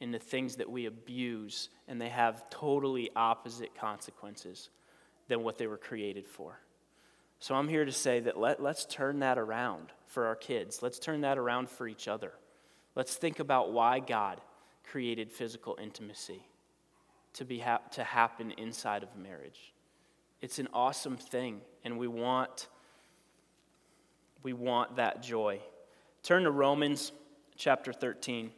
into 0.00 0.18
things 0.18 0.56
that 0.56 0.68
we 0.68 0.86
abuse, 0.86 1.70
and 1.88 2.00
they 2.00 2.08
have 2.08 2.48
totally 2.50 3.10
opposite 3.14 3.74
consequences 3.74 4.70
than 5.28 5.42
what 5.42 5.58
they 5.58 5.66
were 5.66 5.78
created 5.78 6.26
for. 6.26 6.60
So 7.38 7.54
I'm 7.54 7.68
here 7.68 7.84
to 7.84 7.92
say 7.92 8.20
that 8.20 8.38
let, 8.38 8.62
let's 8.62 8.84
turn 8.84 9.20
that 9.20 9.38
around 9.38 9.92
for 10.06 10.26
our 10.26 10.36
kids. 10.36 10.82
Let's 10.82 10.98
turn 10.98 11.22
that 11.22 11.38
around 11.38 11.68
for 11.68 11.86
each 11.86 12.08
other. 12.08 12.32
Let's 12.94 13.16
think 13.16 13.40
about 13.40 13.72
why 13.72 13.98
God 14.00 14.40
created 14.84 15.32
physical 15.32 15.78
intimacy 15.82 16.46
to, 17.34 17.44
be 17.44 17.58
ha- 17.58 17.80
to 17.92 18.04
happen 18.04 18.52
inside 18.52 19.02
of 19.02 19.16
marriage. 19.16 19.72
It's 20.40 20.58
an 20.58 20.68
awesome 20.72 21.16
thing, 21.16 21.60
and 21.84 21.98
we 21.98 22.06
want, 22.06 22.68
we 24.42 24.52
want 24.52 24.96
that 24.96 25.22
joy. 25.22 25.60
Turn 26.22 26.44
to 26.44 26.50
Romans 26.50 27.12
chapter 27.56 27.92
13. 27.92 28.50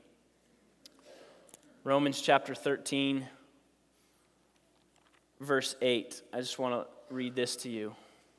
Romans 1.84 2.20
chapter 2.20 2.54
13, 2.54 3.26
verse 5.40 5.76
8. 5.80 6.22
I 6.32 6.40
just 6.40 6.58
want 6.58 6.86
to 6.86 7.14
read 7.14 7.34
this 7.34 7.56
to 7.56 7.68
you. 7.68 7.94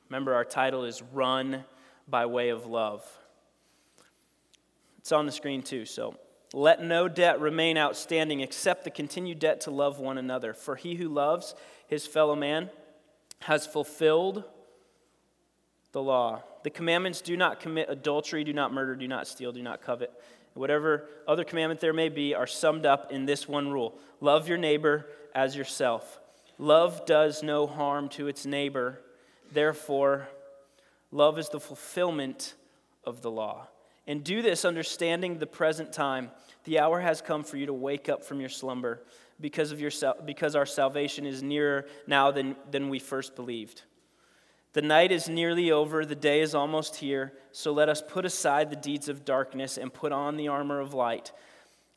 Remember, 0.08 0.34
our 0.34 0.44
title 0.44 0.84
is 0.84 1.02
Run 1.12 1.64
by 2.08 2.26
Way 2.26 2.48
of 2.48 2.66
Love. 2.66 3.06
It's 4.98 5.12
on 5.12 5.26
the 5.26 5.32
screen 5.32 5.62
too, 5.62 5.84
so 5.84 6.16
let 6.52 6.82
no 6.82 7.08
debt 7.08 7.40
remain 7.40 7.76
outstanding 7.76 8.40
except 8.40 8.84
the 8.84 8.90
continued 8.90 9.38
debt 9.38 9.62
to 9.62 9.70
love 9.70 9.98
one 9.98 10.18
another. 10.18 10.54
For 10.54 10.76
he 10.76 10.94
who 10.94 11.08
loves 11.08 11.54
his 11.86 12.06
fellow 12.06 12.34
man 12.34 12.70
has 13.40 13.66
fulfilled 13.66 14.44
the 15.92 16.02
law. 16.02 16.42
The 16.64 16.70
commandments 16.70 17.20
do 17.20 17.36
not 17.36 17.60
commit 17.60 17.88
adultery, 17.88 18.44
do 18.44 18.52
not 18.52 18.72
murder, 18.72 18.94
do 18.96 19.08
not 19.08 19.26
steal, 19.26 19.52
do 19.52 19.62
not 19.62 19.82
covet. 19.82 20.12
whatever 20.54 21.08
other 21.28 21.44
commandment 21.44 21.80
there 21.80 21.92
may 21.92 22.08
be, 22.08 22.34
are 22.34 22.46
summed 22.46 22.84
up 22.84 23.12
in 23.12 23.26
this 23.26 23.46
one 23.46 23.70
rule 23.70 23.98
love 24.20 24.48
your 24.48 24.58
neighbor 24.58 25.06
as 25.34 25.54
yourself. 25.54 26.18
Love 26.58 27.06
does 27.06 27.42
no 27.42 27.66
harm 27.66 28.08
to 28.08 28.26
its 28.26 28.44
neighbor. 28.44 29.00
Therefore, 29.52 30.28
love 31.12 31.38
is 31.38 31.48
the 31.48 31.60
fulfillment 31.60 32.54
of 33.04 33.22
the 33.22 33.30
law. 33.30 33.68
And 34.06 34.24
do 34.24 34.42
this 34.42 34.64
understanding 34.64 35.38
the 35.38 35.46
present 35.46 35.92
time. 35.92 36.30
The 36.64 36.80
hour 36.80 37.00
has 37.00 37.20
come 37.20 37.44
for 37.44 37.56
you 37.56 37.66
to 37.66 37.72
wake 37.72 38.08
up 38.08 38.24
from 38.24 38.40
your 38.40 38.48
slumber 38.48 39.02
because, 39.40 39.70
of 39.70 39.80
your, 39.80 39.92
because 40.24 40.56
our 40.56 40.66
salvation 40.66 41.26
is 41.26 41.42
nearer 41.42 41.86
now 42.06 42.30
than, 42.30 42.56
than 42.70 42.88
we 42.88 42.98
first 42.98 43.36
believed. 43.36 43.82
The 44.72 44.82
night 44.82 45.12
is 45.12 45.28
nearly 45.28 45.70
over, 45.70 46.04
the 46.04 46.14
day 46.14 46.40
is 46.40 46.54
almost 46.54 46.96
here, 46.96 47.32
so 47.52 47.72
let 47.72 47.88
us 47.88 48.02
put 48.06 48.24
aside 48.24 48.70
the 48.70 48.76
deeds 48.76 49.08
of 49.08 49.24
darkness 49.24 49.78
and 49.78 49.92
put 49.92 50.12
on 50.12 50.36
the 50.36 50.48
armor 50.48 50.80
of 50.80 50.94
light. 50.94 51.32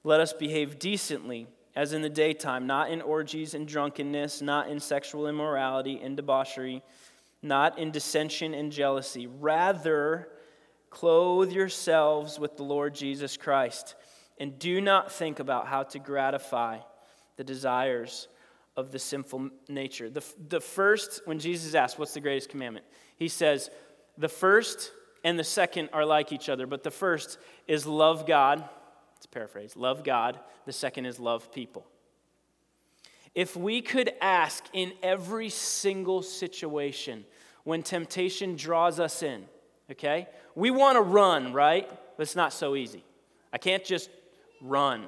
Let 0.03 0.21
us 0.21 0.33
behave 0.33 0.79
decently, 0.79 1.47
as 1.75 1.93
in 1.93 2.01
the 2.01 2.09
daytime, 2.09 2.67
not 2.67 2.89
in 2.89 3.01
orgies 3.01 3.53
and 3.53 3.67
drunkenness, 3.67 4.41
not 4.41 4.69
in 4.69 4.79
sexual 4.79 5.27
immorality 5.27 5.99
and 6.01 6.17
debauchery, 6.17 6.83
not 7.41 7.79
in 7.79 7.91
dissension 7.91 8.53
and 8.53 8.71
jealousy. 8.71 9.27
Rather, 9.27 10.27
clothe 10.89 11.51
yourselves 11.51 12.39
with 12.39 12.57
the 12.57 12.63
Lord 12.63 12.93
Jesus 12.93 13.37
Christ, 13.37 13.95
and 14.37 14.59
do 14.59 14.81
not 14.81 15.11
think 15.11 15.39
about 15.39 15.67
how 15.67 15.83
to 15.83 15.99
gratify 15.99 16.79
the 17.37 17.43
desires 17.43 18.27
of 18.75 18.91
the 18.91 18.99
sinful 18.99 19.49
nature. 19.67 20.09
The, 20.09 20.23
the 20.49 20.59
first, 20.59 21.21
when 21.25 21.39
Jesus 21.39 21.75
asked, 21.75 21.97
What's 21.97 22.13
the 22.13 22.21
greatest 22.21 22.49
commandment? 22.49 22.85
He 23.17 23.27
says, 23.27 23.69
The 24.17 24.29
first 24.29 24.91
and 25.23 25.37
the 25.37 25.43
second 25.43 25.89
are 25.93 26.05
like 26.05 26.31
each 26.31 26.49
other, 26.49 26.67
but 26.67 26.83
the 26.83 26.91
first 26.91 27.37
is 27.67 27.85
love 27.85 28.25
God. 28.25 28.67
It's 29.21 29.27
paraphrase 29.27 29.75
love 29.75 30.03
God. 30.03 30.39
The 30.65 30.73
second 30.73 31.05
is 31.05 31.19
love 31.19 31.51
people. 31.51 31.85
If 33.35 33.55
we 33.55 33.79
could 33.79 34.11
ask 34.19 34.65
in 34.73 34.93
every 35.03 35.49
single 35.49 36.23
situation 36.23 37.25
when 37.63 37.83
temptation 37.83 38.55
draws 38.55 38.99
us 38.99 39.21
in, 39.21 39.45
okay? 39.91 40.27
We 40.55 40.71
want 40.71 40.95
to 40.95 41.03
run, 41.03 41.53
right? 41.53 41.87
But 42.17 42.23
it's 42.23 42.35
not 42.35 42.51
so 42.51 42.75
easy. 42.75 43.03
I 43.53 43.59
can't 43.59 43.85
just 43.85 44.09
run 44.59 45.07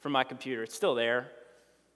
from 0.00 0.12
my 0.12 0.24
computer, 0.24 0.62
it's 0.62 0.74
still 0.74 0.94
there. 0.94 1.30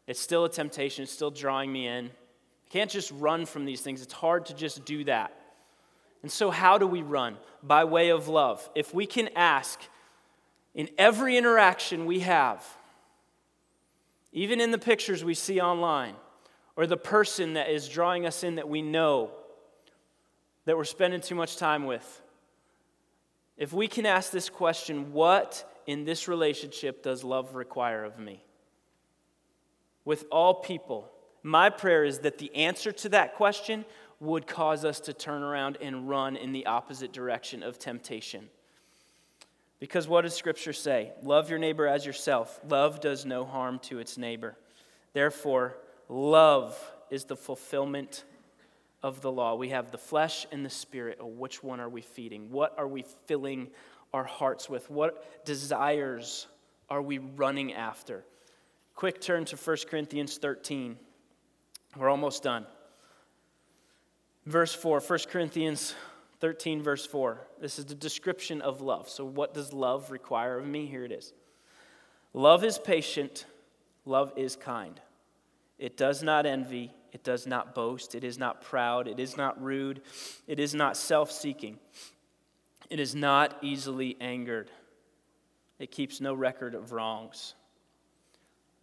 It's 0.06 0.20
still 0.20 0.44
a 0.44 0.50
temptation, 0.50 1.04
it's 1.04 1.12
still 1.12 1.30
drawing 1.30 1.72
me 1.72 1.86
in. 1.86 2.08
I 2.08 2.68
can't 2.68 2.90
just 2.90 3.10
run 3.12 3.46
from 3.46 3.64
these 3.64 3.80
things. 3.80 4.02
It's 4.02 4.12
hard 4.12 4.44
to 4.46 4.54
just 4.54 4.84
do 4.84 5.04
that. 5.04 5.32
And 6.20 6.30
so, 6.30 6.50
how 6.50 6.76
do 6.76 6.86
we 6.86 7.00
run? 7.00 7.38
By 7.62 7.84
way 7.84 8.10
of 8.10 8.28
love. 8.28 8.68
If 8.74 8.92
we 8.92 9.06
can 9.06 9.30
ask 9.34 9.80
in 10.76 10.88
every 10.96 11.36
interaction 11.36 12.06
we 12.06 12.20
have, 12.20 12.64
even 14.32 14.60
in 14.60 14.70
the 14.70 14.78
pictures 14.78 15.24
we 15.24 15.34
see 15.34 15.60
online, 15.60 16.14
or 16.76 16.86
the 16.86 16.96
person 16.96 17.54
that 17.54 17.68
is 17.68 17.88
drawing 17.88 18.24
us 18.24 18.44
in 18.44 18.54
that 18.54 18.68
we 18.68 18.82
know, 18.82 19.32
that 20.66 20.76
we're 20.76 20.84
spending 20.84 21.20
too 21.20 21.34
much 21.34 21.56
time 21.56 21.84
with, 21.84 22.22
if 23.56 23.72
we 23.72 23.88
can 23.88 24.06
ask 24.06 24.30
this 24.30 24.48
question, 24.48 25.12
what 25.12 25.68
in 25.86 26.04
this 26.04 26.28
relationship 26.28 27.02
does 27.02 27.24
love 27.24 27.56
require 27.56 28.04
of 28.04 28.20
me? 28.20 28.44
with 30.06 30.24
all 30.30 30.54
people. 30.54 31.10
My 31.42 31.68
prayer 31.68 32.04
is 32.04 32.20
that 32.20 32.38
the 32.38 32.54
answer 32.54 32.92
to 32.92 33.10
that 33.10 33.34
question 33.34 33.84
would 34.20 34.46
cause 34.46 34.86
us 34.86 35.00
to 35.00 35.12
turn 35.12 35.42
around 35.42 35.76
and 35.82 36.08
run 36.08 36.36
in 36.36 36.52
the 36.52 36.64
opposite 36.64 37.12
direction 37.12 37.62
of 37.62 37.78
temptation. 37.78 38.48
Because 39.78 40.08
what 40.08 40.22
does 40.22 40.34
Scripture 40.34 40.72
say? 40.72 41.12
Love 41.22 41.50
your 41.50 41.58
neighbor 41.58 41.86
as 41.86 42.06
yourself. 42.06 42.58
Love 42.68 43.00
does 43.00 43.26
no 43.26 43.44
harm 43.44 43.78
to 43.80 43.98
its 43.98 44.16
neighbor. 44.16 44.56
Therefore, 45.12 45.76
love 46.08 46.78
is 47.10 47.24
the 47.24 47.36
fulfillment 47.36 48.24
of 49.02 49.20
the 49.20 49.30
law. 49.30 49.54
We 49.54 49.68
have 49.70 49.90
the 49.90 49.98
flesh 49.98 50.46
and 50.50 50.64
the 50.64 50.70
spirit. 50.70 51.18
Oh, 51.20 51.26
which 51.26 51.62
one 51.62 51.80
are 51.80 51.88
we 51.88 52.00
feeding? 52.00 52.50
What 52.50 52.74
are 52.78 52.88
we 52.88 53.04
filling 53.26 53.68
our 54.12 54.24
hearts 54.24 54.68
with? 54.68 54.90
What 54.90 55.44
desires 55.44 56.46
are 56.88 57.02
we 57.02 57.18
running 57.18 57.74
after? 57.74 58.24
Quick 58.94 59.20
turn 59.20 59.44
to 59.46 59.56
1 59.56 59.76
Corinthians 59.90 60.38
13. 60.38 60.96
We're 61.96 62.08
almost 62.08 62.42
done. 62.42 62.66
Verse 64.46 64.72
4, 64.72 65.00
1 65.00 65.18
Corinthians 65.28 65.94
13, 66.40 66.82
verse 66.82 67.06
4. 67.06 67.46
This 67.60 67.78
is 67.78 67.86
the 67.86 67.94
description 67.94 68.60
of 68.60 68.80
love. 68.80 69.08
So, 69.08 69.24
what 69.24 69.54
does 69.54 69.72
love 69.72 70.10
require 70.10 70.58
of 70.58 70.66
me? 70.66 70.86
Here 70.86 71.04
it 71.04 71.12
is 71.12 71.32
Love 72.32 72.64
is 72.64 72.78
patient, 72.78 73.46
love 74.04 74.32
is 74.36 74.56
kind. 74.56 75.00
It 75.78 75.96
does 75.96 76.22
not 76.22 76.44
envy, 76.44 76.92
it 77.12 77.24
does 77.24 77.46
not 77.46 77.74
boast, 77.74 78.14
it 78.14 78.24
is 78.24 78.38
not 78.38 78.60
proud, 78.60 79.08
it 79.08 79.18
is 79.18 79.38
not 79.38 79.62
rude, 79.62 80.02
it 80.46 80.60
is 80.60 80.74
not 80.74 80.98
self 80.98 81.32
seeking, 81.32 81.78
it 82.90 83.00
is 83.00 83.14
not 83.14 83.56
easily 83.62 84.18
angered, 84.20 84.70
it 85.78 85.90
keeps 85.90 86.20
no 86.20 86.34
record 86.34 86.74
of 86.74 86.92
wrongs. 86.92 87.54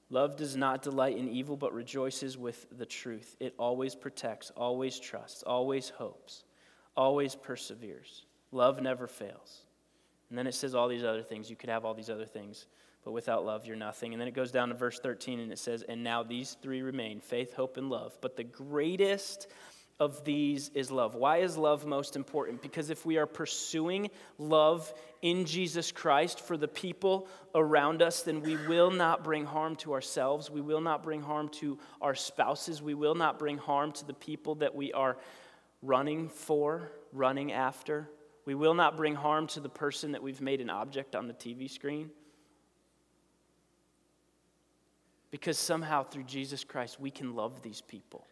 Love 0.09 0.35
does 0.35 0.55
not 0.55 0.81
delight 0.81 1.17
in 1.17 1.27
evil, 1.29 1.57
but 1.57 1.73
rejoices 1.73 2.37
with 2.37 2.67
the 2.77 2.85
truth. 2.85 3.35
It 3.39 3.53
always 3.57 3.95
protects, 3.95 4.51
always 4.55 4.99
trusts, 4.99 5.41
always 5.43 5.89
hopes, 5.89 6.43
always 6.95 7.35
perseveres. 7.35 8.25
Love 8.51 8.81
never 8.81 9.07
fails. 9.07 9.61
And 10.29 10.37
then 10.37 10.47
it 10.47 10.55
says 10.55 10.75
all 10.75 10.87
these 10.87 11.03
other 11.03 11.23
things. 11.23 11.49
You 11.49 11.55
could 11.55 11.69
have 11.69 11.85
all 11.85 11.93
these 11.93 12.09
other 12.09 12.25
things, 12.25 12.65
but 13.03 13.11
without 13.11 13.45
love, 13.45 13.65
you're 13.65 13.75
nothing. 13.75 14.13
And 14.13 14.21
then 14.21 14.27
it 14.27 14.33
goes 14.33 14.51
down 14.51 14.69
to 14.69 14.75
verse 14.75 14.99
13 14.99 15.39
and 15.39 15.51
it 15.51 15.59
says, 15.59 15.83
And 15.83 16.03
now 16.03 16.23
these 16.23 16.57
three 16.61 16.81
remain 16.81 17.19
faith, 17.19 17.53
hope, 17.53 17.77
and 17.77 17.89
love. 17.89 18.17
But 18.21 18.35
the 18.35 18.43
greatest 18.43 19.47
of 19.99 20.23
these 20.25 20.69
is 20.73 20.89
love. 20.89 21.15
Why 21.15 21.37
is 21.37 21.55
love 21.55 21.85
most 21.85 22.15
important? 22.15 22.61
Because 22.61 22.89
if 22.89 23.05
we 23.05 23.17
are 23.17 23.27
pursuing 23.27 24.09
love 24.37 24.91
in 25.21 25.45
Jesus 25.45 25.91
Christ 25.91 26.41
for 26.41 26.57
the 26.57 26.67
people 26.67 27.27
around 27.53 28.01
us, 28.01 28.23
then 28.23 28.41
we 28.41 28.57
will 28.67 28.91
not 28.91 29.23
bring 29.23 29.45
harm 29.45 29.75
to 29.77 29.93
ourselves. 29.93 30.49
We 30.49 30.61
will 30.61 30.81
not 30.81 31.03
bring 31.03 31.21
harm 31.21 31.49
to 31.49 31.77
our 32.01 32.15
spouses. 32.15 32.81
We 32.81 32.95
will 32.95 33.15
not 33.15 33.37
bring 33.37 33.57
harm 33.57 33.91
to 33.93 34.05
the 34.05 34.13
people 34.13 34.55
that 34.55 34.75
we 34.75 34.91
are 34.93 35.17
running 35.83 36.29
for, 36.29 36.91
running 37.11 37.51
after. 37.51 38.09
We 38.45 38.55
will 38.55 38.73
not 38.73 38.97
bring 38.97 39.13
harm 39.13 39.47
to 39.47 39.59
the 39.59 39.69
person 39.69 40.13
that 40.13 40.23
we've 40.23 40.41
made 40.41 40.61
an 40.61 40.69
object 40.69 41.15
on 41.15 41.27
the 41.27 41.33
TV 41.33 41.69
screen. 41.69 42.09
Because 45.29 45.57
somehow 45.57 46.03
through 46.03 46.23
Jesus 46.23 46.63
Christ, 46.63 46.99
we 46.99 47.11
can 47.11 47.35
love 47.35 47.61
these 47.61 47.81
people. 47.81 48.25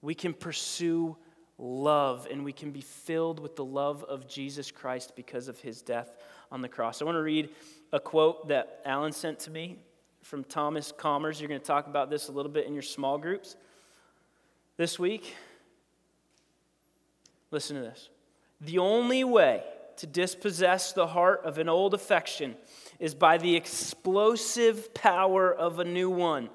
We 0.00 0.14
can 0.14 0.34
pursue 0.34 1.16
love 1.58 2.26
and 2.30 2.44
we 2.44 2.52
can 2.52 2.72
be 2.72 2.80
filled 2.80 3.38
with 3.38 3.56
the 3.56 3.64
love 3.64 4.02
of 4.04 4.26
Jesus 4.26 4.70
Christ 4.70 5.12
because 5.14 5.48
of 5.48 5.60
his 5.60 5.80
death 5.80 6.16
on 6.50 6.60
the 6.60 6.68
cross. 6.68 7.00
I 7.00 7.04
want 7.04 7.16
to 7.16 7.22
read 7.22 7.50
a 7.92 8.00
quote 8.00 8.48
that 8.48 8.80
Alan 8.84 9.12
sent 9.12 9.38
to 9.40 9.50
me 9.50 9.78
from 10.22 10.44
Thomas 10.44 10.92
Chalmers. 11.00 11.40
You're 11.40 11.48
going 11.48 11.60
to 11.60 11.66
talk 11.66 11.86
about 11.86 12.10
this 12.10 12.28
a 12.28 12.32
little 12.32 12.50
bit 12.50 12.66
in 12.66 12.72
your 12.72 12.82
small 12.82 13.18
groups 13.18 13.56
this 14.76 14.98
week. 14.98 15.34
Listen 17.52 17.76
to 17.76 17.82
this. 17.82 18.08
The 18.60 18.78
only 18.78 19.22
way 19.22 19.62
to 19.98 20.06
dispossess 20.06 20.92
the 20.92 21.06
heart 21.06 21.42
of 21.44 21.58
an 21.58 21.68
old 21.68 21.94
affection 21.94 22.56
is 22.98 23.14
by 23.14 23.38
the 23.38 23.54
explosive 23.54 24.92
power 24.94 25.52
of 25.54 25.78
a 25.78 25.84
new 25.84 26.10
one. 26.10 26.48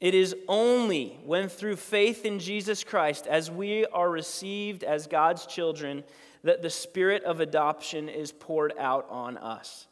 It 0.00 0.14
is 0.14 0.34
only 0.48 1.18
when 1.24 1.48
through 1.48 1.76
faith 1.76 2.24
in 2.24 2.38
Jesus 2.38 2.82
Christ, 2.82 3.26
as 3.26 3.50
we 3.50 3.86
are 3.86 4.10
received 4.10 4.82
as 4.82 5.06
God's 5.06 5.46
children, 5.46 6.04
that 6.42 6.62
the 6.62 6.70
spirit 6.70 7.22
of 7.24 7.40
adoption 7.40 8.08
is 8.08 8.32
poured 8.32 8.72
out 8.78 9.06
on 9.10 9.36
us. 9.36 9.86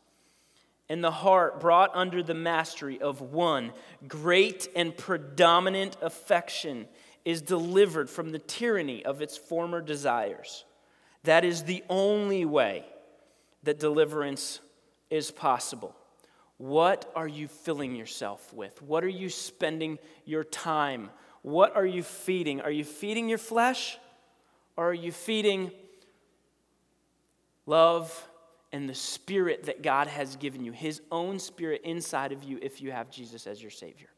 And 0.89 1.05
the 1.05 1.11
heart 1.11 1.61
brought 1.61 1.95
under 1.95 2.23
the 2.23 2.35
mastery 2.35 3.01
of 3.01 3.21
one 3.21 3.73
great 4.09 4.69
and 4.75 4.97
predominant 4.97 5.99
affection 6.01 6.89
is 7.29 7.43
delivered 7.43 8.09
from 8.09 8.33
the 8.33 8.39
tyranny 8.39 9.05
of 9.05 9.21
its 9.21 9.37
former 9.37 9.83
desires. 9.83 10.65
That 11.25 11.45
is 11.45 11.65
the 11.65 11.85
only 11.91 12.47
way 12.47 12.87
that 13.65 13.79
deliverance 13.79 14.61
is 15.11 15.31
possible. 15.31 15.95
What 16.57 17.13
are 17.15 17.29
you 17.29 17.47
filling 17.47 17.95
yourself 17.95 18.55
with? 18.55 18.81
What 18.81 19.05
are 19.05 19.11
you 19.11 19.29
spending 19.29 19.99
your 20.25 20.43
time? 20.43 21.11
What 21.43 21.77
are 21.77 21.85
you 21.85 22.03
feeding? 22.03 22.63
Are 22.63 22.71
you 22.71 22.83
feeding 22.83 23.29
your 23.29 23.37
flesh? 23.37 23.99
Or 24.79 24.89
are 24.89 24.95
you 24.95 25.13
feeding 25.13 25.71
love 27.67 28.27
and 28.73 28.89
the 28.89 28.95
spirit 28.95 29.65
that 29.65 29.83
God 29.83 30.07
has 30.07 30.37
given 30.37 30.65
you, 30.65 30.73
His 30.73 31.03
own 31.13 31.41
spirit 31.41 31.83
inside 31.85 32.33
of 32.33 32.43
you 32.43 32.59
if 32.63 32.81
you 32.81 32.91
have 32.91 33.11
Jesus 33.11 33.47
as 33.47 33.61
your 33.61 33.71
Savior? 33.71 34.09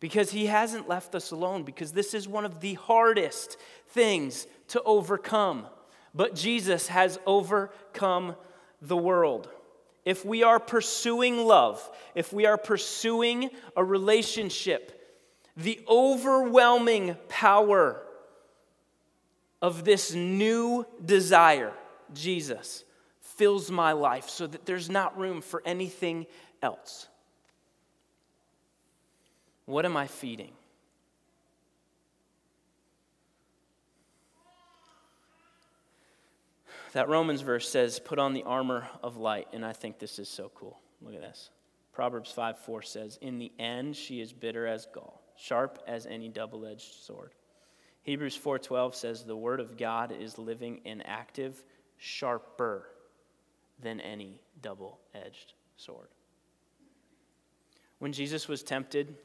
Because 0.00 0.30
He 0.30 0.46
hasn't 0.46 0.88
left 0.88 1.14
us 1.14 1.30
alone, 1.30 1.62
because 1.62 1.92
this 1.92 2.14
is 2.14 2.28
one 2.28 2.44
of 2.44 2.60
the 2.60 2.74
hardest 2.74 3.56
things 3.88 4.46
to 4.68 4.82
overcome. 4.82 5.66
But 6.14 6.34
Jesus 6.34 6.88
has 6.88 7.18
overcome 7.26 8.36
the 8.82 8.96
world. 8.96 9.48
if 10.04 10.24
we 10.24 10.42
are 10.42 10.60
pursuing 10.60 11.38
love, 11.38 11.90
if 12.14 12.32
we 12.32 12.46
are 12.46 12.58
pursuing 12.58 13.50
a 13.76 13.82
relationship, 13.82 15.00
the 15.56 15.80
overwhelming 15.88 17.16
power 17.28 18.02
of 19.62 19.84
this 19.84 20.12
new 20.12 20.84
desire, 21.04 21.72
Jesus, 22.12 22.84
fills 23.20 23.70
my 23.70 23.92
life 23.92 24.28
so 24.28 24.46
that 24.46 24.66
there's 24.66 24.90
not 24.90 25.18
room 25.18 25.40
for 25.40 25.62
anything 25.64 26.26
else. 26.62 27.08
What 29.66 29.84
am 29.84 29.96
I 29.96 30.06
feeding? 30.06 30.52
That 36.92 37.08
Romans 37.08 37.40
verse 37.40 37.68
says, 37.68 37.98
Put 37.98 38.18
on 38.18 38.34
the 38.34 38.44
armor 38.44 38.88
of 39.02 39.16
light. 39.16 39.48
And 39.52 39.64
I 39.64 39.72
think 39.72 39.98
this 39.98 40.18
is 40.18 40.28
so 40.28 40.50
cool. 40.54 40.78
Look 41.02 41.14
at 41.14 41.20
this. 41.20 41.50
Proverbs 41.92 42.30
5 42.30 42.58
4 42.58 42.82
says, 42.82 43.18
In 43.20 43.38
the 43.38 43.52
end, 43.58 43.96
she 43.96 44.20
is 44.20 44.32
bitter 44.32 44.66
as 44.66 44.86
gall, 44.86 45.22
sharp 45.36 45.82
as 45.86 46.06
any 46.06 46.28
double 46.28 46.64
edged 46.66 46.94
sword. 47.02 47.32
Hebrews 48.04 48.38
4:12 48.38 48.94
says 48.94 49.24
the 49.24 49.36
word 49.36 49.60
of 49.60 49.78
God 49.78 50.12
is 50.12 50.38
living 50.38 50.82
and 50.84 51.04
active, 51.06 51.64
sharper 51.96 52.86
than 53.80 53.98
any 54.00 54.40
double-edged 54.60 55.54
sword. 55.76 56.08
When 57.98 58.12
Jesus 58.12 58.46
was 58.46 58.62
tempted 58.62 59.16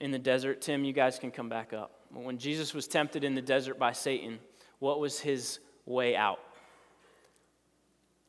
in 0.00 0.10
the 0.10 0.18
desert, 0.18 0.62
Tim, 0.62 0.84
you 0.84 0.92
guys 0.92 1.18
can 1.18 1.30
come 1.30 1.48
back 1.48 1.72
up. 1.72 1.92
When 2.12 2.38
Jesus 2.38 2.74
was 2.74 2.88
tempted 2.88 3.22
in 3.22 3.34
the 3.34 3.42
desert 3.42 3.78
by 3.78 3.92
Satan, 3.92 4.38
what 4.78 4.98
was 4.98 5.20
his 5.20 5.60
way 5.86 6.16
out. 6.16 6.40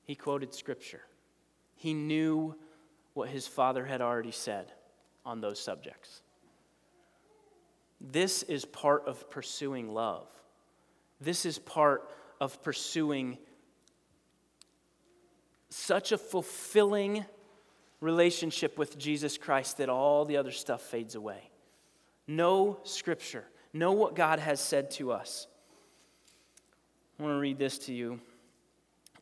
He 0.03 0.15
quoted 0.15 0.53
scripture. 0.53 1.01
He 1.75 1.93
knew 1.93 2.55
what 3.13 3.29
his 3.29 3.47
father 3.47 3.85
had 3.85 4.01
already 4.01 4.31
said 4.31 4.71
on 5.25 5.41
those 5.41 5.59
subjects. 5.59 6.21
This 7.99 8.43
is 8.43 8.65
part 8.65 9.05
of 9.07 9.29
pursuing 9.29 9.93
love. 9.93 10.27
This 11.19 11.45
is 11.45 11.59
part 11.59 12.09
of 12.39 12.61
pursuing 12.63 13.37
such 15.69 16.11
a 16.11 16.17
fulfilling 16.17 17.25
relationship 17.99 18.77
with 18.77 18.97
Jesus 18.97 19.37
Christ 19.37 19.77
that 19.77 19.87
all 19.87 20.25
the 20.25 20.37
other 20.37 20.51
stuff 20.51 20.81
fades 20.81 21.13
away. 21.13 21.50
Know 22.31 22.79
Scripture, 22.83 23.43
know 23.73 23.91
what 23.91 24.15
God 24.15 24.39
has 24.39 24.61
said 24.61 24.89
to 24.91 25.11
us. 25.11 25.47
I 27.19 27.23
want 27.23 27.35
to 27.35 27.39
read 27.39 27.59
this 27.59 27.77
to 27.79 27.93
you 27.93 28.21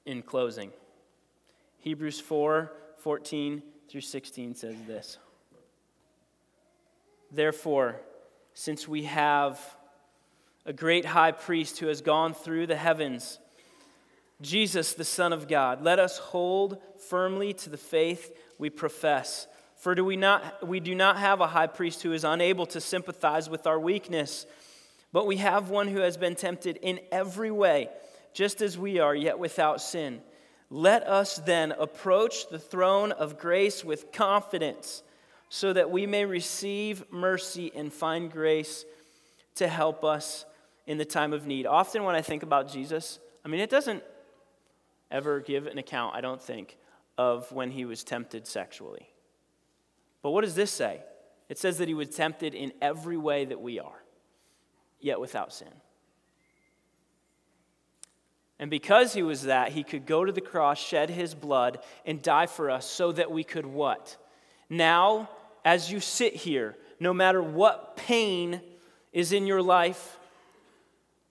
in 0.06 0.22
closing. 0.22 0.72
Hebrews 1.80 2.20
4 2.20 2.72
14 2.98 3.64
through 3.90 4.02
16 4.02 4.54
says 4.54 4.76
this. 4.86 5.18
Therefore, 7.32 8.00
since 8.54 8.88
we 8.88 9.06
have 9.06 9.60
a 10.68 10.74
great 10.74 11.06
high 11.06 11.32
priest 11.32 11.80
who 11.80 11.88
has 11.88 12.02
gone 12.02 12.36
through 12.36 12.68
the 12.68 12.76
heavens, 12.76 13.40
Jesus, 14.40 14.94
the 14.94 15.04
Son 15.04 15.34
of 15.34 15.48
God, 15.48 15.82
let 15.82 15.98
us 15.98 16.20
hold 16.20 16.78
firmly 17.10 17.54
to 17.54 17.72
the 17.72 17.78
faith 17.78 18.38
we 18.60 18.70
profess. 18.70 19.48
For 19.80 19.96
do 19.96 20.06
we, 20.06 20.16
not, 20.16 20.66
we 20.68 20.80
do 20.80 20.94
not 20.94 21.18
have 21.18 21.42
a 21.42 21.48
high 21.48 21.68
priest 21.68 22.04
who 22.04 22.14
is 22.14 22.24
unable 22.24 22.66
to 22.68 22.80
sympathize 22.80 23.50
with 23.50 23.68
our 23.68 23.80
weakness 23.80 24.46
but 25.12 25.26
we 25.26 25.38
have 25.38 25.70
one 25.70 25.88
who 25.88 26.02
has 26.02 26.18
been 26.18 26.36
tempted 26.36 26.78
in 26.82 27.00
every 27.12 27.52
way, 27.52 27.90
just 28.34 28.62
as 28.62 28.78
we 28.78 29.00
are, 29.00 29.16
yet 29.16 29.40
without 29.40 29.82
sin. 29.82 30.22
Let 30.70 31.08
us 31.08 31.38
then 31.38 31.72
approach 31.72 32.50
the 32.50 32.60
throne 32.60 33.12
of 33.12 33.40
grace 33.40 33.84
with 33.84 34.12
confidence, 34.12 35.02
so 35.50 35.74
that 35.74 35.90
we 35.90 36.06
may 36.06 36.26
receive 36.26 37.12
mercy 37.12 37.72
and 37.74 37.92
find 37.92 38.32
grace 38.32 38.86
to 39.56 39.68
help 39.68 40.04
us 40.04 40.46
in 40.86 41.00
the 41.00 41.06
time 41.06 41.34
of 41.34 41.48
need. 41.48 41.66
Often, 41.66 42.04
when 42.04 42.16
I 42.16 42.22
think 42.22 42.44
about 42.44 42.72
Jesus, 42.72 43.18
I 43.44 43.48
mean, 43.48 43.60
it 43.60 43.72
doesn't 43.72 44.04
ever 45.10 45.40
give 45.40 45.66
an 45.66 45.80
account, 45.80 46.16
I 46.16 46.22
don't 46.22 46.42
think, 46.42 46.78
of 47.18 47.52
when 47.52 47.72
he 47.72 47.86
was 47.86 48.04
tempted 48.04 48.46
sexually. 48.46 49.08
But 50.22 50.32
what 50.32 50.44
does 50.44 50.56
this 50.56 50.72
say? 50.72 51.02
It 51.48 51.58
says 51.58 51.78
that 51.80 51.88
he 51.88 51.94
was 51.94 52.10
tempted 52.10 52.54
in 52.54 52.74
every 52.82 53.18
way 53.18 53.46
that 53.46 53.60
we 53.60 53.80
are 53.80 54.04
yet 55.00 55.20
without 55.20 55.54
sin. 55.54 55.70
And 58.60 58.70
because 58.70 59.14
he 59.14 59.24
was 59.24 59.44
that, 59.44 59.72
he 59.72 59.84
could 59.84 60.06
go 60.06 60.26
to 60.26 60.32
the 60.32 60.42
cross, 60.42 60.78
shed 60.78 61.10
his 61.10 61.34
blood, 61.34 61.80
and 62.06 62.22
die 62.22 62.46
for 62.46 62.70
us 62.70 62.86
so 62.86 63.14
that 63.14 63.32
we 63.32 63.44
could 63.44 63.66
what? 63.66 64.18
Now, 64.70 65.30
as 65.64 65.92
you 65.92 66.02
sit 66.02 66.36
here, 66.36 66.76
no 67.00 67.14
matter 67.14 67.42
what 67.42 67.96
pain 67.96 68.62
is 69.14 69.32
in 69.32 69.48
your 69.48 69.62
life, 69.62 70.18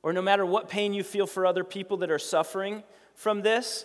or 0.02 0.14
no 0.14 0.22
matter 0.22 0.46
what 0.46 0.70
pain 0.70 0.94
you 0.94 1.02
feel 1.02 1.26
for 1.26 1.44
other 1.44 1.64
people 1.64 1.98
that 1.98 2.10
are 2.10 2.18
suffering 2.18 2.82
from 3.14 3.42
this, 3.42 3.84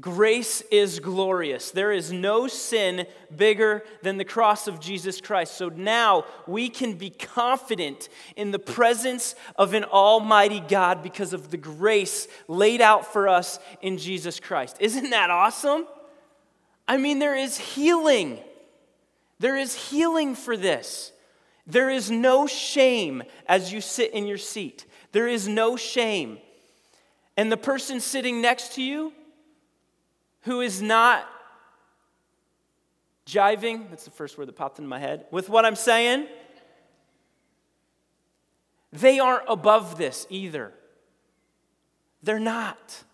Grace 0.00 0.60
is 0.70 1.00
glorious. 1.00 1.70
There 1.70 1.92
is 1.92 2.12
no 2.12 2.46
sin 2.46 3.06
bigger 3.34 3.82
than 4.02 4.18
the 4.18 4.24
cross 4.24 4.68
of 4.68 4.80
Jesus 4.80 5.20
Christ. 5.20 5.56
So 5.56 5.68
now 5.70 6.24
we 6.46 6.68
can 6.68 6.94
be 6.94 7.10
confident 7.10 8.08
in 8.36 8.50
the 8.50 8.58
presence 8.58 9.34
of 9.56 9.74
an 9.74 9.84
almighty 9.84 10.60
God 10.60 11.02
because 11.02 11.32
of 11.32 11.50
the 11.50 11.56
grace 11.56 12.28
laid 12.48 12.80
out 12.80 13.10
for 13.12 13.28
us 13.28 13.58
in 13.80 13.96
Jesus 13.96 14.38
Christ. 14.40 14.76
Isn't 14.80 15.10
that 15.10 15.30
awesome? 15.30 15.86
I 16.86 16.96
mean, 16.96 17.18
there 17.18 17.36
is 17.36 17.58
healing. 17.58 18.38
There 19.38 19.56
is 19.56 19.74
healing 19.74 20.34
for 20.34 20.56
this. 20.56 21.12
There 21.66 21.90
is 21.90 22.10
no 22.10 22.46
shame 22.46 23.22
as 23.46 23.72
you 23.72 23.80
sit 23.80 24.12
in 24.12 24.26
your 24.26 24.38
seat. 24.38 24.86
There 25.12 25.28
is 25.28 25.48
no 25.48 25.76
shame. 25.76 26.38
And 27.36 27.52
the 27.52 27.56
person 27.56 28.00
sitting 28.00 28.40
next 28.40 28.74
to 28.74 28.82
you, 28.82 29.12
who 30.48 30.62
is 30.62 30.80
not 30.80 31.28
jiving, 33.26 33.90
that's 33.90 34.06
the 34.06 34.10
first 34.10 34.38
word 34.38 34.48
that 34.48 34.56
popped 34.56 34.78
into 34.78 34.88
my 34.88 34.98
head, 34.98 35.26
with 35.30 35.50
what 35.50 35.66
I'm 35.66 35.76
saying, 35.76 36.26
they 38.90 39.18
aren't 39.20 39.44
above 39.46 39.98
this 39.98 40.26
either. 40.30 40.72
They're 42.22 42.40
not. 42.40 43.04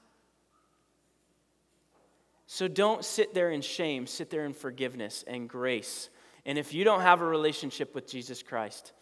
So 2.46 2.68
don't 2.68 3.04
sit 3.04 3.34
there 3.34 3.50
in 3.50 3.62
shame, 3.62 4.06
sit 4.06 4.30
there 4.30 4.44
in 4.44 4.52
forgiveness 4.52 5.24
and 5.26 5.48
grace. 5.48 6.10
And 6.46 6.56
if 6.56 6.72
you 6.72 6.84
don't 6.84 7.00
have 7.00 7.20
a 7.20 7.26
relationship 7.26 7.96
with 7.96 8.06
Jesus 8.06 8.44
Christ, 8.44 8.92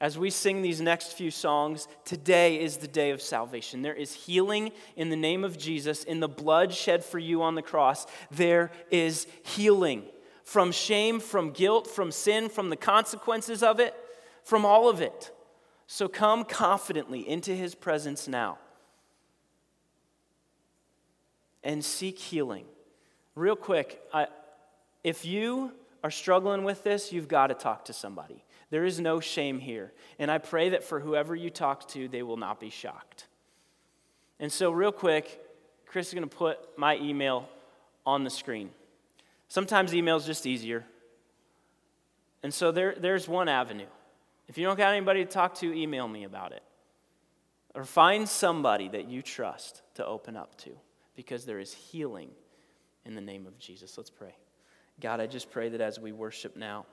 as 0.00 0.18
we 0.18 0.30
sing 0.30 0.62
these 0.62 0.80
next 0.80 1.12
few 1.12 1.30
songs, 1.30 1.86
today 2.04 2.58
is 2.58 2.78
the 2.78 2.88
day 2.88 3.10
of 3.10 3.20
salvation. 3.20 3.82
There 3.82 3.94
is 3.94 4.14
healing 4.14 4.72
in 4.96 5.10
the 5.10 5.16
name 5.16 5.44
of 5.44 5.58
Jesus, 5.58 6.04
in 6.04 6.20
the 6.20 6.28
blood 6.28 6.72
shed 6.72 7.04
for 7.04 7.18
you 7.18 7.42
on 7.42 7.54
the 7.54 7.62
cross. 7.62 8.06
There 8.30 8.70
is 8.90 9.26
healing 9.42 10.04
from 10.42 10.72
shame, 10.72 11.20
from 11.20 11.50
guilt, 11.50 11.86
from 11.86 12.10
sin, 12.10 12.48
from 12.48 12.70
the 12.70 12.76
consequences 12.76 13.62
of 13.62 13.78
it, 13.78 13.94
from 14.42 14.64
all 14.64 14.88
of 14.88 15.02
it. 15.02 15.30
So 15.86 16.08
come 16.08 16.44
confidently 16.44 17.28
into 17.28 17.54
his 17.54 17.74
presence 17.74 18.26
now 18.26 18.58
and 21.62 21.84
seek 21.84 22.18
healing. 22.18 22.64
Real 23.34 23.56
quick, 23.56 24.00
I, 24.14 24.28
if 25.04 25.24
you 25.26 25.72
are 26.02 26.10
struggling 26.10 26.64
with 26.64 26.84
this, 26.84 27.12
you've 27.12 27.28
got 27.28 27.48
to 27.48 27.54
talk 27.54 27.84
to 27.86 27.92
somebody. 27.92 28.44
There 28.70 28.84
is 28.84 29.00
no 29.00 29.20
shame 29.20 29.58
here. 29.58 29.92
And 30.18 30.30
I 30.30 30.38
pray 30.38 30.70
that 30.70 30.84
for 30.84 31.00
whoever 31.00 31.34
you 31.34 31.50
talk 31.50 31.88
to, 31.88 32.08
they 32.08 32.22
will 32.22 32.36
not 32.36 32.60
be 32.60 32.70
shocked. 32.70 33.26
And 34.38 34.50
so, 34.50 34.70
real 34.70 34.92
quick, 34.92 35.40
Chris 35.86 36.08
is 36.08 36.14
going 36.14 36.28
to 36.28 36.34
put 36.34 36.78
my 36.78 36.96
email 36.96 37.48
on 38.06 38.24
the 38.24 38.30
screen. 38.30 38.70
Sometimes 39.48 39.94
email 39.94 40.16
is 40.16 40.24
just 40.24 40.46
easier. 40.46 40.84
And 42.42 42.54
so, 42.54 42.70
there, 42.72 42.94
there's 42.96 43.28
one 43.28 43.48
avenue. 43.48 43.88
If 44.48 44.56
you 44.56 44.64
don't 44.64 44.78
got 44.78 44.94
anybody 44.94 45.24
to 45.24 45.30
talk 45.30 45.56
to, 45.56 45.72
email 45.72 46.08
me 46.08 46.24
about 46.24 46.52
it. 46.52 46.62
Or 47.74 47.84
find 47.84 48.28
somebody 48.28 48.88
that 48.88 49.08
you 49.08 49.22
trust 49.22 49.82
to 49.94 50.06
open 50.06 50.36
up 50.36 50.56
to 50.58 50.70
because 51.14 51.44
there 51.44 51.60
is 51.60 51.72
healing 51.72 52.30
in 53.04 53.14
the 53.14 53.20
name 53.20 53.46
of 53.46 53.58
Jesus. 53.58 53.96
Let's 53.96 54.10
pray. 54.10 54.34
God, 55.00 55.20
I 55.20 55.26
just 55.26 55.50
pray 55.50 55.68
that 55.68 55.80
as 55.80 55.98
we 55.98 56.12
worship 56.12 56.56
now, 56.56 56.86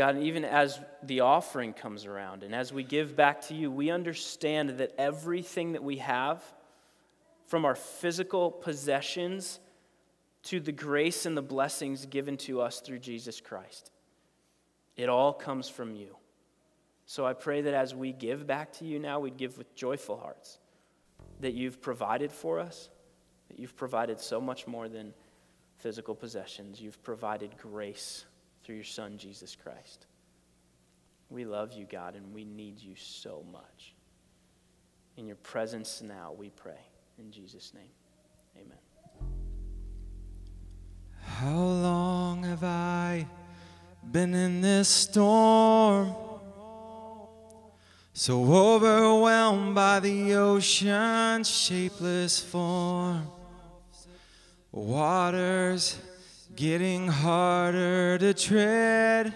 God, 0.00 0.16
even 0.16 0.46
as 0.46 0.80
the 1.02 1.20
offering 1.20 1.74
comes 1.74 2.06
around 2.06 2.42
and 2.42 2.54
as 2.54 2.72
we 2.72 2.82
give 2.82 3.14
back 3.14 3.42
to 3.48 3.54
you, 3.54 3.70
we 3.70 3.90
understand 3.90 4.70
that 4.78 4.94
everything 4.96 5.72
that 5.72 5.84
we 5.84 5.98
have, 5.98 6.42
from 7.48 7.66
our 7.66 7.74
physical 7.74 8.50
possessions 8.50 9.60
to 10.44 10.58
the 10.58 10.72
grace 10.72 11.26
and 11.26 11.36
the 11.36 11.42
blessings 11.42 12.06
given 12.06 12.38
to 12.38 12.62
us 12.62 12.80
through 12.80 13.00
Jesus 13.00 13.42
Christ, 13.42 13.90
it 14.96 15.10
all 15.10 15.34
comes 15.34 15.68
from 15.68 15.94
you. 15.94 16.16
So 17.04 17.26
I 17.26 17.34
pray 17.34 17.60
that 17.60 17.74
as 17.74 17.94
we 17.94 18.14
give 18.14 18.46
back 18.46 18.72
to 18.78 18.86
you 18.86 18.98
now, 18.98 19.20
we'd 19.20 19.36
give 19.36 19.58
with 19.58 19.74
joyful 19.74 20.16
hearts. 20.16 20.60
that 21.40 21.54
you've 21.54 21.80
provided 21.80 22.32
for 22.32 22.58
us, 22.60 22.90
that 23.48 23.58
you've 23.58 23.76
provided 23.76 24.20
so 24.20 24.40
much 24.40 24.66
more 24.66 24.88
than 24.88 25.12
physical 25.76 26.14
possessions. 26.14 26.80
You've 26.80 27.02
provided 27.02 27.56
grace 27.56 28.26
through 28.70 28.76
your 28.76 28.84
Son, 28.84 29.18
Jesus 29.18 29.56
Christ. 29.60 30.06
We 31.28 31.44
love 31.44 31.72
you, 31.72 31.88
God, 31.90 32.14
and 32.14 32.32
we 32.32 32.44
need 32.44 32.78
you 32.78 32.94
so 32.94 33.44
much. 33.50 33.94
In 35.16 35.26
your 35.26 35.34
presence 35.34 36.00
now, 36.02 36.36
we 36.38 36.50
pray. 36.50 36.78
In 37.18 37.32
Jesus' 37.32 37.72
name, 37.74 37.90
amen. 38.56 38.78
How 41.20 41.56
long 41.56 42.44
have 42.44 42.62
I 42.62 43.26
been 44.12 44.34
in 44.34 44.60
this 44.60 44.88
storm? 44.88 46.14
So 48.12 48.54
overwhelmed 48.54 49.74
by 49.74 49.98
the 49.98 50.34
ocean's 50.34 51.50
shapeless 51.50 52.38
form. 52.38 53.26
Waters 54.70 55.98
getting 56.60 57.08
harder 57.08 58.18
to 58.18 58.34
tread. 58.34 59.32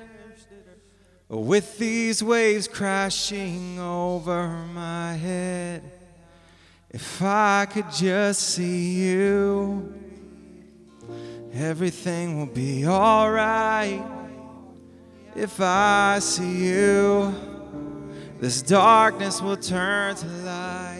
With 1.26 1.78
these 1.78 2.22
waves 2.22 2.68
crashing 2.68 3.80
over 3.80 4.46
my 4.74 5.14
head. 5.14 5.90
If 6.90 7.22
I 7.22 7.66
could 7.70 7.90
just 7.90 8.40
see 8.40 9.06
you, 9.06 9.94
everything 11.54 12.38
will 12.38 12.54
be 12.54 12.86
alright. 12.86 14.04
If 15.34 15.58
I 15.60 16.18
see 16.20 16.66
you, 16.66 17.34
this 18.38 18.60
darkness 18.60 19.40
will 19.40 19.56
turn 19.56 20.14
to 20.16 20.26
light. 20.26 20.93